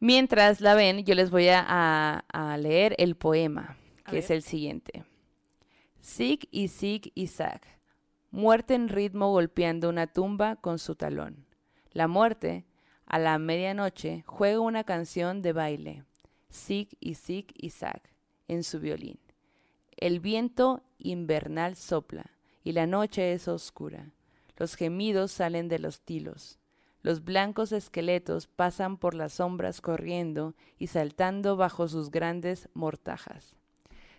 [0.00, 3.76] Mientras la ven, yo les voy a, a- a leer el poema,
[4.10, 5.04] que es el siguiente.
[6.00, 7.62] Sig y sig y zag.
[8.30, 11.46] Muerte en ritmo golpeando una tumba con su talón.
[11.92, 12.64] La muerte,
[13.06, 16.04] a la medianoche, juega una canción de baile.
[16.50, 18.02] Sig y sig y zag,
[18.48, 19.18] en su violín.
[19.96, 22.26] El viento invernal sopla
[22.64, 24.10] y la noche es oscura.
[24.56, 26.58] Los gemidos salen de los tilos.
[27.02, 33.56] Los blancos esqueletos pasan por las sombras corriendo y saltando bajo sus grandes mortajas.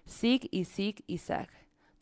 [0.06, 1.50] Sig y sig y zag.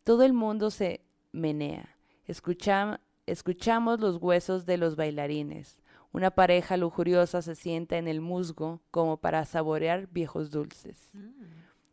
[0.04, 1.96] Todo el mundo se menea.
[2.28, 5.78] Escucham- escuchamos los huesos de los bailarines.
[6.12, 11.10] Una pareja lujuriosa se sienta en el musgo como para saborear viejos dulces.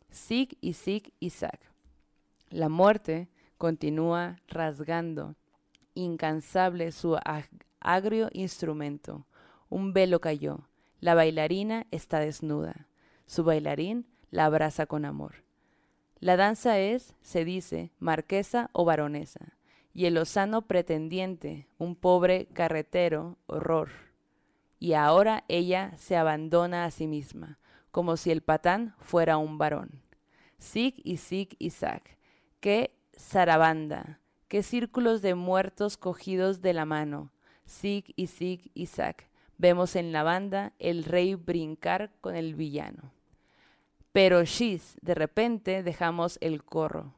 [0.09, 1.59] Sig y sig y zag.
[2.49, 5.35] La muerte continúa rasgando,
[5.93, 9.25] incansable su ag- agrio instrumento.
[9.69, 10.67] Un velo cayó.
[10.99, 12.87] La bailarina está desnuda.
[13.25, 15.43] Su bailarín la abraza con amor.
[16.19, 19.57] La danza es, se dice, marquesa o baronesa,
[19.93, 23.89] y el lozano pretendiente, un pobre carretero, horror.
[24.79, 27.57] Y ahora ella se abandona a sí misma,
[27.91, 30.03] como si el patán fuera un varón.
[30.59, 32.03] Sig y sig y zag.
[32.59, 34.19] Qué zarabanda,
[34.51, 37.31] qué círculos de muertos cogidos de la mano.
[37.63, 39.15] Sig y sig y zag.
[39.57, 43.13] Vemos en la banda el rey brincar con el villano.
[44.11, 47.13] Pero shiz, de repente dejamos el corro.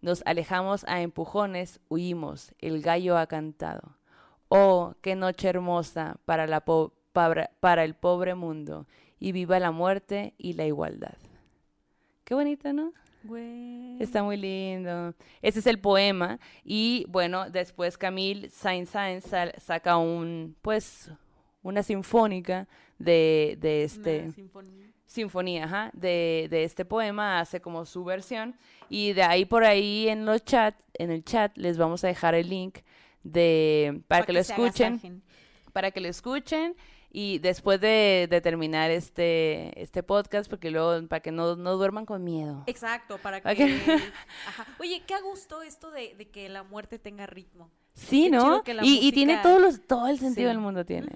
[0.00, 3.96] Nos alejamos a empujones, huimos, el gallo ha cantado.
[4.48, 6.64] Oh, qué noche hermosa para,
[7.12, 8.88] para, para el pobre mundo,
[9.20, 11.14] y viva la muerte y la igualdad.
[12.24, 12.92] Qué bonito, ¿no?
[13.24, 14.02] Güey.
[14.02, 15.14] Está muy lindo.
[15.40, 16.38] Ese es el poema.
[16.64, 19.24] Y bueno, después Camille Saint-Saëns
[19.58, 21.10] saca un, pues,
[21.62, 22.68] una sinfónica
[22.98, 24.22] de, de este...
[24.22, 24.86] Una sinfonía.
[25.06, 28.56] sinfonía, ajá, de, de este poema, hace como su versión
[28.88, 32.34] y de ahí por ahí en los chat, en el chat les vamos a dejar
[32.34, 32.80] el link
[33.22, 35.22] de para, que, lo se escuchen,
[35.72, 36.76] para que lo escuchen
[37.14, 42.06] y después de, de terminar este este podcast porque luego para que no, no duerman
[42.06, 42.64] con miedo.
[42.66, 43.52] Exacto, para que...
[44.48, 44.66] Ajá.
[44.80, 47.70] Oye, qué a gusto esto de, de que la muerte tenga ritmo.
[47.94, 48.62] Sí, qué ¿no?
[48.82, 50.54] Y, tiene todos los todo el sentido Sí.
[50.54, 51.08] del mundo tiene.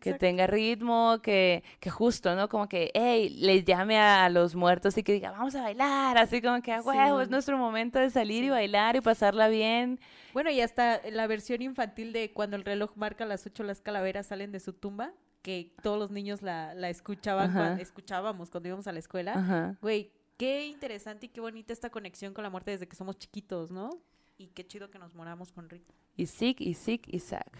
[0.00, 2.48] que tenga ritmo, que, que justo, ¿no?
[2.48, 6.42] Como que, hey, les llame a los muertos y que diga, vamos a bailar, así
[6.42, 9.98] como que, a huevo, es nuestro momento de salir y bailar y pasarla bien.
[10.34, 14.26] Bueno, y hasta la versión infantil de cuando el reloj marca las ocho, las calaveras
[14.26, 15.12] salen de su tumba,
[15.46, 19.32] que todos los niños la, la escuchaban, cuando, escuchábamos cuando íbamos a la escuela.
[19.34, 19.78] Ajá.
[19.80, 23.70] Güey, qué interesante y qué bonita esta conexión con la muerte desde que somos chiquitos,
[23.70, 23.90] ¿no?
[24.38, 25.94] Y qué chido que nos moramos con ritmo.
[26.16, 27.56] Y sic, y sic, y sac.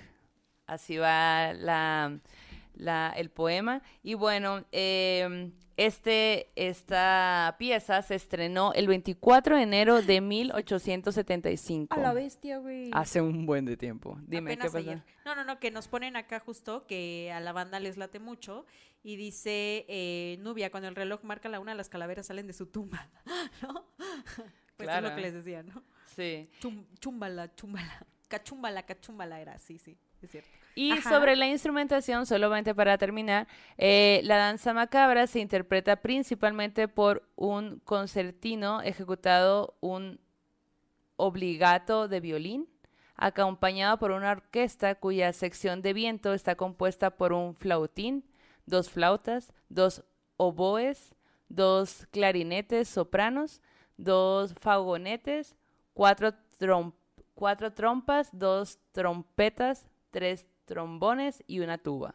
[0.66, 2.18] Así va la,
[2.76, 3.82] la- el poema.
[4.02, 10.20] Y bueno, em, este, esta pieza se estrenó el 24 de enero de
[11.10, 11.94] 1875.
[11.94, 12.90] A la bestia, güey.
[12.92, 14.18] Hace un buen de tiempo.
[14.26, 14.90] Dime, Apenas ¿qué pasó?
[14.90, 15.02] ayer.
[15.24, 18.64] No, no, no, que nos ponen acá justo que a la banda les late mucho
[19.02, 22.66] y dice eh, Nubia, cuando el reloj marca la una, las calaveras salen de su
[22.66, 23.08] tumba,
[23.62, 23.84] ¿no?
[24.76, 25.08] Pues es Claro.
[25.10, 25.82] lo que les decía, ¿no?
[26.14, 26.48] Sí.
[26.60, 30.48] Chum, chúmbala, chúmbala, cachúmbala, cachúmbala era, sí, sí, es cierto.
[30.78, 31.08] Y Ajá.
[31.08, 33.48] sobre la instrumentación, solamente para terminar,
[33.78, 40.20] eh, la danza macabra se interpreta principalmente por un concertino ejecutado un
[41.16, 42.68] obligato de violín,
[43.14, 48.24] acompañado por una orquesta cuya sección de viento está compuesta por un flautín,
[48.66, 50.04] dos flautas, dos
[50.36, 51.14] oboes,
[51.48, 53.62] dos clarinetes sopranos,
[53.96, 55.56] dos faugonetes,
[55.94, 56.92] cuatro, trom-
[57.34, 62.14] cuatro trompas, dos trompetas, tres trombones y una tuba.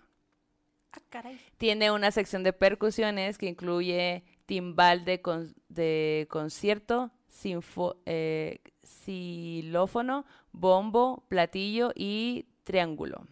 [0.94, 1.40] Ah, caray.
[1.57, 10.26] Tiene una sección de percusiones que incluye timbal de, con- de concierto, sinfo- eh, xilófono,
[10.52, 13.26] bombo, platillo y triángulo.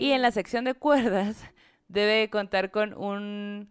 [0.00, 1.44] Y en la sección de cuerdas
[1.88, 3.68] debe contar con un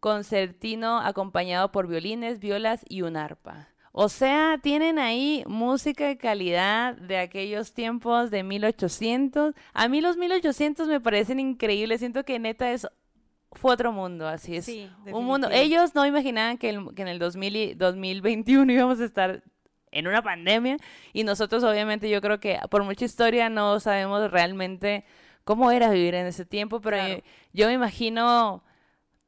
[0.00, 3.68] concertino acompañado por violines, violas y un arpa.
[3.92, 9.54] O sea, tienen ahí música de calidad de aquellos tiempos de 1800.
[9.72, 12.00] A mí los 1800 me parecen increíbles.
[12.00, 12.86] Siento que neta es
[13.52, 14.66] fue otro mundo, así es.
[14.66, 15.48] Sí, un mundo.
[15.50, 19.42] Ellos no imaginaban que, el- que en el 2000 y- 2021 íbamos a estar
[19.90, 20.76] en una pandemia
[21.14, 25.04] y nosotros obviamente yo creo que por mucha historia no sabemos realmente
[25.44, 27.14] cómo era vivir en ese tiempo, pero Claro.
[27.14, 27.22] yo,
[27.54, 28.62] yo me imagino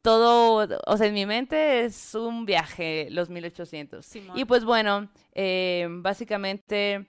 [0.02, 4.05] todo, o sea, en mi mente es un viaje los 1800.
[4.05, 4.39] Simón.
[4.39, 7.06] Y pues bueno, eh, básicamente,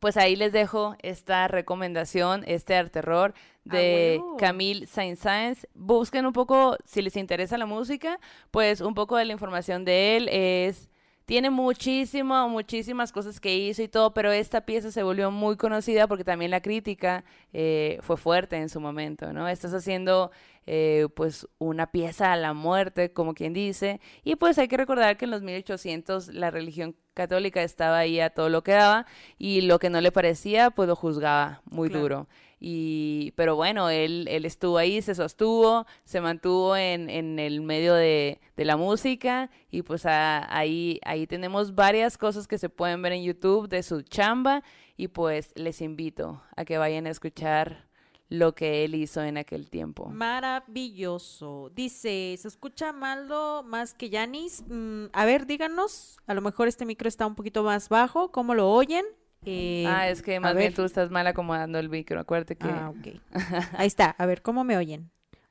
[0.00, 3.34] pues ahí les dejo esta recomendación, este arte terror
[3.64, 4.36] de huevo.
[4.36, 5.66] Camille Saint-Saëns.
[5.74, 8.18] Busquen un poco, si les interesa la música,
[8.50, 10.88] pues un poco de la información de él es...
[11.28, 16.06] Tiene muchísimo, muchísimas cosas que hizo y todo, pero esta pieza se volvió muy conocida
[16.08, 17.22] porque también la crítica
[17.52, 19.46] eh, fue fuerte en su momento, ¿no?
[19.46, 20.30] Estás haciendo
[20.64, 25.18] eh, pues una pieza a la muerte, como quien dice, y pues hay que recordar
[25.18, 29.04] que en los 1800 la religión católica estaba ahí a todo lo que daba
[29.36, 32.02] y lo que no le parecía pues lo juzgaba muy Claro.
[32.02, 32.28] duro.
[32.60, 37.94] Y, pero bueno, él, él estuvo ahí, se sostuvo, se mantuvo en, en el medio
[37.94, 43.00] de, de la música y pues a- ahí, ahí tenemos varias cosas que se pueden
[43.02, 44.62] ver en YouTube de su chamba
[44.96, 47.86] y pues les invito a que vayan a escuchar
[48.30, 50.06] lo que él hizo en aquel tiempo.
[50.10, 51.70] Maravilloso.
[51.74, 54.64] Dice, ¿se escucha Maldo más que Yanis?
[54.68, 56.18] Mm, a ver, díganos.
[56.26, 58.30] A lo mejor este micro está un poquito más bajo.
[58.30, 59.04] ¿Cómo lo oyen?
[59.44, 60.74] Eh, ah, es que más bien ver.
[60.74, 62.68] tú estás mal acomodando el micro, acuérdate que...
[62.68, 63.20] Ah, ok.
[63.78, 64.10] Ahí está.
[64.10, 65.10] A ver, ¿cómo me oyen?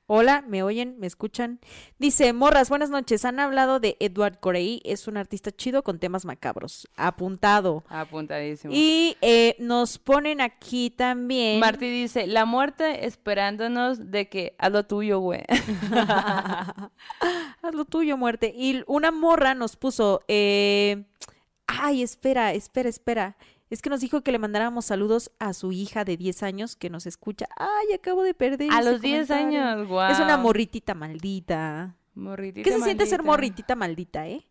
[0.09, 0.95] Hola, ¿me oyen?
[0.99, 1.59] ¿Me escuchan?
[1.99, 3.26] Dice, morras, buenas noches.
[3.26, 4.81] Han hablado de Edward Corey.
[4.85, 6.88] Es un artista chido con temas macabros.
[6.95, 7.84] Apuntado.
[7.89, 8.73] Apuntadísimo.
[8.73, 11.59] Y eh, nos ponen aquí también...
[11.59, 15.43] Marty dice, la muerte esperándonos de que haz lo tuyo, güey.
[17.61, 18.53] Haz lo tuyo, muerte.
[18.55, 21.03] Y una morra nos puso, eh,
[21.68, 23.35] ay, espera, espera, espera.
[23.69, 26.89] Es que nos dijo que le mandáramos saludos a su hija de 10 años que
[26.89, 27.48] nos escucha.
[27.57, 28.72] Ay, acabo de perder.
[28.72, 29.61] A los 10 comentario.
[29.64, 30.10] años, wow.
[30.11, 31.95] Es una morritita maldita.
[32.15, 33.31] Morritita ¿Qué se siente ser maldita.
[33.31, 34.48] morritita maldita, eh?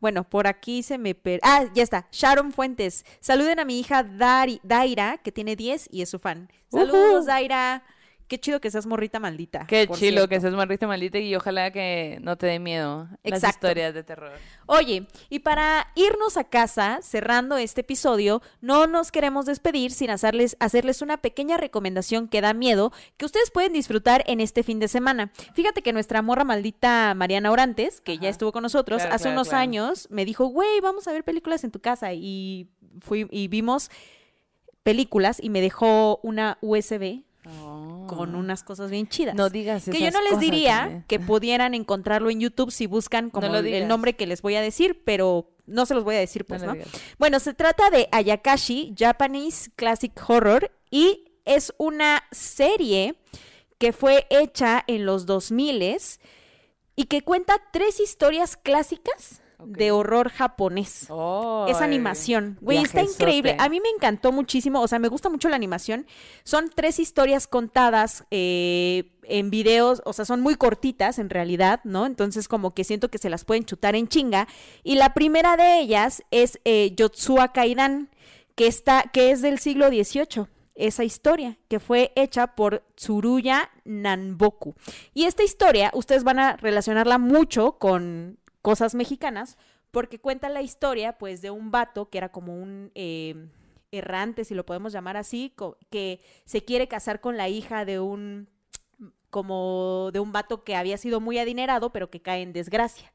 [0.00, 1.38] Bueno, por aquí se me per...
[1.42, 2.06] Ah, ya está.
[2.10, 3.04] Sharon Fuentes.
[3.20, 6.48] Saluden a mi hija Dari- Daira, que tiene 10 y es su fan.
[6.70, 7.26] Saludos.
[7.26, 7.84] Daira.
[8.32, 9.66] Qué chido que seas morrita maldita.
[9.66, 10.26] Qué cierto.
[10.26, 13.66] que seas morrita maldita y ojalá que no te dé miedo las Exacto.
[13.66, 14.32] historias de terror.
[14.64, 20.56] Oye, y para irnos a casa, cerrando este episodio, no nos queremos despedir sin hacerles,
[20.60, 24.88] hacerles una pequeña recomendación que da miedo, que ustedes pueden disfrutar en este fin de
[24.88, 25.30] semana.
[25.52, 29.36] Fíjate que nuestra morra maldita Mariana Orantes, que ya estuvo con nosotros, Claro, hace claro,
[29.36, 29.62] unos claro.
[29.62, 32.14] años me dijo, güey, vamos a ver películas en tu casa.
[32.14, 33.90] Y, fui, y vimos
[34.82, 37.24] películas y me dejó una USB
[38.06, 39.34] con unas cosas bien chidas.
[39.34, 39.38] Oh.
[39.38, 41.04] No digas Que yo no les diría también.
[41.08, 45.02] que pudieran encontrarlo en YouTube si buscan como el- nombre que les voy a decir,
[45.04, 46.82] pero no se los voy a decir, pues, No ¿no?
[47.18, 53.16] Bueno, se trata de Ayakashi, Japanese Classic Horror, y es una serie
[53.78, 55.96] que fue hecha en los 2000
[56.94, 61.02] y que cuenta tres historias clásicas De horror japonés.
[61.02, 62.58] Es Ay, animación.
[62.60, 63.56] Güey, está increíble.
[63.58, 64.80] A mí me encantó muchísimo.
[64.80, 66.06] O sea, me gusta mucho la animación.
[66.44, 70.02] Son tres historias contadas eh, en videos.
[70.04, 72.06] O sea, son muy cortitas en realidad, ¿no?
[72.06, 74.48] Entonces, como que siento que se las pueden chutar en chinga.
[74.82, 78.10] Y la primera de ellas es eh, Yotsua Kaidan,
[78.54, 80.46] que, está, que es del siglo XVIII.
[80.74, 84.74] Esa historia que fue hecha por Tsuruya Nanboku.
[85.12, 89.58] Y esta historia, ustedes van a relacionarla mucho con cosas mexicanas,
[89.90, 93.48] porque cuenta la historia, pues, de un vato que era como un eh,
[93.90, 95.54] errante, si lo podemos llamar así,
[95.90, 98.48] que se quiere casar con la hija de un
[99.32, 103.10] como de un vato que había sido muy adinerado, pero que cae en desgracia.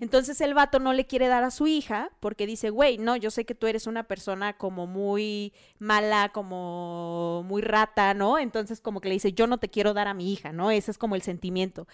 [0.00, 3.30] Entonces el vato no le quiere dar a su hija porque dice, güey, no, yo
[3.30, 8.36] sé que tú eres una persona como muy mala, como muy rata, ¿no?
[8.36, 10.72] Entonces como que le dice, yo no te quiero dar a mi hija, ¿no?
[10.72, 11.86] Ese es como el sentimiento.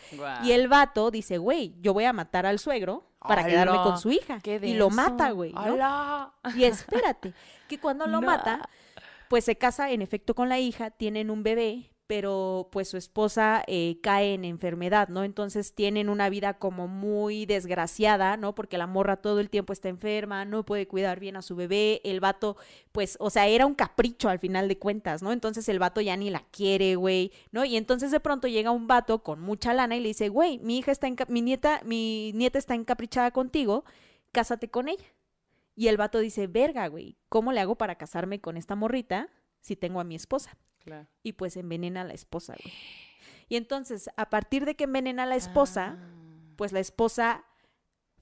[0.42, 4.10] Y el vato dice, güey, yo voy a matar al suegro para quedarme con su
[4.10, 4.40] hija.
[4.40, 6.32] Qué Y lo mata, güey, ¿no?
[6.56, 7.34] Y espérate,
[7.68, 8.26] que cuando lo No.
[8.26, 8.70] mata,
[9.28, 13.64] pues se casa en efecto con la hija, tienen un bebé, pero pues su esposa
[13.66, 15.24] eh, cae en enfermedad, ¿no?
[15.24, 18.54] Entonces tienen una vida como muy desgraciada, ¿no?
[18.54, 22.00] Porque la morra todo el tiempo está enferma, no puede cuidar bien a su bebé,
[22.04, 22.56] el vato,
[22.92, 25.32] pues, o sea, era un capricho al final de cuentas, ¿no?
[25.32, 27.64] Entonces el vato ya ni la quiere, güey, ¿no?
[27.64, 30.78] Y entonces de pronto llega un vato con mucha lana y le dice, güey, mi
[30.78, 33.84] hija está, mi nieta, mi nieta está encaprichada contigo,
[34.32, 35.04] cásate con ella.
[35.74, 39.28] Y el vato dice, verga, güey, ¿cómo le hago para casarme con esta morrita
[39.60, 40.56] si tengo a mi esposa?
[40.86, 41.06] Claro.
[41.24, 42.72] Y pues envenena a la esposa, güey.
[43.48, 46.52] Y entonces, a partir de que envenena a la esposa, Ah.
[46.56, 47.44] pues la esposa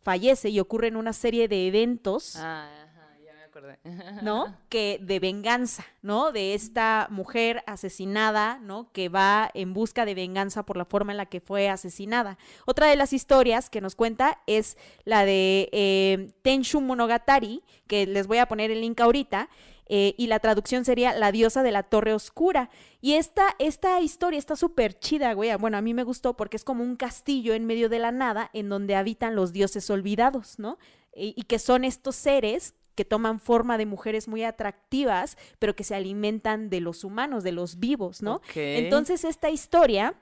[0.00, 3.78] fallece y ocurren una serie de eventos, Ah, ajá, ya me acordé.
[4.22, 4.56] ¿no?
[4.70, 6.32] Que de venganza, ¿no?
[6.32, 8.90] De esta mujer asesinada, ¿no?
[8.92, 12.36] Que va en busca de venganza por la forma en la que fue asesinada.
[12.66, 18.26] Otra de las historias que nos cuenta es la de eh, Tenshu Monogatari, que les
[18.26, 19.48] voy a poner el link ahorita.
[19.86, 22.70] Eh, y la traducción sería La diosa de la torre oscura.
[23.00, 25.54] Y esta, esta historia está súper chida, güey.
[25.56, 28.50] Bueno, a mí me gustó porque es como un castillo en medio de la nada
[28.52, 30.78] en donde habitan los dioses olvidados, ¿no?
[31.16, 35.84] y, y que son estos seres que toman forma de mujeres muy atractivas, pero que
[35.84, 38.40] se alimentan de los humanos, de los vivos, ¿no?
[38.54, 40.14] Entonces esta historia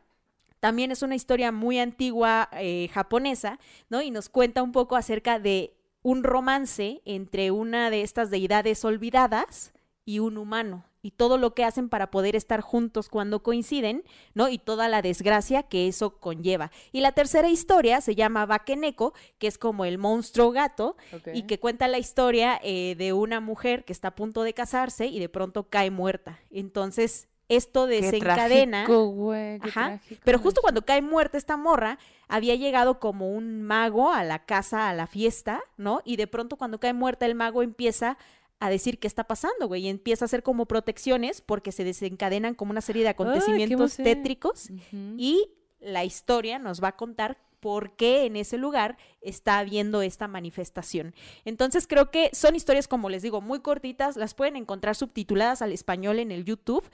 [0.58, 3.58] también es una historia muy antigua eh, japonesa,
[3.90, 4.00] ¿no?
[4.00, 9.72] Y nos cuenta un poco acerca de un romance entre una de estas deidades olvidadas
[10.04, 14.04] y un humano y todo lo que hacen para poder estar juntos cuando coinciden,
[14.34, 14.48] ¿no?
[14.48, 16.70] Y toda la desgracia que eso conlleva.
[16.92, 20.96] Y la tercera historia se llama Bakeneko, que es como el monstruo gato,
[21.34, 25.06] y que cuenta la historia eh, de una mujer que está a punto de casarse
[25.06, 26.38] y de pronto cae muerta.
[26.50, 28.84] Entonces, esto Qué desencadena.
[28.84, 31.98] trágico, güey, qué Ajá, trágico, Pero justo cuando cae muerta esta morra,
[32.32, 36.00] había llegado como un mago a la casa, a la fiesta, ¿no?
[36.02, 38.16] Y de pronto cuando cae muerta el mago empieza
[38.58, 42.54] a decir qué está pasando, güey, y empieza a hacer como protecciones porque se desencadenan
[42.54, 44.70] como una serie de acontecimientos tétricos
[45.18, 50.26] y la historia nos va a contar por qué en ese lugar está habiendo esta
[50.26, 51.14] manifestación.
[51.44, 55.72] Entonces creo que son historias, como les digo, muy cortitas, las pueden encontrar subtituladas al
[55.72, 56.88] español en el YouTube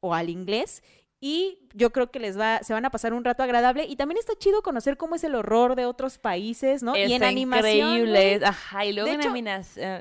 [0.00, 0.82] o al inglés.
[1.26, 3.86] Y yo creo que les va, se van a pasar un rato agradable.
[3.86, 6.94] Y también está chido conocer cómo es el horror de otros países, ¿no?
[6.94, 8.44] y en animación.
[8.44, 9.30] Ajá, y luego De en hecho-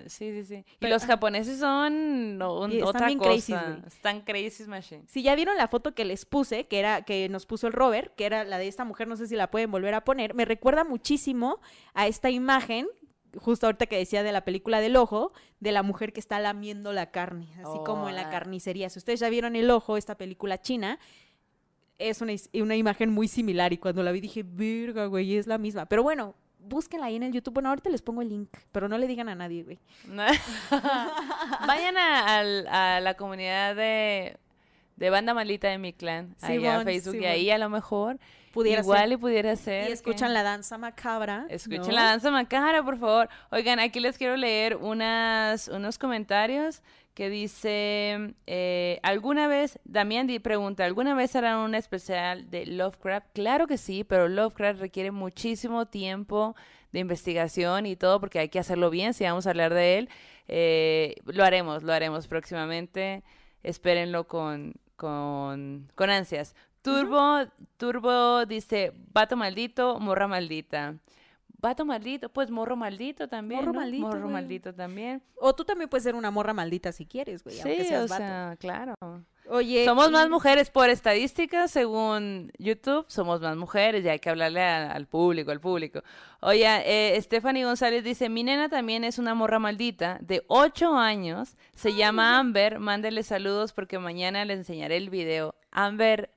[0.08, 0.66] sí, sí, sí.
[0.82, 3.32] Y los japoneses son no, un- están otra bien cosa.
[3.32, 3.54] crazy.
[3.88, 5.04] Están crazy machine.
[5.08, 8.14] Si ya vieron la foto que les puse, que era que nos puso el Robert,
[8.18, 10.44] que era la de esta mujer, no sé si la pueden volver a poner, me
[10.44, 11.62] recuerda muchísimo
[11.94, 12.86] a esta imagen,
[13.38, 16.94] justo ahorita que decía de la película del ojo, de la mujer que está lamiendo
[16.94, 18.90] la carne, así como en la carnicería.
[18.90, 21.00] Si ustedes ya vieron el ojo, esta película china,
[22.00, 25.86] es una, imagen muy similar y cuando la vi dije, verga, güey, es la misma.
[25.86, 27.54] Pero bueno, búsquenla ahí en el YouTube.
[27.54, 29.80] Bueno, ahorita les pongo el link, pero no le digan a nadie, güey.
[31.68, 32.40] Vayan a,
[32.98, 34.38] a la comunidad de,
[34.96, 38.20] de banda malita de mi clan, allá en Facebook, y ahí a lo mejor
[38.54, 39.12] Pudiera igual ser.
[39.12, 39.84] y pudiera ser.
[39.84, 41.48] Y que- escuchan la danza macabra.
[41.50, 41.92] Escuchen ¿no?
[41.92, 43.28] la danza macabra, por favor.
[43.52, 46.84] Oigan, aquí les quiero leer unas, unos comentarios
[47.16, 53.28] que dice, eh, ¿alguna vez, Damián pregunta, ¿alguna vez harán un especial de Lovecraft?
[53.34, 56.56] Claro que sí, pero Lovecraft requiere muchísimo tiempo
[56.92, 60.10] de investigación y todo porque hay que hacerlo bien si vamos a hablar de él.
[60.48, 63.24] Eh, lo haremos, lo haremos próximamente.
[63.64, 66.56] Espérenlo con, con, con ansias.
[66.84, 67.46] Turbo,
[67.78, 70.96] Turbo dice, vato maldito, morra maldita.
[71.60, 73.62] Vato maldito, pues morro maldito también.
[73.62, 73.80] Morro ¿no?
[73.80, 74.34] maldito, Morro güey.
[74.34, 75.24] maldito también.
[75.36, 78.08] O tú también puedes ser una morra maldita si quieres, güey, aunque Sí, seas o
[78.10, 78.18] vato.
[78.24, 78.96] sea, claro.
[79.50, 84.30] Oye, Somos y- más mujeres por estadísticas, según YouTube, somos más mujeres y hay que
[84.30, 86.02] hablarle a- al público, al público.
[86.42, 86.66] Oye,
[87.16, 91.94] eh, Stephanie González dice, mi nena también es una morra maldita de 8 años, se
[91.96, 95.56] llama Amber, mándele saludos porque mañana le enseñaré el video.
[95.72, 96.30] Amber,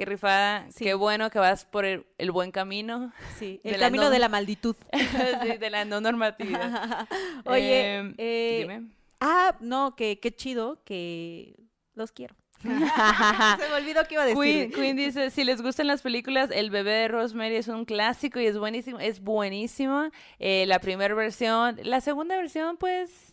[0.00, 0.84] qué rifada, Sí.
[0.84, 4.30] qué bueno que vas por el, el buen camino, Sí, el camino no- de la
[4.30, 4.74] malditud.
[5.42, 7.06] Sí, de la no normatividad.
[7.44, 8.88] Oye, Em, eh, dime.
[9.20, 11.54] Ah, no, que qué chido, que
[11.94, 12.34] los quiero.
[12.62, 14.40] Se me olvidó que iba a decir.
[14.42, 18.40] Queen, Queen dice, si les gustan las películas, El bebé de Rosemary es un clásico
[18.40, 20.10] y es buenísimo, es buenísima.
[20.38, 23.29] Eh, la primera versión, la segunda versión, pues,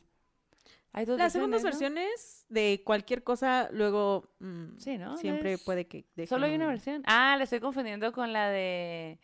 [0.98, 1.96] hay dos Las segundas versiones, ¿no?
[2.00, 5.16] versiones de cualquier cosa, luego mm, Sí, ¿no?
[5.18, 7.04] siempre Es- puede que dejen Solo hay una un- versión.
[7.06, 9.20] Ah, la estoy confundiendo con la de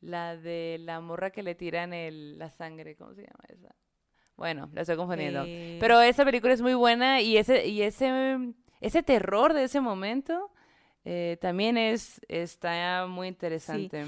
[0.00, 3.74] la de la morra que le tiran el, la sangre, ¿cómo se llama esa?
[4.36, 5.42] Bueno, la estoy confundiendo.
[5.44, 9.80] Eh, Pero esa película es muy buena y ese, y ese, ese terror de ese
[9.80, 10.52] momento
[11.04, 14.04] eh, también es, está muy interesante.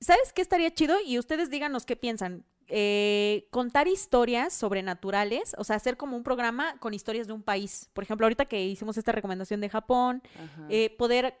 [0.00, 0.96] ¿Sabes qué estaría chido?
[1.04, 2.44] Y ustedes díganos qué piensan.
[2.68, 7.88] Eh, contar historias sobrenaturales, o sea, hacer como un programa con historias de un país.
[7.92, 10.22] Por ejemplo, ahorita que hicimos esta recomendación de Japón,
[10.68, 11.36] eh, poder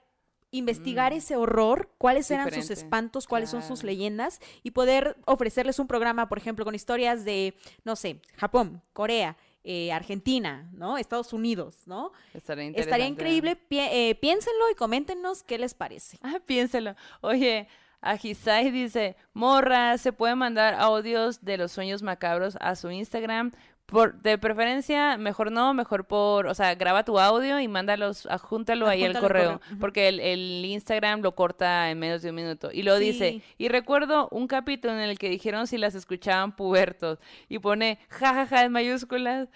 [0.50, 1.16] investigar Mm.
[1.16, 6.28] ese horror, cuáles eran sus espantos, cuáles son sus leyendas y poder ofrecerles un programa,
[6.28, 10.96] por ejemplo, con historias de, no sé, Japón, Corea, eh, Argentina, ¿no?
[10.98, 12.12] Estados Unidos, ¿no?
[12.34, 13.56] Estaría Estaría increíble.
[13.56, 16.18] Pi- eh, piénsenlo y coméntenos qué les parece.
[16.22, 16.94] Ah, piénselo.
[17.22, 17.66] Oye,
[18.04, 23.52] Ajisai dice, morra, se puede mandar audios de los sueños macabros a su Instagram.
[23.86, 28.88] Por, de preferencia, mejor no, mejor por, o sea, graba tu audio y mándalos, adjúntalo
[28.88, 32.70] ahí al correo, porque el, el Instagram lo corta en menos de un minuto.
[32.72, 37.18] Y lo dice, y recuerdo un capítulo en el que dijeron si las escuchaban pubertos,
[37.50, 39.48] y pone jajaja en mayúsculas.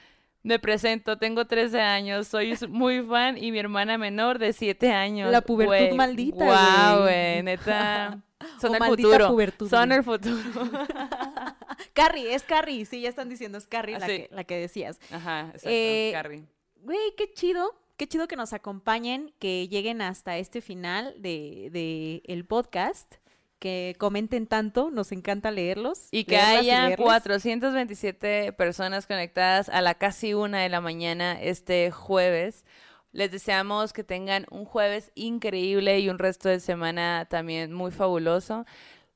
[0.42, 5.30] Me presento, tengo 13 años, soy muy fan y mi hermana menor de 7 años.
[5.32, 7.42] La pubertud Güey, maldita, Guau, güey.
[7.42, 8.22] neta.
[8.60, 9.28] Son O el futuro.
[9.28, 10.38] pubertud, Son el futuro.
[11.92, 14.12] Carrie, es Carrie, sí, ya están diciendo, es Carrie Ah, la, sí.
[14.12, 15.00] que, la que decías.
[15.10, 16.44] Ajá, exacto, Eh, Carrie.
[16.82, 22.22] Güey, qué chido, qué chido que nos acompañen, que lleguen hasta este final de, de
[22.26, 23.16] el podcast,
[23.58, 26.08] que comenten tanto, nos encanta leerlos.
[26.10, 27.04] Y que haya leerles.
[27.04, 32.64] 427 personas conectadas a la casi una de la mañana este jueves.
[33.12, 38.66] Les deseamos que tengan un jueves increíble y un resto de semana también muy fabuloso.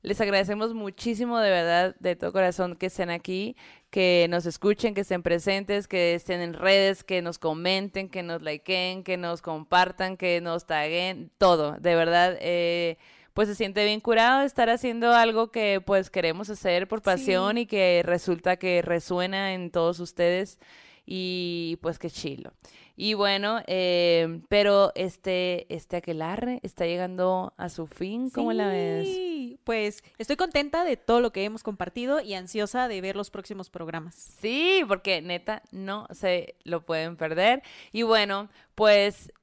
[0.01, 3.55] Les agradecemos muchísimo de verdad, de todo corazón, que estén aquí,
[3.89, 8.41] que nos escuchen, que estén presentes, que estén en redes, que nos comenten, que nos
[8.41, 11.77] likeen, que nos compartan, que nos taguen, todo.
[11.79, 12.97] De verdad, eh,
[13.33, 17.61] pues se siente bien curado estar haciendo algo que pues queremos hacer por pasión Sí.
[17.61, 20.59] y que resulta que resuena en todos ustedes
[21.05, 22.53] y pues qué chilo.
[22.95, 29.07] Y bueno, eh, pero este, este aquelarre está llegando a su fin, ¿cómo la ves?
[29.07, 33.31] Sí, pues estoy contenta de todo lo que hemos compartido y ansiosa de ver los
[33.31, 34.13] próximos programas.
[34.15, 37.63] Sí, porque neta no se lo pueden perder.
[37.91, 39.33] Y bueno, pues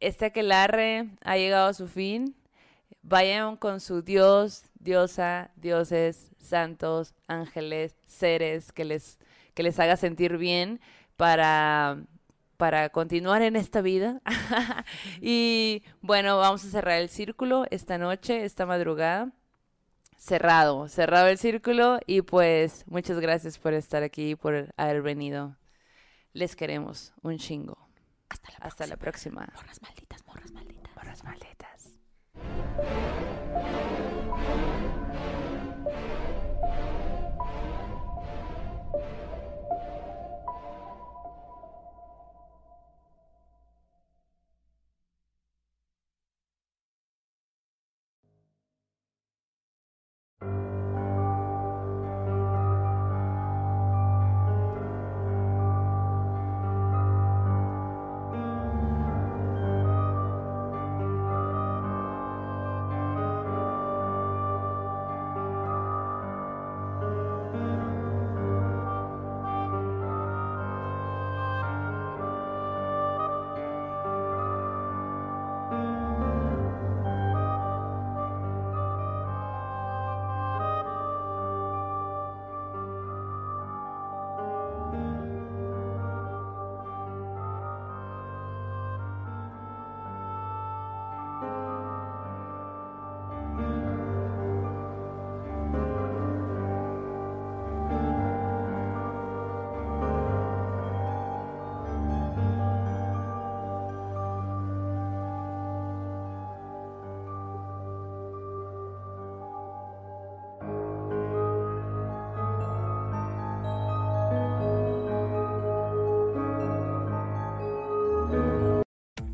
[0.00, 2.34] este aquelarre ha llegado a su fin.
[3.06, 9.18] Vayan con su Dios, diosa, dioses, santos, ángeles, seres que les,
[9.52, 10.80] que les haga sentir bien
[11.16, 11.98] para,
[12.56, 14.22] para continuar en esta vida.
[15.20, 19.30] y bueno, vamos a cerrar el círculo esta noche, esta madrugada.
[20.16, 25.58] Cerrado, cerrado el círculo y pues muchas gracias por estar aquí, por haber venido.
[26.32, 27.76] Les queremos un chingo.
[28.30, 29.46] Hasta la Hasta la próxima.
[29.54, 30.96] Morras malditas, morras malditas.
[30.96, 31.53] Morras malditas.
[32.46, 34.03] thank you